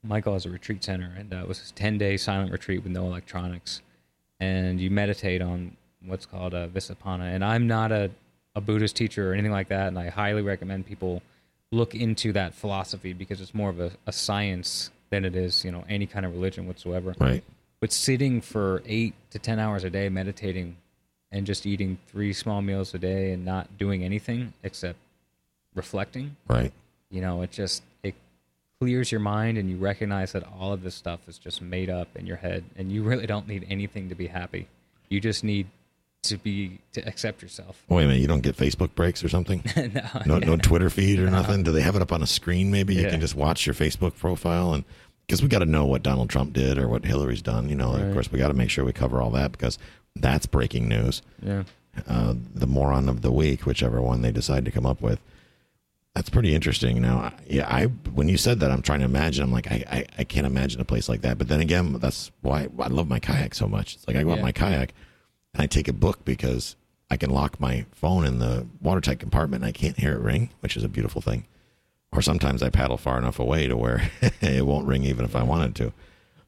Michael 0.03 0.33
has 0.33 0.45
a 0.45 0.49
retreat 0.49 0.83
center, 0.83 1.11
and 1.17 1.33
uh, 1.33 1.37
it 1.37 1.47
was 1.47 1.69
a 1.69 1.73
10 1.73 1.97
day 1.97 2.17
silent 2.17 2.51
retreat 2.51 2.83
with 2.83 2.91
no 2.91 3.05
electronics. 3.05 3.81
And 4.39 4.79
you 4.79 4.89
meditate 4.91 5.41
on 5.41 5.75
what's 6.05 6.25
called 6.25 6.53
a 6.53 6.67
Vipassana. 6.67 7.33
And 7.33 7.43
I'm 7.43 7.67
not 7.67 7.91
a, 7.91 8.11
a 8.55 8.61
Buddhist 8.61 8.95
teacher 8.95 9.31
or 9.31 9.33
anything 9.33 9.51
like 9.51 9.69
that. 9.69 9.87
And 9.87 9.97
I 9.97 10.09
highly 10.09 10.43
recommend 10.43 10.85
people 10.85 11.23
look 11.71 11.95
into 11.95 12.31
that 12.33 12.53
philosophy 12.53 13.13
because 13.13 13.41
it's 13.41 13.53
more 13.55 13.69
of 13.69 13.79
a, 13.79 13.91
a 14.05 14.11
science 14.13 14.91
than 15.09 15.25
it 15.25 15.35
is, 15.35 15.65
you 15.65 15.71
know, 15.71 15.83
any 15.89 16.05
kind 16.05 16.25
of 16.25 16.33
religion 16.33 16.67
whatsoever. 16.67 17.15
Right. 17.19 17.43
But 17.79 17.91
sitting 17.91 18.41
for 18.41 18.83
eight 18.85 19.15
to 19.31 19.39
10 19.39 19.59
hours 19.59 19.83
a 19.83 19.89
day 19.89 20.07
meditating 20.09 20.77
and 21.31 21.45
just 21.45 21.65
eating 21.65 21.97
three 22.07 22.31
small 22.31 22.61
meals 22.61 22.93
a 22.93 22.99
day 22.99 23.31
and 23.31 23.43
not 23.43 23.77
doing 23.77 24.03
anything 24.03 24.53
except 24.63 24.97
reflecting 25.75 26.35
Right. 26.47 26.71
you 27.11 27.21
know 27.21 27.41
it 27.43 27.51
just 27.51 27.83
clears 28.79 29.11
your 29.11 29.21
mind 29.21 29.57
and 29.57 29.69
you 29.69 29.77
recognize 29.77 30.31
that 30.33 30.43
all 30.59 30.71
of 30.71 30.83
this 30.83 30.93
stuff 30.95 31.19
is 31.27 31.37
just 31.37 31.61
made 31.61 31.89
up 31.89 32.07
in 32.15 32.25
your 32.27 32.37
head 32.37 32.63
and 32.75 32.91
you 32.91 33.03
really 33.03 33.25
don't 33.25 33.47
need 33.47 33.65
anything 33.69 34.09
to 34.09 34.15
be 34.15 34.27
happy 34.27 34.67
you 35.09 35.19
just 35.19 35.43
need 35.43 35.67
to 36.23 36.37
be 36.37 36.77
to 36.91 37.01
accept 37.07 37.41
yourself 37.41 37.83
Wait 37.89 38.03
a 38.03 38.07
minute. 38.07 38.19
You 38.19 38.27
don't 38.27 38.41
get 38.41 38.57
Facebook 38.57 38.93
breaks 38.95 39.23
or 39.23 39.29
something? 39.29 39.63
no, 39.93 40.21
No, 40.25 40.37
no 40.39 40.57
Twitter 40.57 40.89
feed 40.89 41.19
or 41.19 41.29
nothing. 41.29 41.63
Do 41.63 41.71
they 41.71 41.81
have 41.81 41.95
it 41.95 42.01
up 42.01 42.11
on 42.11 42.21
a 42.21 42.27
screen? 42.27 42.69
Maybe 42.69 42.95
you 42.95 43.03
Yeah. 43.03 43.11
can 43.11 43.21
just 43.21 43.35
watch 43.35 43.65
your 43.65 43.75
Facebook 43.75 44.17
profile 44.17 44.73
and 44.73 44.83
because 45.25 45.41
we 45.41 45.47
got 45.47 45.59
to 45.59 45.65
know 45.65 45.85
what 45.85 46.03
Donald 46.03 46.29
Trump 46.29 46.53
did 46.53 46.77
or 46.77 46.87
what 46.87 47.05
Hillary's 47.05 47.41
done. 47.41 47.69
You 47.69 47.75
know, 47.75 47.93
of 47.95 48.13
course, 48.13 48.31
we 48.31 48.39
got 48.39 48.47
to 48.49 48.53
make 48.53 48.69
sure 48.69 48.83
we 48.83 48.93
cover 48.93 49.21
all 49.21 49.29
that 49.31 49.51
because 49.53 49.77
that's 50.15 50.45
breaking 50.45 50.87
news. 50.89 51.21
yeah 51.41 51.63
uh, 52.07 52.33
the 52.53 52.67
moron 52.67 53.09
of 53.09 53.21
the 53.21 53.31
week, 53.31 53.65
whichever 53.65 54.01
one 54.01 54.21
they 54.21 54.31
decide 54.31 54.65
to 54.65 54.71
come 54.71 54.85
up 54.85 55.01
with. 55.01 55.19
That's 56.17 56.31
pretty 56.31 56.55
interesting. 56.55 56.99
Now, 56.99 57.31
yeah, 57.47 57.67
I 57.71 57.85
when 57.85 58.27
you 58.27 58.37
said 58.37 58.59
that, 58.61 58.71
I'm 58.71 58.81
trying 58.81 58.99
to 59.01 59.05
imagine. 59.05 59.43
I'm 59.43 59.51
like, 59.51 59.71
I, 59.71 59.83
I, 59.87 60.05
I 60.17 60.23
can't 60.23 60.47
imagine 60.47 60.81
a 60.81 60.83
place 60.83 61.07
like 61.07 61.21
that. 61.21 61.37
But 61.37 61.47
then 61.47 61.59
again, 61.61 61.93
that's 61.99 62.31
why 62.41 62.69
I 62.79 62.87
love 62.87 63.07
my 63.07 63.19
kayak 63.19 63.53
so 63.53 63.67
much. 63.67 63.93
It's 63.93 64.07
like 64.07 64.17
I 64.17 64.23
go 64.23 64.33
Yeah. 64.33 64.41
my 64.41 64.51
kayak 64.51 64.95
and 65.53 65.61
I 65.61 65.67
take 65.67 65.87
a 65.87 65.93
book 65.93 66.25
because 66.25 66.75
I 67.11 67.17
can 67.17 67.29
lock 67.29 67.59
my 67.59 67.85
phone 67.91 68.25
in 68.25 68.39
the 68.39 68.65
watertight 68.81 69.19
compartment 69.19 69.63
and 69.63 69.69
I 69.69 69.71
can't 69.71 69.95
hear 69.99 70.13
it 70.13 70.19
ring, 70.21 70.49
which 70.61 70.75
is 70.75 70.83
a 70.83 70.89
beautiful 70.89 71.21
thing. 71.21 71.45
Or 72.11 72.23
sometimes 72.23 72.63
I 72.63 72.71
paddle 72.71 72.97
far 72.97 73.19
enough 73.19 73.37
away 73.37 73.67
to 73.67 73.77
where 73.77 74.09
it 74.41 74.65
won't 74.65 74.87
ring 74.87 75.03
even 75.03 75.23
if 75.23 75.35
I 75.35 75.43
wanted 75.43 75.75
to. 75.75 75.93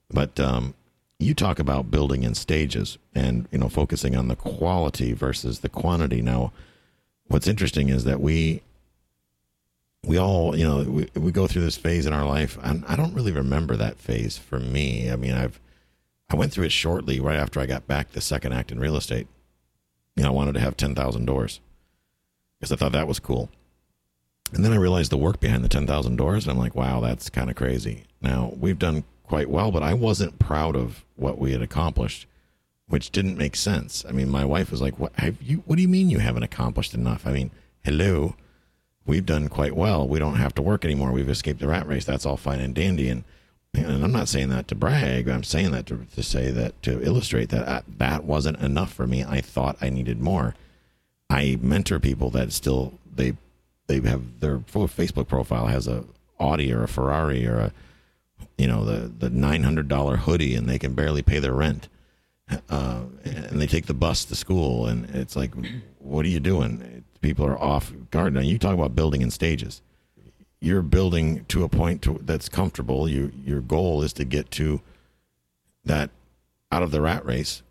But 0.10 0.39
um, 0.39 0.73
you 1.19 1.36
talk 1.36 1.60
about 1.60 1.91
building 1.91 2.23
in 2.23 2.34
stages 2.34 2.97
and 3.13 3.47
you 3.51 3.60
know 3.60 3.69
focusing 3.69 4.15
on 4.15 4.29
the 4.29 4.36
quality 4.36 5.13
versus 5.13 5.60
the 5.60 5.69
quantity. 5.69 6.23
Now, 6.23 6.53
what's 7.27 7.47
interesting 7.47 7.89
is 7.89 8.03
that 8.05 8.19
we 8.19 8.63
we 10.05 10.17
all 10.17 10.55
you 10.55 10.63
know 10.63 10.83
we, 10.83 11.09
we 11.15 11.31
go 11.31 11.47
through 11.47 11.63
this 11.63 11.77
phase 11.77 12.05
in 12.05 12.13
our 12.13 12.25
life, 12.25 12.57
and 12.63 12.83
I 12.88 12.95
don't 12.95 13.13
really 13.13 13.31
remember 13.31 13.75
that 13.75 13.99
phase 13.99 14.38
for 14.38 14.59
me. 14.59 15.12
I 15.12 15.15
mean, 15.15 15.33
I've 15.33 15.59
I 16.29 16.35
went 16.35 16.51
through 16.53 16.65
it 16.65 16.71
shortly 16.71 17.19
right 17.19 17.38
after 17.38 17.59
I 17.59 17.65
got 17.65 17.88
back 17.88 18.12
the 18.12 18.21
second 18.21 18.53
act 18.53 18.71
in 18.71 18.79
real 18.79 18.95
estate. 18.95 19.27
You 20.15 20.23
know, 20.23 20.29
I 20.29 20.33
wanted 20.33 20.53
to 20.53 20.62
have 20.62 20.77
ten 20.77 20.95
thousand 20.95 21.25
doors 21.25 21.59
because 22.59 22.71
I 22.71 22.75
thought 22.75 22.91
that 22.91 23.07
was 23.07 23.19
cool. 23.19 23.49
And 24.53 24.65
then 24.65 24.73
I 24.73 24.77
realized 24.77 25.12
the 25.12 25.17
work 25.17 25.39
behind 25.39 25.63
the 25.63 25.69
10,000 25.69 26.15
doors. 26.15 26.43
And 26.43 26.51
I'm 26.51 26.57
like, 26.57 26.75
wow, 26.75 26.99
that's 26.99 27.29
kind 27.29 27.49
of 27.49 27.55
crazy. 27.55 28.05
Now, 28.21 28.53
we've 28.59 28.79
done 28.79 29.03
quite 29.23 29.49
well, 29.49 29.71
but 29.71 29.83
I 29.83 29.93
wasn't 29.93 30.39
proud 30.39 30.75
of 30.75 31.05
what 31.15 31.38
we 31.38 31.51
had 31.51 31.62
accomplished, 31.62 32.25
which 32.88 33.12
didn't 33.12 33.38
make 33.38 33.55
sense. 33.55 34.03
I 34.09 34.12
mean, 34.12 34.29
my 34.29 34.43
wife 34.43 34.71
was 34.71 34.81
like, 34.81 34.97
what, 34.97 35.13
have 35.15 35.41
you, 35.41 35.57
what 35.65 35.75
do 35.75 35.81
you 35.83 35.88
mean 35.88 36.09
you 36.09 36.19
haven't 36.19 36.43
accomplished 36.43 36.93
enough? 36.93 37.27
I 37.27 37.31
mean, 37.31 37.51
hello, 37.83 38.35
we've 39.10 39.26
done 39.26 39.50
quite 39.50 39.76
well. 39.76 40.08
We 40.08 40.19
don't 40.19 40.36
have 40.36 40.54
to 40.56 40.62
work 40.62 40.86
anymore. 40.86 41.12
We've 41.12 41.28
escaped 41.28 41.60
the 41.60 41.67
rat 41.67 41.88
race. 41.88 42.06
That's 42.06 42.26
all 42.26 42.38
fine 42.38 42.60
and 42.60 42.76
dandy. 42.76 43.10
And, 43.10 43.24
and 43.74 44.04
I'm 44.04 44.12
not 44.12 44.30
saying 44.30 44.50
that 44.50 44.67
to 44.67 44.76
brag. 44.76 45.28
I'm 45.28 45.43
saying 45.43 45.72
that 45.72 45.88
to, 45.88 46.06
to 46.15 46.24
say 46.24 46.52
that, 46.52 46.82
to 46.84 47.02
illustrate 47.04 47.50
that 47.50 47.67
uh, 47.67 47.82
that 47.98 48.24
wasn't 48.24 48.60
enough 48.60 48.93
for 48.93 49.08
me. 49.08 49.24
I 49.24 49.41
thought 49.41 49.78
I 49.82 49.89
needed 49.89 50.22
more. 50.22 50.56
I 51.30 51.58
mentor 51.62 52.00
people 52.00 52.30
that 52.32 52.54
still 52.54 52.93
they 53.13 53.36
they 53.88 54.00
have 54.02 54.39
their 54.39 54.60
Facebook 54.60 55.28
profile 55.28 55.67
has 55.67 55.88
a 55.88 56.06
Audi 56.39 56.72
or 56.72 56.84
a 56.84 56.88
Ferrari 56.88 57.45
or 57.45 57.58
a 57.58 57.74
you 58.58 58.67
know 58.67 58.86
the 58.86 59.08
the 59.08 59.30
nine 59.30 59.63
hundred 59.63 59.88
dollar 59.88 60.17
hoodie 60.17 60.56
and 60.56 60.67
they 60.69 60.80
can 60.80 60.93
barely 60.93 61.22
pay 61.22 61.39
their 61.39 61.54
rent, 61.54 61.88
uh, 62.69 63.02
and 63.24 63.62
they 63.62 63.67
take 63.67 63.88
the 63.88 63.93
bus 63.93 64.26
to 64.26 64.36
school 64.36 64.88
and 64.88 65.10
it's 65.12 65.36
like, 65.36 65.54
what 66.00 66.26
are 66.26 66.30
you 66.30 66.39
doing? 66.39 67.04
People 67.21 67.45
are 67.45 67.60
off 67.60 67.93
guard. 68.12 68.34
Now 68.34 68.41
you 68.41 68.58
talk 68.58 68.73
about 68.73 68.95
building 68.95 69.21
in 69.21 69.32
stages. 69.32 69.82
You're 70.62 70.82
building 70.82 71.45
to 71.45 71.63
a 71.63 71.69
point 71.69 72.01
to, 72.03 72.19
that's 72.23 72.49
comfortable. 72.49 73.08
You 73.08 73.32
your 73.45 73.62
goal 73.62 74.03
is 74.03 74.13
to 74.13 74.25
get 74.25 74.51
to 74.51 74.82
that 75.86 76.10
out 76.71 76.84
of 76.84 76.91
the 76.91 77.01
rat 77.01 77.25
race. 77.25 77.63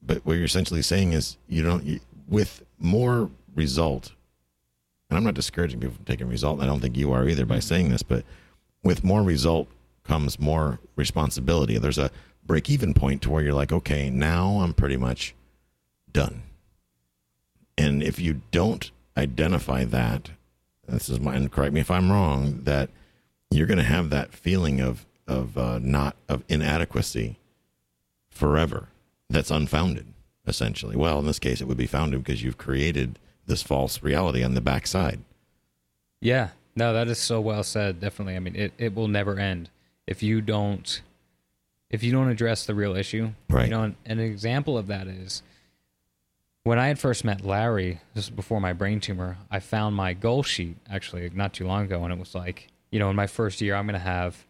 But 0.00 0.24
what 0.26 0.34
you're 0.34 0.44
essentially 0.44 0.82
saying 0.82 1.12
is 1.12 1.36
you 1.48 1.62
don't 1.62 1.84
you, 1.84 2.00
with 2.28 2.64
more 2.78 3.30
result 3.54 4.12
and 5.12 5.18
I'm 5.18 5.24
not 5.24 5.34
discouraging 5.34 5.78
people 5.78 5.96
from 5.96 6.06
taking 6.06 6.26
result. 6.26 6.62
I 6.62 6.64
don't 6.64 6.80
think 6.80 6.96
you 6.96 7.12
are 7.12 7.28
either 7.28 7.44
by 7.44 7.58
saying 7.58 7.90
this, 7.90 8.02
but 8.02 8.24
with 8.82 9.04
more 9.04 9.22
result 9.22 9.68
comes 10.04 10.40
more 10.40 10.80
responsibility. 10.96 11.76
There's 11.76 11.98
a 11.98 12.10
break 12.46 12.70
even 12.70 12.94
point 12.94 13.20
to 13.22 13.30
where 13.30 13.42
you're 13.42 13.52
like, 13.52 13.72
okay, 13.72 14.08
now 14.08 14.60
I'm 14.62 14.72
pretty 14.72 14.96
much 14.96 15.34
done. 16.10 16.44
And 18.02 18.08
if 18.08 18.18
you 18.18 18.40
don't 18.50 18.90
identify 19.16 19.84
that, 19.84 20.30
this 20.88 21.08
is 21.08 21.20
my, 21.20 21.36
and 21.36 21.52
correct 21.52 21.72
me 21.72 21.80
if 21.80 21.90
I'm 21.90 22.10
wrong, 22.10 22.62
that 22.64 22.90
you're 23.48 23.68
going 23.68 23.78
to 23.78 23.84
have 23.84 24.10
that 24.10 24.32
feeling 24.32 24.80
of, 24.80 25.06
of 25.28 25.56
uh, 25.56 25.78
not, 25.80 26.16
of 26.28 26.42
inadequacy 26.48 27.38
forever 28.28 28.88
that's 29.30 29.52
unfounded, 29.52 30.06
essentially. 30.48 30.96
Well, 30.96 31.20
in 31.20 31.26
this 31.26 31.38
case, 31.38 31.60
it 31.60 31.68
would 31.68 31.76
be 31.76 31.86
founded 31.86 32.24
because 32.24 32.42
you've 32.42 32.58
created 32.58 33.20
this 33.46 33.62
false 33.62 34.02
reality 34.02 34.42
on 34.42 34.54
the 34.54 34.60
backside. 34.60 35.20
Yeah, 36.20 36.48
no, 36.74 36.92
that 36.92 37.06
is 37.06 37.18
so 37.18 37.40
well 37.40 37.62
said. 37.62 38.00
Definitely. 38.00 38.34
I 38.34 38.40
mean, 38.40 38.56
it, 38.56 38.72
it 38.78 38.96
will 38.96 39.06
never 39.06 39.38
end 39.38 39.70
if 40.08 40.24
you 40.24 40.40
don't 40.40 41.02
if 41.88 42.02
you 42.02 42.10
don't 42.10 42.30
address 42.30 42.66
the 42.66 42.74
real 42.74 42.96
issue, 42.96 43.30
Right. 43.48 43.66
You 43.66 43.70
know, 43.70 43.82
and 43.84 43.94
an 44.06 44.18
example 44.18 44.76
of 44.76 44.88
that 44.88 45.06
is 45.06 45.44
when 46.64 46.78
I 46.78 46.88
had 46.88 46.98
first 46.98 47.24
met 47.24 47.44
Larry. 47.44 48.00
This 48.14 48.28
was 48.28 48.36
before 48.36 48.60
my 48.60 48.72
brain 48.72 49.00
tumor. 49.00 49.36
I 49.50 49.60
found 49.60 49.96
my 49.96 50.12
goal 50.12 50.42
sheet 50.42 50.76
actually 50.90 51.30
not 51.34 51.52
too 51.52 51.66
long 51.66 51.84
ago, 51.84 52.02
and 52.04 52.12
it 52.12 52.18
was 52.18 52.34
like, 52.34 52.68
you 52.90 52.98
know, 52.98 53.10
in 53.10 53.16
my 53.16 53.26
first 53.26 53.60
year, 53.60 53.74
I'm 53.74 53.86
going 53.86 53.94
to 53.94 53.98
have 53.98 54.44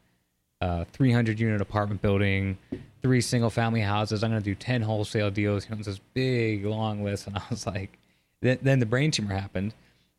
uh, 0.60 0.82
a 0.82 0.84
300 0.92 1.40
unit 1.40 1.60
apartment 1.60 2.02
building, 2.02 2.58
three 3.02 3.20
single 3.20 3.50
family 3.50 3.80
houses. 3.80 4.22
I'm 4.22 4.30
going 4.30 4.42
to 4.42 4.44
do 4.44 4.54
10 4.54 4.82
wholesale 4.82 5.30
deals. 5.30 5.64
You 5.64 5.74
know, 5.74 5.78
it's 5.78 5.86
this 5.88 6.00
big 6.14 6.64
long 6.64 7.02
list, 7.04 7.26
and 7.26 7.36
I 7.36 7.42
was 7.50 7.66
like, 7.66 7.98
then, 8.40 8.58
then 8.62 8.78
the 8.78 8.86
brain 8.86 9.10
tumor 9.10 9.34
happened, 9.34 9.74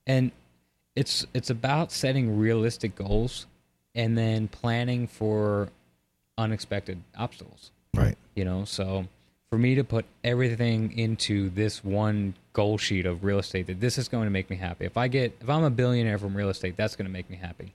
and 0.07 0.31
it's 0.95 1.25
it's 1.33 1.49
about 1.49 1.91
setting 1.91 2.37
realistic 2.37 2.93
goals 2.95 3.47
and 3.95 4.15
then 4.17 4.47
planning 4.47 5.07
for 5.07 5.69
unexpected 6.37 7.01
obstacles 7.17 7.71
Right. 7.95 8.15
you 8.35 8.45
know 8.45 8.63
so 8.65 9.07
for 9.53 9.59
me 9.59 9.75
to 9.75 9.83
put 9.83 10.03
everything 10.23 10.97
into 10.97 11.47
this 11.51 11.83
one 11.83 12.33
goal 12.53 12.75
sheet 12.75 13.05
of 13.05 13.23
real 13.23 13.37
estate 13.37 13.67
that 13.67 13.79
this 13.79 13.99
is 13.99 14.07
going 14.07 14.23
to 14.23 14.31
make 14.31 14.49
me 14.49 14.55
happy 14.55 14.83
if 14.83 14.97
i 14.97 15.07
get 15.07 15.31
if 15.41 15.47
i'm 15.47 15.63
a 15.63 15.69
billionaire 15.69 16.17
from 16.17 16.35
real 16.35 16.49
estate 16.49 16.75
that's 16.75 16.95
going 16.95 17.05
to 17.05 17.11
make 17.11 17.29
me 17.29 17.35
happy 17.35 17.71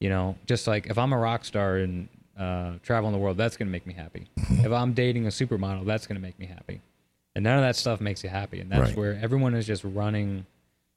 you 0.00 0.10
know 0.10 0.36
just 0.44 0.66
like 0.66 0.86
if 0.88 0.98
i'm 0.98 1.14
a 1.14 1.16
rock 1.16 1.42
star 1.46 1.76
and 1.78 2.08
uh, 2.38 2.72
traveling 2.82 3.12
the 3.14 3.18
world 3.18 3.38
that's 3.38 3.56
going 3.56 3.66
to 3.66 3.72
make 3.72 3.86
me 3.86 3.94
happy 3.94 4.26
if 4.36 4.70
i'm 4.70 4.92
dating 4.92 5.24
a 5.24 5.30
supermodel 5.30 5.86
that's 5.86 6.06
going 6.06 6.16
to 6.16 6.20
make 6.20 6.38
me 6.38 6.44
happy 6.44 6.82
and 7.34 7.42
none 7.42 7.56
of 7.56 7.64
that 7.64 7.74
stuff 7.74 8.02
makes 8.02 8.22
you 8.22 8.28
happy 8.28 8.60
and 8.60 8.70
that's 8.70 8.88
Right. 8.90 8.96
where 8.98 9.18
everyone 9.22 9.54
is 9.54 9.66
just 9.66 9.82
running 9.82 10.44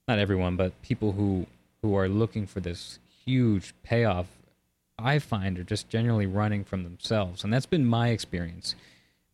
not 0.08 0.18
everyone 0.18 0.56
but 0.56 0.72
people 0.82 1.12
who 1.12 1.46
who 1.80 1.94
are 1.96 2.06
looking 2.06 2.46
for 2.46 2.60
this 2.60 2.98
huge 3.24 3.72
payoff 3.82 4.26
I 4.98 5.20
find 5.20 5.58
are 5.58 5.64
just 5.64 5.88
generally 5.88 6.26
running 6.26 6.64
from 6.64 6.82
themselves. 6.82 7.44
And 7.44 7.52
that's 7.52 7.66
been 7.66 7.86
my 7.86 8.08
experience. 8.08 8.74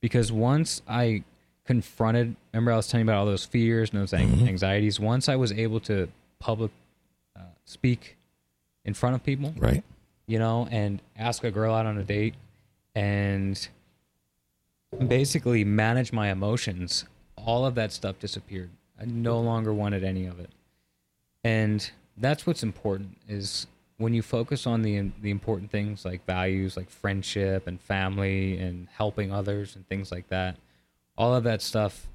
Because 0.05 0.31
once 0.31 0.83
I 0.87 1.25
confronted, 1.65 2.37
remember 2.53 2.73
I 2.73 2.77
was 2.77 2.89
telling 2.89 3.07
you 3.07 3.11
about 3.11 3.21
all 3.21 3.25
those 3.25 3.47
fears 3.47 3.89
and 3.91 4.03
those 4.03 4.13
an- 4.13 4.47
anxieties. 4.47 5.01
Once 5.01 5.31
I 5.31 5.37
was 5.37 5.51
able 5.51 5.81
to 5.81 6.11
public 6.39 6.71
uh, 7.35 7.41
speak 7.65 8.19
in 8.85 8.93
front 8.93 9.15
of 9.15 9.25
people, 9.25 9.55
Right. 9.57 9.83
you 10.27 10.39
know, 10.39 10.69
and 10.71 11.01
ask 11.17 11.43
a 11.43 11.51
girl 11.51 11.75
out 11.75 11.87
on 11.87 11.97
a 11.97 12.03
date 12.03 12.35
and 12.95 13.67
basically 15.09 15.65
manage 15.65 16.13
my 16.13 16.31
emotions, 16.31 17.07
all 17.39 17.65
of 17.65 17.75
that 17.77 17.91
stuff 17.91 18.19
disappeared. 18.19 18.69
I 19.01 19.07
no 19.07 19.41
longer 19.41 19.73
wanted 19.73 20.05
any 20.05 20.27
of 20.27 20.39
it. 20.39 20.51
And 21.43 21.91
that's 22.19 22.47
what's 22.47 22.63
important 22.63 23.17
is 23.27 23.67
when 23.97 24.15
you 24.15 24.23
focus 24.23 24.67
on 24.67 24.83
the 24.83 25.11
the 25.23 25.31
important 25.31 25.71
things 25.71 26.05
like 26.05 26.25
values 26.27 26.77
like 26.77 26.91
friendship 26.91 27.67
and 27.67 27.81
family 27.81 28.59
and 28.59 28.89
helping 28.97 29.33
others 29.33 29.77
and 29.77 29.87
things 29.89 30.11
like 30.11 30.29
that, 30.29 30.57
all 31.17 31.35
of 31.35 31.45
that 31.45 31.63
stuff 31.63 32.09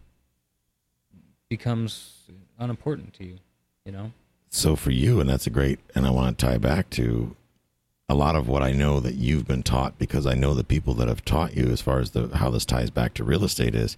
becomes 1.50 2.20
unimportant 2.60 3.14
to 3.16 3.26
you, 3.26 3.40
you 3.86 3.92
know? 3.92 4.12
So 4.50 4.76
for 4.76 4.92
you, 4.92 5.20
and 5.20 5.30
that's 5.30 5.48
a 5.48 5.52
great, 5.52 5.80
and 5.96 6.06
I 6.06 6.12
want 6.12 6.38
to 6.38 6.46
tie 6.46 6.58
back 6.58 6.90
to 6.92 7.36
a 8.08 8.16
lot 8.16 8.36
of 8.36 8.48
what 8.48 8.64
I 8.64 8.72
know 8.72 9.00
that 9.00 9.16
you've 9.16 9.48
been 9.48 9.62
taught 9.62 10.00
because 10.00 10.26
I 10.26 10.34
know 10.34 10.54
the 10.54 10.64
people 10.64 10.96
that 10.96 11.08
have 11.08 11.24
taught 11.24 11.56
you 11.56 11.66
as 11.66 11.82
far 11.82 12.00
as 12.00 12.12
the 12.12 12.36
how 12.38 12.50
this 12.50 12.66
ties 12.66 12.90
back 12.90 13.14
to 13.16 13.24
real 13.24 13.44
estate 13.44 13.76
is 13.76 13.98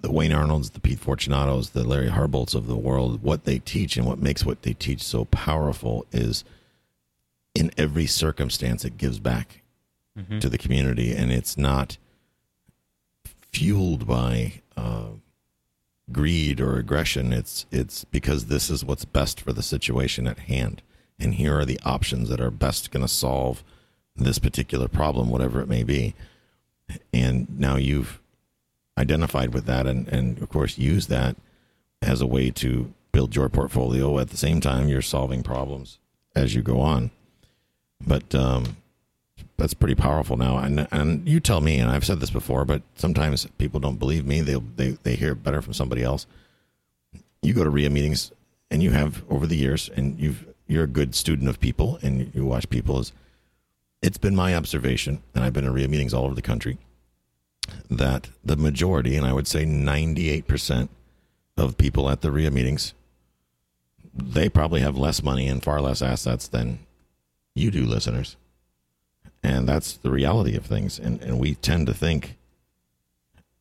the, 0.00 0.10
Wayne 0.10 0.32
Arnolds, 0.32 0.70
the 0.70 0.80
Pete 0.80 1.00
Fortunatos, 1.00 1.72
the 1.72 1.84
Larry 1.84 2.08
Harbolts 2.08 2.54
of 2.54 2.66
the 2.66 2.76
world. 2.76 3.22
What 3.22 3.44
they 3.44 3.58
teach 3.58 3.96
and 3.96 4.06
what 4.06 4.18
makes 4.18 4.44
what 4.44 4.62
they 4.62 4.72
teach 4.74 5.02
so 5.02 5.24
powerful 5.26 6.06
is 6.12 6.44
in 7.54 7.70
every 7.76 8.06
circumstance 8.06 8.84
it 8.84 8.98
gives 8.98 9.18
back 9.18 9.62
to 10.40 10.48
the 10.48 10.58
community, 10.58 11.14
and 11.14 11.30
it's 11.30 11.56
not 11.56 11.98
fueled 13.52 14.06
by. 14.06 14.60
Uh, 14.76 15.08
greed 16.12 16.60
or 16.60 16.76
aggression. 16.76 17.32
It's 17.32 17.66
it's 17.70 18.04
because 18.04 18.46
this 18.46 18.70
is 18.70 18.84
what's 18.84 19.04
best 19.04 19.40
for 19.40 19.52
the 19.52 19.62
situation 19.62 20.26
at 20.26 20.40
hand, 20.40 20.82
and 21.18 21.34
here 21.34 21.58
are 21.58 21.64
the 21.64 21.80
options 21.84 22.28
that 22.28 22.40
are 22.40 22.50
best 22.50 22.90
going 22.90 23.04
to 23.04 23.12
solve 23.12 23.64
this 24.14 24.38
particular 24.38 24.88
problem, 24.88 25.28
whatever 25.28 25.60
it 25.60 25.68
may 25.68 25.82
be. 25.82 26.14
And 27.12 27.58
now 27.58 27.76
you've 27.76 28.20
identified 28.98 29.52
with 29.52 29.66
that, 29.66 29.86
and 29.86 30.08
and 30.08 30.40
of 30.42 30.48
course 30.48 30.78
use 30.78 31.06
that 31.08 31.36
as 32.02 32.20
a 32.20 32.26
way 32.26 32.50
to 32.50 32.92
build 33.12 33.34
your 33.34 33.48
portfolio. 33.48 34.18
At 34.18 34.30
the 34.30 34.36
same 34.36 34.60
time, 34.60 34.88
you're 34.88 35.02
solving 35.02 35.42
problems 35.42 35.98
as 36.34 36.54
you 36.54 36.62
go 36.62 36.80
on. 36.80 37.10
But 38.06 38.34
um, 38.34 38.76
that's 39.56 39.74
pretty 39.74 39.94
powerful 39.94 40.36
now. 40.36 40.58
And 40.58 40.86
and 40.90 41.26
you 41.26 41.40
tell 41.40 41.60
me, 41.60 41.78
and 41.78 41.90
I've 41.90 42.04
said 42.04 42.20
this 42.20 42.30
before, 42.30 42.64
but 42.64 42.82
sometimes 42.94 43.46
people 43.58 43.80
don't 43.80 43.98
believe 43.98 44.26
me. 44.26 44.40
They 44.42 44.54
they 44.54 44.90
they 45.02 45.16
hear 45.16 45.34
better 45.34 45.62
from 45.62 45.72
somebody 45.72 46.02
else. 46.02 46.26
You 47.42 47.54
go 47.54 47.64
to 47.64 47.70
RIA 47.70 47.90
meetings, 47.90 48.32
and 48.70 48.82
you 48.82 48.90
have 48.90 49.24
over 49.30 49.46
the 49.46 49.56
years, 49.56 49.88
and 49.88 50.18
you've 50.18 50.46
you're 50.66 50.84
a 50.84 50.88
good 50.88 51.14
student 51.14 51.48
of 51.48 51.60
people, 51.60 51.98
and 52.02 52.30
you 52.34 52.44
watch 52.44 52.68
people. 52.68 53.00
Is 53.00 53.12
it's 54.02 54.18
been 54.18 54.36
my 54.36 54.54
observation, 54.54 55.22
and 55.34 55.42
I've 55.42 55.52
been 55.52 55.64
to 55.64 55.70
RIA 55.70 55.88
meetings 55.88 56.12
all 56.12 56.24
over 56.24 56.34
the 56.34 56.42
country, 56.42 56.78
that 57.90 58.30
the 58.44 58.56
majority, 58.56 59.16
and 59.16 59.26
I 59.26 59.32
would 59.32 59.46
say 59.46 59.64
ninety 59.64 60.30
eight 60.30 60.46
percent 60.46 60.90
of 61.56 61.78
people 61.78 62.08
at 62.10 62.20
the 62.20 62.30
RIA 62.30 62.50
meetings, 62.50 62.94
they 64.14 64.48
probably 64.48 64.80
have 64.80 64.96
less 64.96 65.22
money 65.22 65.48
and 65.48 65.62
far 65.62 65.80
less 65.80 66.02
assets 66.02 66.48
than 66.48 66.80
you 67.54 67.70
do, 67.70 67.84
listeners 67.84 68.36
and 69.42 69.68
that's 69.68 69.92
the 69.98 70.10
reality 70.10 70.56
of 70.56 70.64
things 70.64 70.98
and 70.98 71.22
and 71.22 71.38
we 71.38 71.54
tend 71.54 71.86
to 71.86 71.94
think 71.94 72.36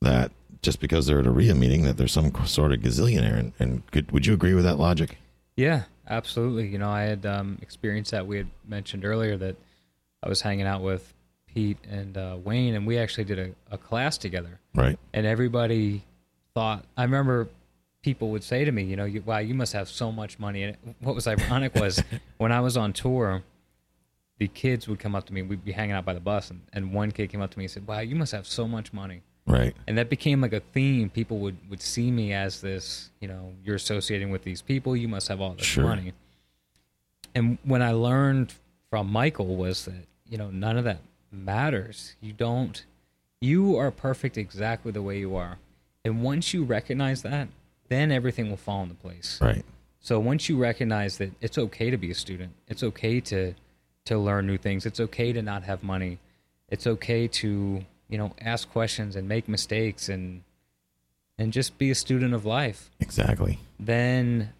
that 0.01 0.31
just 0.61 0.79
because 0.79 1.05
they're 1.05 1.19
at 1.19 1.27
a 1.27 1.31
RIA 1.31 1.53
meeting 1.53 1.83
that 1.83 1.95
there's 1.95 2.11
some 2.11 2.33
sort 2.45 2.71
of 2.71 2.79
gazillionaire 2.79 3.37
and, 3.37 3.53
and 3.59 3.91
could, 3.91 4.11
would 4.11 4.25
you 4.25 4.33
agree 4.33 4.53
with 4.53 4.63
that 4.63 4.79
logic 4.79 5.17
Yeah, 5.55 5.83
absolutely. 6.07 6.67
You 6.67 6.77
know, 6.77 6.89
I 6.89 7.03
had 7.03 7.25
um, 7.25 7.57
experienced 7.61 8.11
that. 8.11 8.27
We 8.27 8.37
had 8.37 8.47
mentioned 8.67 9.05
earlier 9.05 9.37
that 9.37 9.55
I 10.21 10.29
was 10.29 10.41
hanging 10.41 10.65
out 10.65 10.81
with 10.81 11.13
Pete 11.55 11.77
and 11.89 12.17
uh, 12.17 12.37
Wayne, 12.43 12.75
and 12.75 12.85
we 12.85 12.97
actually 12.99 13.23
did 13.23 13.39
a, 13.39 13.49
a 13.73 13.77
class 13.77 14.17
together. 14.19 14.59
right 14.75 14.99
And 15.13 15.25
everybody 15.25 16.03
thought, 16.53 16.83
I 16.97 17.03
remember 17.03 17.47
people 18.03 18.29
would 18.31 18.43
say 18.43 18.65
to 18.65 18.71
me, 18.71 18.83
you 18.83 18.95
know, 18.97 19.05
you, 19.05 19.21
wow, 19.23 19.37
you 19.39 19.55
must 19.55 19.71
have 19.73 19.87
so 19.87 20.11
much 20.11 20.37
money. 20.37 20.63
And 20.63 20.77
what 20.99 21.15
was 21.15 21.25
ironic 21.27 21.73
was 21.83 22.03
when 22.37 22.51
I 22.51 22.59
was 22.59 22.75
on 22.77 22.91
tour, 22.93 23.41
the 24.37 24.49
kids 24.49 24.87
would 24.89 24.99
come 24.99 25.15
up 25.15 25.25
to 25.27 25.33
me. 25.33 25.41
We'd 25.43 25.63
be 25.63 25.71
hanging 25.71 25.93
out 25.95 26.03
by 26.03 26.13
the 26.13 26.19
bus, 26.19 26.51
and, 26.51 26.61
and 26.73 26.93
one 26.93 27.11
kid 27.11 27.29
came 27.31 27.41
up 27.41 27.51
to 27.51 27.57
me 27.57 27.63
and 27.65 27.71
said, 27.71 27.87
wow, 27.87 27.99
you 28.01 28.15
must 28.15 28.33
have 28.33 28.45
so 28.45 28.67
much 28.67 28.93
money 28.93 29.21
right 29.47 29.75
and 29.87 29.95
that 29.95 30.09
became 30.09 30.41
like 30.41 30.53
a 30.53 30.59
theme 30.59 31.07
people 31.07 31.37
would 31.37 31.55
would 31.69 31.79
see 31.79 32.09
me 32.09 32.33
as 32.33 32.61
this 32.61 33.11
you 33.19 33.27
know 33.27 33.53
you're 33.63 33.75
associating 33.75 34.31
with 34.31 34.43
these 34.43 34.59
people 34.59 34.95
you 34.97 35.07
must 35.07 35.27
have 35.27 35.39
all 35.39 35.53
this 35.53 35.67
Sure. 35.67 35.83
money 35.83 36.13
and 37.35 37.59
when 37.63 37.83
i 37.83 37.91
learned 37.91 38.51
from 38.89 39.05
michael 39.05 39.55
was 39.55 39.85
that 39.85 40.07
you 40.27 40.39
know 40.39 40.49
none 40.49 40.77
of 40.79 40.83
that 40.85 40.97
matters 41.35 42.15
you 42.21 42.33
don't 42.33 42.85
you 43.41 43.77
are 43.77 43.91
perfect 43.91 44.37
exactly 44.37 44.91
the 44.91 45.01
way 45.01 45.19
you 45.19 45.35
are 45.35 45.57
and 46.03 46.23
once 46.23 46.53
you 46.53 46.63
recognize 46.63 47.21
that 47.21 47.47
then 47.89 48.11
everything 48.11 48.49
will 48.49 48.57
fall 48.57 48.83
into 48.83 48.95
place 48.95 49.39
right 49.41 49.65
so 50.05 50.19
once 50.19 50.47
you 50.49 50.55
recognize 50.55 51.17
that 51.17 51.31
it's 51.41 51.57
okay 51.57 51.89
to 51.89 51.97
be 51.97 52.11
a 52.11 52.13
student, 52.13 52.51
it's 52.67 52.83
okay 52.83 53.19
to 53.21 53.55
to 54.05 54.19
learn 54.19 54.45
new 54.45 54.59
things. 54.59 54.85
It's 54.85 54.99
okay 54.99 55.33
to 55.33 55.41
not 55.41 55.63
have 55.63 55.81
money. 55.81 56.19
It's 56.69 56.85
okay 56.85 57.27
to, 57.27 57.83
you 58.07 58.17
know, 58.19 58.35
ask 58.39 58.69
questions 58.69 59.15
and 59.15 59.27
make 59.27 59.49
mistakes 59.49 60.07
and 60.07 60.43
and 61.39 61.51
just 61.51 61.79
be 61.79 61.89
a 61.89 61.95
student 61.95 62.35
of 62.35 62.45
life. 62.45 62.91
exactly 62.99 63.57
Then 63.79 64.53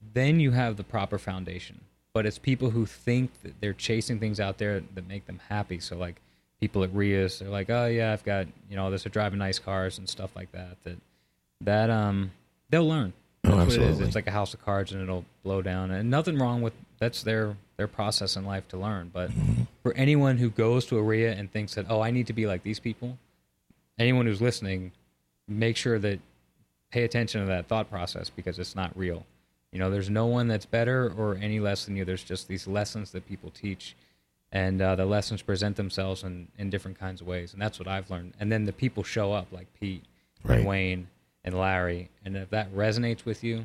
then 0.00 0.40
you 0.40 0.50
have 0.50 0.76
the 0.76 0.82
proper 0.82 1.16
foundation. 1.16 1.82
But 2.14 2.26
it's 2.26 2.38
people 2.38 2.70
who 2.70 2.84
think 2.86 3.30
that 3.42 3.60
they're 3.60 3.72
chasing 3.72 4.18
things 4.18 4.38
out 4.38 4.58
there 4.58 4.82
that 4.94 5.08
make 5.08 5.26
them 5.26 5.40
happy. 5.48 5.80
So 5.80 5.96
like 5.96 6.20
people 6.60 6.84
at 6.84 6.94
Rias, 6.94 7.38
they're 7.38 7.48
like, 7.48 7.70
"Oh 7.70 7.86
yeah, 7.86 8.12
I've 8.12 8.24
got, 8.24 8.46
you 8.68 8.76
know, 8.76 8.90
this 8.90 9.06
are 9.06 9.10
driving 9.10 9.38
nice 9.38 9.58
cars 9.58 9.98
and 9.98 10.08
stuff 10.08 10.36
like 10.36 10.52
that." 10.52 10.76
That 10.84 10.98
that 11.62 11.90
um 11.90 12.32
they'll 12.70 12.86
learn. 12.86 13.12
Oh, 13.44 13.56
That's 13.56 13.58
what 13.58 13.60
it 13.60 13.68
is. 13.68 13.76
absolutely. 13.78 14.06
It's 14.06 14.14
like 14.14 14.26
a 14.26 14.30
house 14.32 14.54
of 14.54 14.64
cards 14.64 14.92
and 14.92 15.02
it'll 15.02 15.24
blow 15.42 15.62
down. 15.62 15.90
And 15.90 16.10
nothing 16.10 16.38
wrong 16.38 16.60
with 16.62 16.74
that's 16.98 17.22
their 17.22 17.56
their 17.76 17.88
process 17.88 18.36
in 18.36 18.44
life 18.44 18.68
to 18.68 18.76
learn. 18.76 19.10
But 19.12 19.30
for 19.82 19.92
anyone 19.94 20.36
who 20.36 20.50
goes 20.50 20.84
to 20.86 20.98
a 20.98 21.02
RIA 21.02 21.32
and 21.32 21.50
thinks 21.50 21.74
that, 21.74 21.86
oh, 21.88 22.00
I 22.02 22.10
need 22.10 22.26
to 22.28 22.32
be 22.34 22.46
like 22.46 22.62
these 22.62 22.78
people, 22.78 23.18
anyone 23.98 24.26
who's 24.26 24.40
listening, 24.42 24.92
make 25.48 25.76
sure 25.76 25.98
that 25.98 26.20
pay 26.90 27.04
attention 27.04 27.40
to 27.40 27.46
that 27.46 27.66
thought 27.68 27.90
process 27.90 28.28
because 28.30 28.58
it's 28.58 28.76
not 28.76 28.96
real. 28.96 29.24
You 29.72 29.78
know, 29.78 29.90
there's 29.90 30.10
no 30.10 30.26
one 30.26 30.48
that's 30.48 30.66
better 30.66 31.12
or 31.16 31.36
any 31.40 31.58
less 31.58 31.86
than 31.86 31.96
you. 31.96 32.04
There's 32.04 32.22
just 32.22 32.46
these 32.46 32.66
lessons 32.66 33.10
that 33.12 33.26
people 33.26 33.50
teach, 33.50 33.96
and 34.52 34.80
uh, 34.82 34.94
the 34.96 35.06
lessons 35.06 35.40
present 35.42 35.76
themselves 35.76 36.22
in, 36.24 36.48
in 36.58 36.68
different 36.70 36.98
kinds 36.98 37.20
of 37.22 37.26
ways. 37.26 37.54
And 37.54 37.62
that's 37.62 37.78
what 37.78 37.88
I've 37.88 38.10
learned. 38.10 38.34
And 38.38 38.52
then 38.52 38.66
the 38.66 38.72
people 38.72 39.02
show 39.02 39.32
up 39.32 39.46
like 39.50 39.66
Pete 39.80 40.04
Right. 40.44 40.58
and 40.58 40.66
Wayne 40.66 41.06
and 41.44 41.58
Larry. 41.58 42.10
And 42.24 42.36
if 42.36 42.50
that 42.50 42.72
resonates 42.74 43.24
with 43.24 43.42
you, 43.44 43.64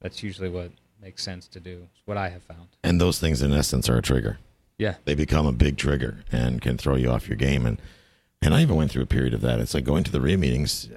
that's 0.00 0.22
usually 0.22 0.48
what 0.50 0.70
makes 1.00 1.22
sense 1.24 1.48
to 1.48 1.58
do. 1.60 1.86
It's 1.90 2.02
what 2.06 2.16
I 2.18 2.28
have 2.28 2.42
found. 2.42 2.68
and 2.84 3.00
those 3.00 3.18
things 3.18 3.42
in 3.42 3.52
essence 3.52 3.88
are 3.88 3.96
a 3.96 4.02
trigger 4.02 4.38
Yeah. 4.78 4.94
They 5.06 5.14
become 5.16 5.46
a 5.46 5.52
big 5.52 5.76
trigger 5.76 6.18
and 6.30 6.60
can 6.62 6.76
throw 6.78 6.94
you 6.96 7.10
off 7.10 7.26
your 7.28 7.36
game. 7.36 7.66
And 7.66 7.80
and 8.42 8.54
I 8.54 8.60
even 8.62 8.76
went 8.76 8.90
through 8.90 9.02
a 9.04 9.06
period 9.06 9.34
of 9.34 9.40
that. 9.40 9.58
It's 9.60 9.72
like 9.74 9.84
going 9.84 10.04
to 10.04 10.10
the 10.12 10.20
RIA 10.20 10.36
meetings. 10.36 10.88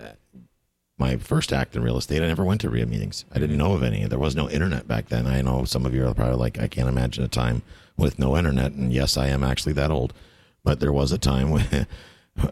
My 0.98 1.18
first 1.18 1.52
act 1.52 1.76
in 1.76 1.84
real 1.84 1.98
estate, 1.98 2.22
I 2.22 2.28
never 2.28 2.46
went 2.46 2.62
to 2.62 2.70
RIA 2.70 2.86
meetings. 2.86 3.26
I 3.32 3.36
didn't 3.36 3.58
mm-hmm. 3.58 3.68
know 3.68 3.74
of 3.74 3.84
any. 3.84 4.06
There 4.06 4.20
was 4.20 4.36
no 4.36 4.50
internet 4.50 4.88
back 4.88 5.10
then. 5.10 5.28
I 5.28 5.42
know 5.42 5.66
some 5.66 5.86
of 5.86 5.94
you 5.94 6.08
are 6.08 6.14
probably 6.14 6.38
like, 6.38 6.60
I 6.60 6.68
can't 6.68 6.88
imagine 6.88 7.24
a 7.24 7.28
time 7.28 7.64
with 7.98 8.18
no 8.18 8.38
internet. 8.38 8.72
And 8.72 8.94
yes, 8.94 9.18
I 9.18 9.28
am 9.28 9.44
actually 9.44 9.74
that 9.74 9.92
old. 9.92 10.14
But 10.64 10.80
there 10.80 10.94
was 10.94 11.12
a 11.12 11.18
time 11.18 11.50
when, 11.52 11.88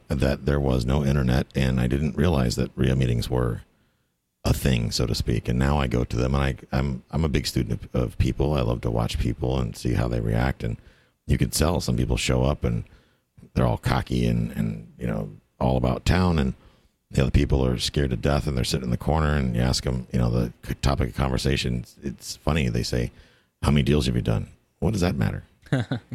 that 0.07 0.45
there 0.45 0.59
was 0.59 0.85
no 0.85 1.03
internet, 1.03 1.47
and 1.55 1.79
I 1.79 1.87
didn't 1.87 2.17
realize 2.17 2.55
that 2.55 2.71
RIA 2.75 2.95
meetings 2.95 3.29
were 3.29 3.61
a 4.45 4.53
thing, 4.53 4.91
so 4.91 5.05
to 5.05 5.15
speak. 5.15 5.47
And 5.47 5.57
now 5.57 5.77
I 5.77 5.87
go 5.87 6.03
to 6.03 6.17
them, 6.17 6.35
and 6.35 6.43
I, 6.43 6.55
I'm 6.77 7.03
I'm 7.11 7.25
a 7.25 7.29
big 7.29 7.47
student 7.47 7.81
of, 7.93 8.01
of 8.01 8.17
people. 8.17 8.53
I 8.53 8.61
love 8.61 8.81
to 8.81 8.91
watch 8.91 9.19
people 9.19 9.59
and 9.59 9.75
see 9.75 9.93
how 9.93 10.07
they 10.07 10.19
react. 10.19 10.63
And 10.63 10.77
you 11.27 11.37
can 11.37 11.49
tell 11.49 11.79
some 11.79 11.97
people 11.97 12.17
show 12.17 12.43
up 12.43 12.63
and 12.63 12.83
they're 13.53 13.65
all 13.65 13.77
cocky 13.77 14.25
and 14.27 14.51
and 14.51 14.93
you 14.97 15.07
know 15.07 15.31
all 15.59 15.77
about 15.77 16.05
town, 16.05 16.39
and 16.39 16.53
the 17.13 17.21
other 17.21 17.31
people 17.31 17.65
are 17.65 17.77
scared 17.77 18.09
to 18.09 18.17
death, 18.17 18.47
and 18.47 18.57
they're 18.57 18.63
sitting 18.63 18.85
in 18.85 18.91
the 18.91 18.97
corner. 18.97 19.35
And 19.35 19.55
you 19.55 19.61
ask 19.61 19.83
them, 19.83 20.07
you 20.11 20.19
know, 20.19 20.29
the 20.29 20.75
topic 20.75 21.09
of 21.09 21.15
conversation. 21.15 21.85
It's 22.01 22.35
funny. 22.37 22.69
They 22.69 22.83
say, 22.83 23.11
"How 23.61 23.71
many 23.71 23.83
deals 23.83 24.07
have 24.07 24.15
you 24.15 24.21
done?" 24.21 24.49
What 24.79 24.91
does 24.91 25.01
that 25.01 25.15
matter? 25.15 25.43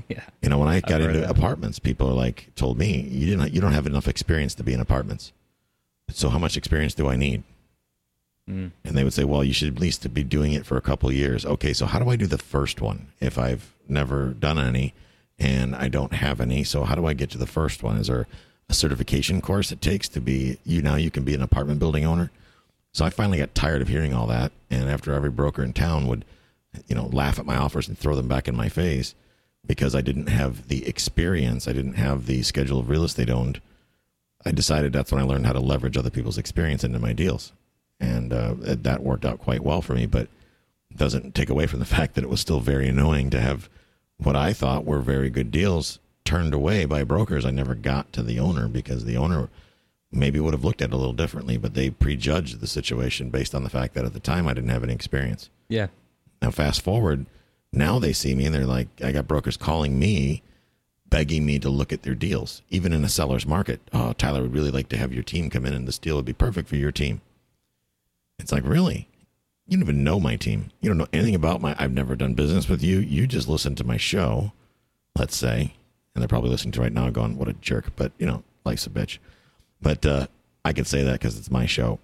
yeah. 0.09 0.22
You 0.42 0.49
know, 0.49 0.59
when 0.59 0.68
I 0.68 0.80
got 0.80 1.01
into 1.01 1.20
that. 1.20 1.30
apartments, 1.30 1.78
people 1.78 2.09
are 2.09 2.14
like 2.14 2.55
told 2.55 2.78
me 2.78 3.01
you 3.01 3.26
didn't 3.26 3.53
you 3.53 3.61
don't 3.61 3.72
have 3.72 3.86
enough 3.86 4.09
experience 4.09 4.55
to 4.57 4.62
be 4.62 4.72
in 4.72 4.80
apartments. 4.80 5.32
So 6.11 6.28
how 6.28 6.38
much 6.38 6.57
experience 6.57 6.94
do 6.94 7.09
I 7.09 7.16
need? 7.16 7.42
Mm. 8.49 8.72
And 8.84 8.96
they 8.96 9.05
would 9.05 9.12
say, 9.12 9.24
well, 9.24 9.44
you 9.44 9.53
should 9.53 9.74
at 9.74 9.80
least 9.80 10.12
be 10.14 10.24
doing 10.24 10.53
it 10.53 10.64
for 10.64 10.76
a 10.76 10.80
couple 10.80 11.09
of 11.09 11.14
years. 11.14 11.44
Okay, 11.44 11.72
so 11.72 11.86
how 11.86 11.99
do 11.99 12.09
I 12.09 12.16
do 12.16 12.26
the 12.26 12.38
first 12.38 12.80
one 12.80 13.09
if 13.20 13.36
I've 13.38 13.74
never 13.88 14.28
done 14.28 14.59
any 14.59 14.94
and 15.38 15.76
I 15.76 15.88
don't 15.88 16.14
have 16.14 16.40
any? 16.40 16.64
So 16.64 16.84
how 16.84 16.94
do 16.94 17.07
I 17.07 17.12
get 17.12 17.30
to 17.30 17.38
the 17.38 17.46
first 17.46 17.82
one? 17.82 17.99
Is 17.99 18.07
there 18.07 18.26
a 18.68 18.74
certification 18.74 19.40
course 19.40 19.72
it 19.72 19.80
takes 19.80 20.08
to 20.10 20.20
be 20.20 20.58
you 20.64 20.82
now 20.82 20.96
you 20.96 21.10
can 21.10 21.24
be 21.24 21.34
an 21.34 21.42
apartment 21.42 21.78
building 21.78 22.04
owner? 22.04 22.30
So 22.92 23.04
I 23.04 23.10
finally 23.10 23.38
got 23.38 23.54
tired 23.54 23.82
of 23.82 23.88
hearing 23.88 24.14
all 24.14 24.26
that, 24.26 24.52
and 24.70 24.88
after 24.88 25.12
every 25.12 25.30
broker 25.30 25.62
in 25.62 25.72
town 25.72 26.06
would, 26.06 26.24
you 26.86 26.94
know, 26.94 27.06
laugh 27.06 27.38
at 27.38 27.46
my 27.46 27.56
offers 27.56 27.88
and 27.88 27.98
throw 27.98 28.14
them 28.14 28.28
back 28.28 28.48
in 28.48 28.56
my 28.56 28.68
face 28.68 29.14
because 29.66 29.94
I 29.94 30.00
didn't 30.00 30.28
have 30.28 30.68
the 30.68 30.86
experience, 30.86 31.68
I 31.68 31.72
didn't 31.72 31.94
have 31.94 32.26
the 32.26 32.42
schedule 32.42 32.80
of 32.80 32.88
real 32.88 33.04
estate 33.04 33.30
owned. 33.30 33.60
I 34.44 34.52
decided 34.52 34.92
that's 34.92 35.12
when 35.12 35.20
I 35.20 35.26
learned 35.26 35.46
how 35.46 35.52
to 35.52 35.60
leverage 35.60 35.96
other 35.96 36.10
people's 36.10 36.38
experience 36.38 36.84
into 36.84 36.98
my 36.98 37.12
deals, 37.12 37.52
and 38.00 38.32
uh, 38.32 38.54
that 38.58 39.02
worked 39.02 39.24
out 39.24 39.40
quite 39.40 39.62
well 39.62 39.82
for 39.82 39.94
me. 39.94 40.06
But 40.06 40.28
doesn't 40.94 41.34
take 41.34 41.50
away 41.50 41.66
from 41.66 41.80
the 41.80 41.84
fact 41.96 42.14
that 42.14 42.24
it 42.24 42.30
was 42.30 42.40
still 42.40 42.60
very 42.60 42.88
annoying 42.88 43.30
to 43.30 43.40
have 43.40 43.68
what 44.16 44.36
I 44.36 44.52
thought 44.52 44.84
were 44.84 45.00
very 45.00 45.30
good 45.30 45.50
deals 45.50 45.98
turned 46.29 46.53
away 46.53 46.85
by 46.85 47.03
brokers. 47.05 47.47
I 47.47 47.51
never 47.51 47.74
got 47.74 48.12
to 48.12 48.22
the 48.22 48.39
owner 48.39 48.68
because 48.68 49.07
the 49.07 49.16
owner 49.16 49.49
maybe 50.12 50.39
would 50.39 50.53
have 50.53 50.62
looked 50.62 50.83
at 50.83 50.91
it 50.91 50.95
a 50.95 50.97
little 50.99 51.14
differently, 51.14 51.57
but 51.57 51.72
they 51.72 51.89
prejudged 51.89 52.61
the 52.61 52.66
situation 52.66 53.31
based 53.31 53.55
on 53.55 53.64
the 53.64 53.70
fact 53.70 53.95
that 53.95 54.05
at 54.05 54.12
the 54.12 54.20
time 54.20 54.47
I 54.47 54.53
didn't 54.53 54.68
have 54.68 54.85
any 54.85 54.93
experience. 54.93 55.49
Yeah. 55.70 55.87
Now, 56.43 56.51
fast 56.51 56.83
forward, 56.83 57.24
now 57.72 57.99
they 57.99 58.12
see 58.12 58.35
me 58.35 58.45
and 58.45 58.55
they're 58.55 58.66
like, 58.66 58.89
I 59.03 59.11
got 59.11 59.26
brokers 59.26 59.57
calling 59.57 59.99
me, 59.99 60.43
begging 61.09 61.47
me 61.47 61.59
to 61.61 61.70
look 61.70 61.95
at 61.95 62.03
their 62.03 62.14
deals, 62.14 62.61
even 62.68 62.93
in 62.93 63.07
a 63.07 63.09
seller's 63.09 63.47
market. 63.47 63.81
Oh, 63.95 64.12
Tyler 64.12 64.43
would 64.43 64.53
really 64.53 64.70
like 64.70 64.91
to 64.91 64.99
have 64.99 65.14
your 65.14 65.22
team 65.22 65.49
come 65.49 65.64
in 65.64 65.72
and 65.72 65.89
this 65.89 65.97
deal 65.97 66.16
would 66.16 66.26
be 66.26 66.35
perfect 66.35 66.68
for 66.68 66.76
your 66.76 66.93
team. 66.93 67.22
It's 68.39 68.53
like, 68.53 68.66
really? 68.66 69.09
You 69.66 69.79
don't 69.79 69.83
even 69.83 70.05
know 70.05 70.20
my 70.20 70.37
team. 70.37 70.72
You 70.83 70.91
don't 70.91 70.99
know 70.99 71.09
anything 71.11 71.35
about 71.35 71.62
my, 71.62 71.74
I've 71.79 71.93
never 71.93 72.16
done 72.16 72.35
business 72.35 72.68
with 72.68 72.83
you. 72.83 72.99
You 72.99 73.26
just 73.26 73.49
listen 73.49 73.74
to 73.76 73.85
my 73.85 73.97
show, 73.97 74.53
let's 75.16 75.35
say. 75.35 75.72
And 76.18 76.22
they're 76.22 76.28
probably 76.28 76.50
listening 76.50 76.72
to 76.72 76.80
right 76.80 76.92
now 76.92 77.08
going, 77.10 77.38
what 77.38 77.46
a 77.46 77.52
jerk. 77.52 77.94
But, 77.94 78.10
you 78.18 78.26
know, 78.26 78.42
life's 78.64 78.86
a 78.86 78.90
bitch. 78.90 79.18
But 79.80 80.04
uh, 80.04 80.26
I 80.64 80.72
could 80.72 80.88
say 80.88 81.04
that 81.04 81.12
because 81.12 81.38
it's 81.38 81.50
my 81.50 81.64
show 81.64 82.00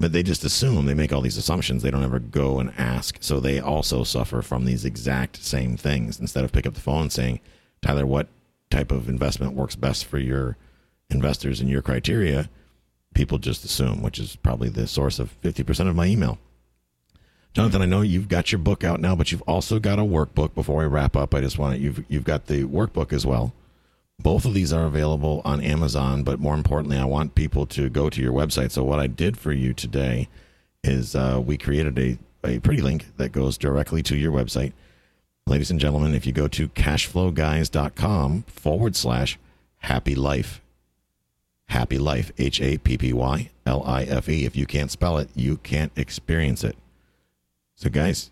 but 0.00 0.12
they 0.12 0.22
just 0.22 0.44
assume 0.44 0.86
they 0.86 0.94
make 0.94 1.12
all 1.12 1.20
these 1.20 1.36
assumptions 1.36 1.82
they 1.82 1.90
don't 1.90 2.02
ever 2.02 2.18
go 2.18 2.58
and 2.58 2.72
ask 2.78 3.18
so 3.20 3.38
they 3.38 3.60
also 3.60 4.02
suffer 4.02 4.42
from 4.42 4.64
these 4.64 4.84
exact 4.84 5.36
same 5.36 5.76
things 5.76 6.18
instead 6.18 6.42
of 6.42 6.50
pick 6.50 6.66
up 6.66 6.74
the 6.74 6.80
phone 6.80 7.10
saying 7.10 7.38
tyler 7.82 8.06
what 8.06 8.26
type 8.70 8.90
of 8.90 9.08
investment 9.08 9.52
works 9.52 9.76
best 9.76 10.06
for 10.06 10.18
your 10.18 10.56
investors 11.10 11.60
and 11.60 11.68
your 11.68 11.82
criteria 11.82 12.48
people 13.14 13.38
just 13.38 13.64
assume 13.64 14.02
which 14.02 14.18
is 14.18 14.36
probably 14.36 14.68
the 14.68 14.86
source 14.86 15.18
of 15.18 15.38
50% 15.42 15.88
of 15.88 15.94
my 15.94 16.06
email 16.06 16.38
jonathan 17.54 17.82
i 17.82 17.86
know 17.86 18.00
you've 18.00 18.28
got 18.28 18.52
your 18.52 18.58
book 18.58 18.84
out 18.84 19.00
now 19.00 19.14
but 19.14 19.32
you've 19.32 19.42
also 19.42 19.78
got 19.78 19.98
a 19.98 20.02
workbook 20.02 20.54
before 20.54 20.78
we 20.78 20.86
wrap 20.86 21.16
up 21.16 21.34
i 21.34 21.40
just 21.40 21.58
want 21.58 21.74
to 21.74 21.80
you've, 21.80 22.04
you've 22.08 22.24
got 22.24 22.46
the 22.46 22.64
workbook 22.64 23.12
as 23.12 23.26
well 23.26 23.52
both 24.22 24.44
of 24.44 24.54
these 24.54 24.72
are 24.72 24.84
available 24.84 25.40
on 25.44 25.62
Amazon, 25.62 26.22
but 26.22 26.40
more 26.40 26.54
importantly, 26.54 26.98
I 26.98 27.04
want 27.04 27.34
people 27.34 27.66
to 27.66 27.88
go 27.88 28.10
to 28.10 28.20
your 28.20 28.32
website. 28.32 28.70
So, 28.70 28.84
what 28.84 29.00
I 29.00 29.06
did 29.06 29.38
for 29.38 29.52
you 29.52 29.72
today 29.72 30.28
is 30.84 31.14
uh, 31.14 31.40
we 31.44 31.56
created 31.56 31.98
a, 31.98 32.18
a 32.44 32.58
pretty 32.60 32.82
link 32.82 33.06
that 33.16 33.32
goes 33.32 33.56
directly 33.56 34.02
to 34.04 34.16
your 34.16 34.32
website. 34.32 34.72
Ladies 35.46 35.70
and 35.70 35.80
gentlemen, 35.80 36.14
if 36.14 36.26
you 36.26 36.32
go 36.32 36.48
to 36.48 36.68
cashflowguys.com 36.68 38.42
forward 38.42 38.94
slash 38.94 39.38
happy 39.78 40.14
life, 40.14 40.60
happy 41.68 41.98
life, 41.98 42.30
H 42.38 42.60
A 42.60 42.78
P 42.78 42.98
P 42.98 43.12
Y 43.12 43.50
L 43.66 43.82
I 43.84 44.04
F 44.04 44.28
E. 44.28 44.44
If 44.44 44.54
you 44.54 44.66
can't 44.66 44.90
spell 44.90 45.18
it, 45.18 45.30
you 45.34 45.56
can't 45.58 45.92
experience 45.96 46.62
it. 46.62 46.76
So, 47.80 47.88
guys, 47.88 48.30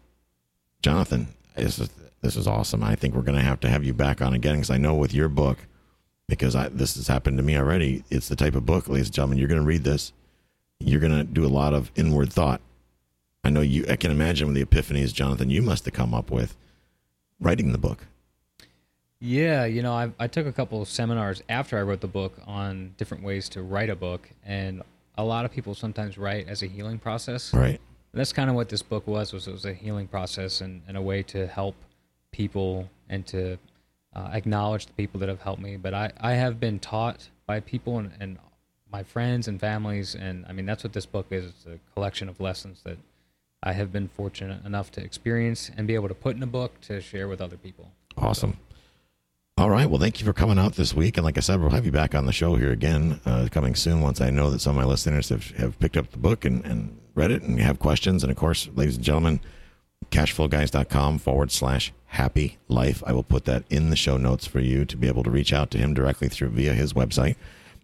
Jonathan, 0.82 1.28
this 1.56 1.78
is, 1.78 1.88
this 2.20 2.36
is 2.36 2.46
awesome. 2.46 2.84
I 2.84 2.94
think 2.96 3.14
we're 3.14 3.22
going 3.22 3.38
to 3.38 3.44
have 3.44 3.60
to 3.60 3.68
have 3.70 3.82
you 3.82 3.94
back 3.94 4.20
on 4.20 4.34
again 4.34 4.56
because 4.56 4.68
I 4.68 4.76
know 4.76 4.94
with 4.94 5.14
your 5.14 5.30
book, 5.30 5.56
because 6.28 6.54
I, 6.54 6.68
this 6.68 6.96
has 6.96 7.08
happened 7.08 7.38
to 7.38 7.42
me 7.42 7.56
already. 7.56 8.04
It's 8.10 8.28
the 8.28 8.36
type 8.36 8.54
of 8.54 8.66
book, 8.66 8.88
ladies 8.88 9.06
and 9.06 9.14
gentlemen, 9.14 9.38
you're 9.38 9.48
going 9.48 9.62
to 9.62 9.66
read 9.66 9.84
this. 9.84 10.12
You're 10.80 11.00
going 11.00 11.16
to 11.16 11.24
do 11.24 11.46
a 11.46 11.48
lot 11.48 11.72
of 11.72 11.90
inward 11.96 12.30
thought. 12.30 12.60
I 13.42 13.48
know 13.48 13.62
you, 13.62 13.86
I 13.88 13.96
can 13.96 14.10
imagine 14.10 14.48
with 14.48 14.54
the 14.54 14.64
epiphanies, 14.66 15.14
Jonathan, 15.14 15.48
you 15.48 15.62
must 15.62 15.86
have 15.86 15.94
come 15.94 16.12
up 16.12 16.30
with 16.30 16.54
writing 17.40 17.72
the 17.72 17.78
book. 17.78 18.06
Yeah, 19.18 19.64
you 19.64 19.80
know, 19.80 19.94
I, 19.94 20.10
I 20.18 20.26
took 20.26 20.46
a 20.46 20.52
couple 20.52 20.82
of 20.82 20.88
seminars 20.88 21.42
after 21.48 21.78
I 21.78 21.82
wrote 21.84 22.02
the 22.02 22.06
book 22.06 22.34
on 22.46 22.92
different 22.98 23.24
ways 23.24 23.48
to 23.48 23.62
write 23.62 23.88
a 23.88 23.96
book, 23.96 24.28
and 24.44 24.82
a 25.16 25.24
lot 25.24 25.46
of 25.46 25.52
people 25.52 25.74
sometimes 25.74 26.18
write 26.18 26.48
as 26.48 26.62
a 26.62 26.66
healing 26.66 26.98
process. 26.98 27.54
Right. 27.54 27.80
That's 28.12 28.32
kind 28.32 28.48
of 28.50 28.56
what 28.56 28.68
this 28.68 28.82
book 28.82 29.06
was. 29.06 29.32
Was 29.32 29.46
it 29.46 29.52
was 29.52 29.64
a 29.64 29.74
healing 29.74 30.08
process 30.08 30.60
and, 30.60 30.82
and 30.88 30.96
a 30.96 31.02
way 31.02 31.22
to 31.24 31.46
help 31.46 31.76
people 32.32 32.88
and 33.08 33.26
to 33.26 33.58
uh, 34.14 34.30
acknowledge 34.32 34.86
the 34.86 34.92
people 34.92 35.20
that 35.20 35.28
have 35.28 35.42
helped 35.42 35.62
me. 35.62 35.76
But 35.76 35.94
I, 35.94 36.12
I 36.20 36.32
have 36.32 36.58
been 36.58 36.78
taught 36.78 37.28
by 37.46 37.60
people 37.60 37.98
and, 37.98 38.12
and 38.18 38.38
my 38.90 39.02
friends 39.02 39.48
and 39.48 39.60
families, 39.60 40.14
and 40.14 40.46
I 40.48 40.52
mean 40.52 40.66
that's 40.66 40.82
what 40.82 40.92
this 40.92 41.06
book 41.06 41.26
is. 41.30 41.46
It's 41.46 41.66
a 41.66 41.78
collection 41.94 42.28
of 42.28 42.40
lessons 42.40 42.82
that 42.84 42.98
I 43.62 43.72
have 43.72 43.92
been 43.92 44.08
fortunate 44.08 44.64
enough 44.64 44.90
to 44.92 45.02
experience 45.02 45.70
and 45.76 45.86
be 45.86 45.94
able 45.94 46.08
to 46.08 46.14
put 46.14 46.36
in 46.36 46.42
a 46.42 46.46
book 46.46 46.80
to 46.82 47.00
share 47.00 47.28
with 47.28 47.40
other 47.40 47.56
people. 47.56 47.90
Awesome. 48.16 48.56
All 49.58 49.70
right. 49.70 49.90
Well, 49.90 49.98
thank 49.98 50.20
you 50.20 50.24
for 50.24 50.32
coming 50.32 50.56
out 50.56 50.74
this 50.74 50.94
week. 50.94 51.16
And 51.16 51.24
like 51.24 51.36
I 51.36 51.40
said, 51.40 51.58
we'll 51.58 51.70
have 51.70 51.84
you 51.84 51.90
back 51.90 52.14
on 52.14 52.26
the 52.26 52.32
show 52.32 52.54
here 52.54 52.70
again 52.70 53.20
uh, 53.26 53.48
coming 53.50 53.74
soon 53.74 54.00
once 54.00 54.20
I 54.20 54.30
know 54.30 54.50
that 54.50 54.60
some 54.60 54.78
of 54.78 54.84
my 54.84 54.88
listeners 54.88 55.30
have, 55.30 55.50
have 55.56 55.76
picked 55.80 55.96
up 55.96 56.12
the 56.12 56.18
book 56.18 56.44
and, 56.44 56.64
and 56.64 56.96
read 57.16 57.32
it 57.32 57.42
and 57.42 57.58
have 57.58 57.80
questions. 57.80 58.22
And 58.22 58.30
of 58.30 58.36
course, 58.36 58.68
ladies 58.76 58.94
and 58.94 59.04
gentlemen, 59.04 59.40
cashflowguys.com 60.12 61.18
forward 61.18 61.50
slash 61.50 61.92
happy 62.06 62.58
life. 62.68 63.02
I 63.04 63.10
will 63.10 63.24
put 63.24 63.46
that 63.46 63.64
in 63.68 63.90
the 63.90 63.96
show 63.96 64.16
notes 64.16 64.46
for 64.46 64.60
you 64.60 64.84
to 64.84 64.96
be 64.96 65.08
able 65.08 65.24
to 65.24 65.30
reach 65.30 65.52
out 65.52 65.72
to 65.72 65.78
him 65.78 65.92
directly 65.92 66.28
through 66.28 66.50
via 66.50 66.72
his 66.72 66.92
website. 66.92 67.34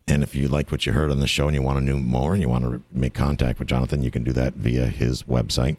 And 0.06 0.22
if 0.22 0.36
you 0.36 0.46
liked 0.46 0.70
what 0.70 0.86
you 0.86 0.92
heard 0.92 1.10
on 1.10 1.18
the 1.18 1.26
show 1.26 1.48
and 1.48 1.56
you 1.56 1.62
want 1.62 1.80
to 1.80 1.84
know 1.84 1.98
more 1.98 2.34
and 2.34 2.40
you 2.40 2.48
want 2.48 2.62
to 2.66 2.82
make 2.92 3.14
contact 3.14 3.58
with 3.58 3.66
Jonathan, 3.66 4.04
you 4.04 4.12
can 4.12 4.22
do 4.22 4.32
that 4.34 4.54
via 4.54 4.86
his 4.86 5.24
website. 5.24 5.76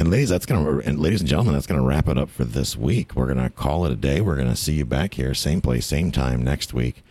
And 0.00 0.10
ladies, 0.10 0.30
that's 0.30 0.46
gonna 0.46 0.78
and 0.78 0.98
ladies 0.98 1.20
and 1.20 1.28
gentlemen, 1.28 1.52
that's 1.52 1.66
gonna 1.66 1.82
wrap 1.82 2.08
it 2.08 2.16
up 2.16 2.30
for 2.30 2.44
this 2.44 2.74
week. 2.74 3.14
We're 3.14 3.26
gonna 3.26 3.50
call 3.50 3.84
it 3.84 3.92
a 3.92 3.96
day. 3.96 4.22
We're 4.22 4.34
gonna 4.34 4.56
see 4.56 4.72
you 4.72 4.86
back 4.86 5.12
here, 5.12 5.34
same 5.34 5.60
place, 5.60 5.84
same 5.84 6.10
time 6.10 6.42
next 6.42 6.72
week. 6.72 7.04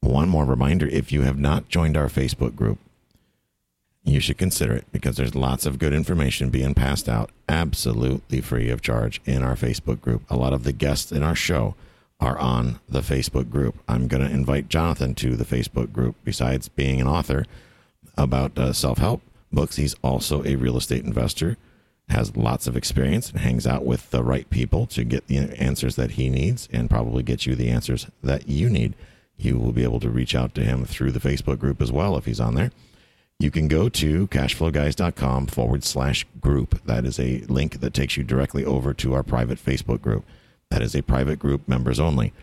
One 0.00 0.28
more 0.28 0.44
reminder: 0.44 0.88
if 0.88 1.12
you 1.12 1.22
have 1.22 1.38
not 1.38 1.68
joined 1.68 1.96
our 1.96 2.08
Facebook 2.08 2.56
group, 2.56 2.80
you 4.02 4.18
should 4.18 4.38
consider 4.38 4.72
it 4.72 4.86
because 4.90 5.16
there's 5.16 5.36
lots 5.36 5.66
of 5.66 5.78
good 5.78 5.92
information 5.92 6.50
being 6.50 6.74
passed 6.74 7.08
out 7.08 7.30
absolutely 7.48 8.40
free 8.40 8.70
of 8.70 8.82
charge 8.82 9.20
in 9.24 9.44
our 9.44 9.54
Facebook 9.54 10.00
group. 10.00 10.28
A 10.28 10.36
lot 10.36 10.52
of 10.52 10.64
the 10.64 10.72
guests 10.72 11.12
in 11.12 11.22
our 11.22 11.36
show 11.36 11.76
are 12.18 12.38
on 12.38 12.80
the 12.88 13.02
Facebook 13.02 13.50
group. 13.50 13.76
I'm 13.86 14.08
to 14.08 14.18
invite 14.22 14.68
Jonathan 14.68 15.14
to 15.14 15.36
the 15.36 15.44
Facebook 15.44 15.92
group. 15.92 16.16
Besides 16.24 16.70
being 16.70 17.00
an 17.00 17.06
author 17.06 17.46
about 18.16 18.58
uh, 18.58 18.72
self 18.72 18.98
help 18.98 19.22
books, 19.52 19.76
he's 19.76 19.94
also 20.02 20.44
a 20.44 20.56
real 20.56 20.76
estate 20.76 21.04
investor, 21.04 21.56
has 22.10 22.36
lots 22.36 22.66
of 22.66 22.76
experience, 22.76 23.30
and 23.30 23.40
hangs 23.40 23.66
out 23.66 23.84
with 23.84 24.10
the 24.10 24.22
right 24.22 24.48
people 24.50 24.86
to 24.86 25.04
get 25.04 25.26
the 25.26 25.38
answers 25.38 25.96
that 25.96 26.12
he 26.12 26.28
needs 26.28 26.68
and 26.72 26.90
probably 26.90 27.22
get 27.22 27.46
you 27.46 27.54
the 27.54 27.70
answers 27.70 28.06
that 28.22 28.48
you 28.48 28.68
need. 28.68 28.94
You 29.36 29.58
will 29.58 29.72
be 29.72 29.84
able 29.84 30.00
to 30.00 30.10
reach 30.10 30.34
out 30.34 30.54
to 30.56 30.64
him 30.64 30.84
through 30.84 31.12
the 31.12 31.20
Facebook 31.20 31.58
group 31.58 31.80
as 31.80 31.90
well 31.90 32.16
if 32.16 32.26
he's 32.26 32.40
on 32.40 32.54
there 32.54 32.70
you 33.40 33.50
can 33.50 33.68
go 33.68 33.88
to 33.88 34.28
cashflowguys.com 34.28 35.46
forward 35.46 35.82
slash 35.82 36.26
group. 36.40 36.84
That 36.84 37.06
is 37.06 37.18
a 37.18 37.38
link 37.48 37.80
that 37.80 37.94
takes 37.94 38.18
you 38.18 38.22
directly 38.22 38.66
over 38.66 38.92
to 38.92 39.14
our 39.14 39.22
private 39.22 39.58
Facebook 39.58 40.02
group. 40.02 40.26
That 40.68 40.82
is 40.82 40.94
a 40.94 41.02
private 41.02 41.38
group, 41.38 41.66
members 41.66 41.98
only. 41.98 42.34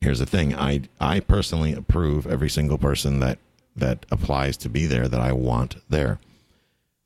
Here's 0.00 0.20
the 0.20 0.26
thing: 0.26 0.54
I 0.54 0.82
I 1.00 1.18
personally 1.18 1.72
approve 1.72 2.28
every 2.28 2.48
single 2.48 2.78
person 2.78 3.18
that 3.18 3.38
that 3.74 4.06
applies 4.10 4.56
to 4.58 4.68
be 4.68 4.86
there 4.86 5.08
that 5.08 5.20
I 5.20 5.32
want 5.32 5.76
there. 5.90 6.20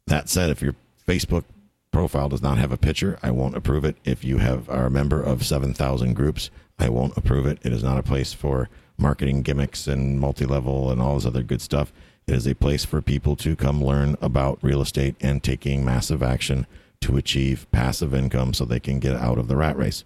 That 0.07 0.29
said, 0.29 0.51
if 0.51 0.61
your 0.61 0.75
Facebook 1.09 1.45
profile 1.93 2.29
does 2.29 2.43
not 2.43 2.59
have 2.59 2.73
a 2.73 2.77
picture, 2.77 3.19
I 3.23 3.31
won't 3.31 3.57
approve 3.57 3.85
it. 3.85 3.97
If 4.05 4.25
you 4.25 4.39
have 4.39 4.69
are 4.69 4.87
a 4.87 4.91
member 4.91 5.23
of 5.23 5.45
seven 5.45 5.75
thousand 5.75 6.15
groups, 6.15 6.51
I 6.79 6.89
won't 6.89 7.17
approve 7.17 7.47
it. 7.47 7.59
It 7.63 7.73
is 7.73 7.83
not 7.83 7.99
a 7.99 8.03
place 8.03 8.33
for 8.33 8.69
marketing 8.97 9.43
gimmicks 9.43 9.87
and 9.87 10.21
multi-level 10.21 10.91
and 10.91 11.01
all 11.01 11.15
this 11.15 11.27
other 11.27 11.43
good 11.43 11.63
stuff. 11.63 11.93
It 12.27 12.35
is 12.35 12.47
a 12.47 12.55
place 12.55 12.85
for 12.85 13.01
people 13.01 13.35
to 13.37 13.57
come 13.57 13.83
learn 13.83 14.17
about 14.21 14.59
real 14.63 14.81
estate 14.81 15.17
and 15.21 15.43
taking 15.43 15.85
massive 15.85 16.23
action 16.23 16.67
to 17.01 17.17
achieve 17.17 17.67
passive 17.73 18.15
income 18.15 18.53
so 18.55 18.65
they 18.65 18.79
can 18.81 19.01
get 19.01 19.17
out 19.17 19.39
of 19.39 19.49
the 19.49 19.57
rat 19.57 19.77
race. 19.77 20.05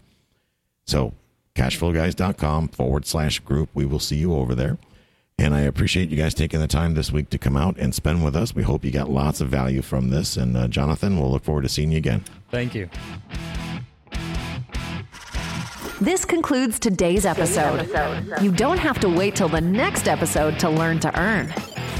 So, 0.87 1.13
cashflowguys.com 1.55 2.69
forward 2.69 3.05
slash 3.07 3.41
group. 3.41 3.69
We 3.75 3.85
will 3.85 3.99
see 3.99 4.17
you 4.17 4.35
over 4.35 4.55
there. 4.55 4.79
And 5.39 5.53
I 5.55 5.61
appreciate 5.63 6.11
you 6.11 6.17
guys 6.17 6.33
taking 6.33 6.61
the 6.61 6.69
time 6.69 6.95
this 6.95 7.11
week 7.11 7.29
to 7.31 7.39
come 7.39 7.57
out 7.57 7.77
and 7.79 7.95
spend 7.95 8.25
with 8.25 8.37
us. 8.37 8.55
We 8.55 8.63
hope 8.63 8.85
you 8.85 8.91
got 8.91 9.11
lots 9.11 9.41
of 9.41 9.49
value 9.49 9.83
from 9.83 10.11
this. 10.11 10.37
And 10.37 10.57
uh, 10.57 10.69
Jonathan, 10.69 11.19
we'll 11.19 11.31
look 11.31 11.45
forward 11.45 11.63
to 11.63 11.69
seeing 11.69 11.91
you 11.91 11.99
again. 11.99 12.25
Thank 12.51 12.75
you. 12.75 12.89
This 16.01 16.25
concludes 16.25 16.79
today's 16.79 17.25
episode. 17.25 17.89
You 18.43 18.53
don't 18.53 18.79
have 18.79 18.99
to 19.01 19.09
wait 19.09 19.37
till 19.37 19.49
the 19.49 19.61
next 19.61 20.09
episode 20.09 20.59
to 20.61 20.71
learn 20.71 20.99
to 21.01 21.19
earn. 21.19 21.49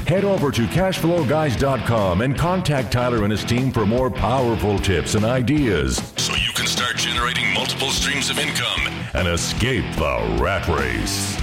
Head 0.07 0.23
over 0.23 0.51
to 0.51 0.65
cashflowguys.com 0.67 2.21
and 2.21 2.37
contact 2.37 2.91
Tyler 2.91 3.23
and 3.23 3.31
his 3.31 3.43
team 3.43 3.71
for 3.71 3.85
more 3.85 4.11
powerful 4.11 4.77
tips 4.77 5.15
and 5.15 5.25
ideas 5.25 5.97
so 6.17 6.35
you 6.35 6.51
can 6.53 6.67
start 6.67 6.97
generating 6.97 7.51
multiple 7.53 7.89
streams 7.89 8.29
of 8.29 8.37
income 8.37 8.87
and 9.13 9.27
escape 9.27 9.85
the 9.95 10.37
rat 10.39 10.67
race. 10.67 11.35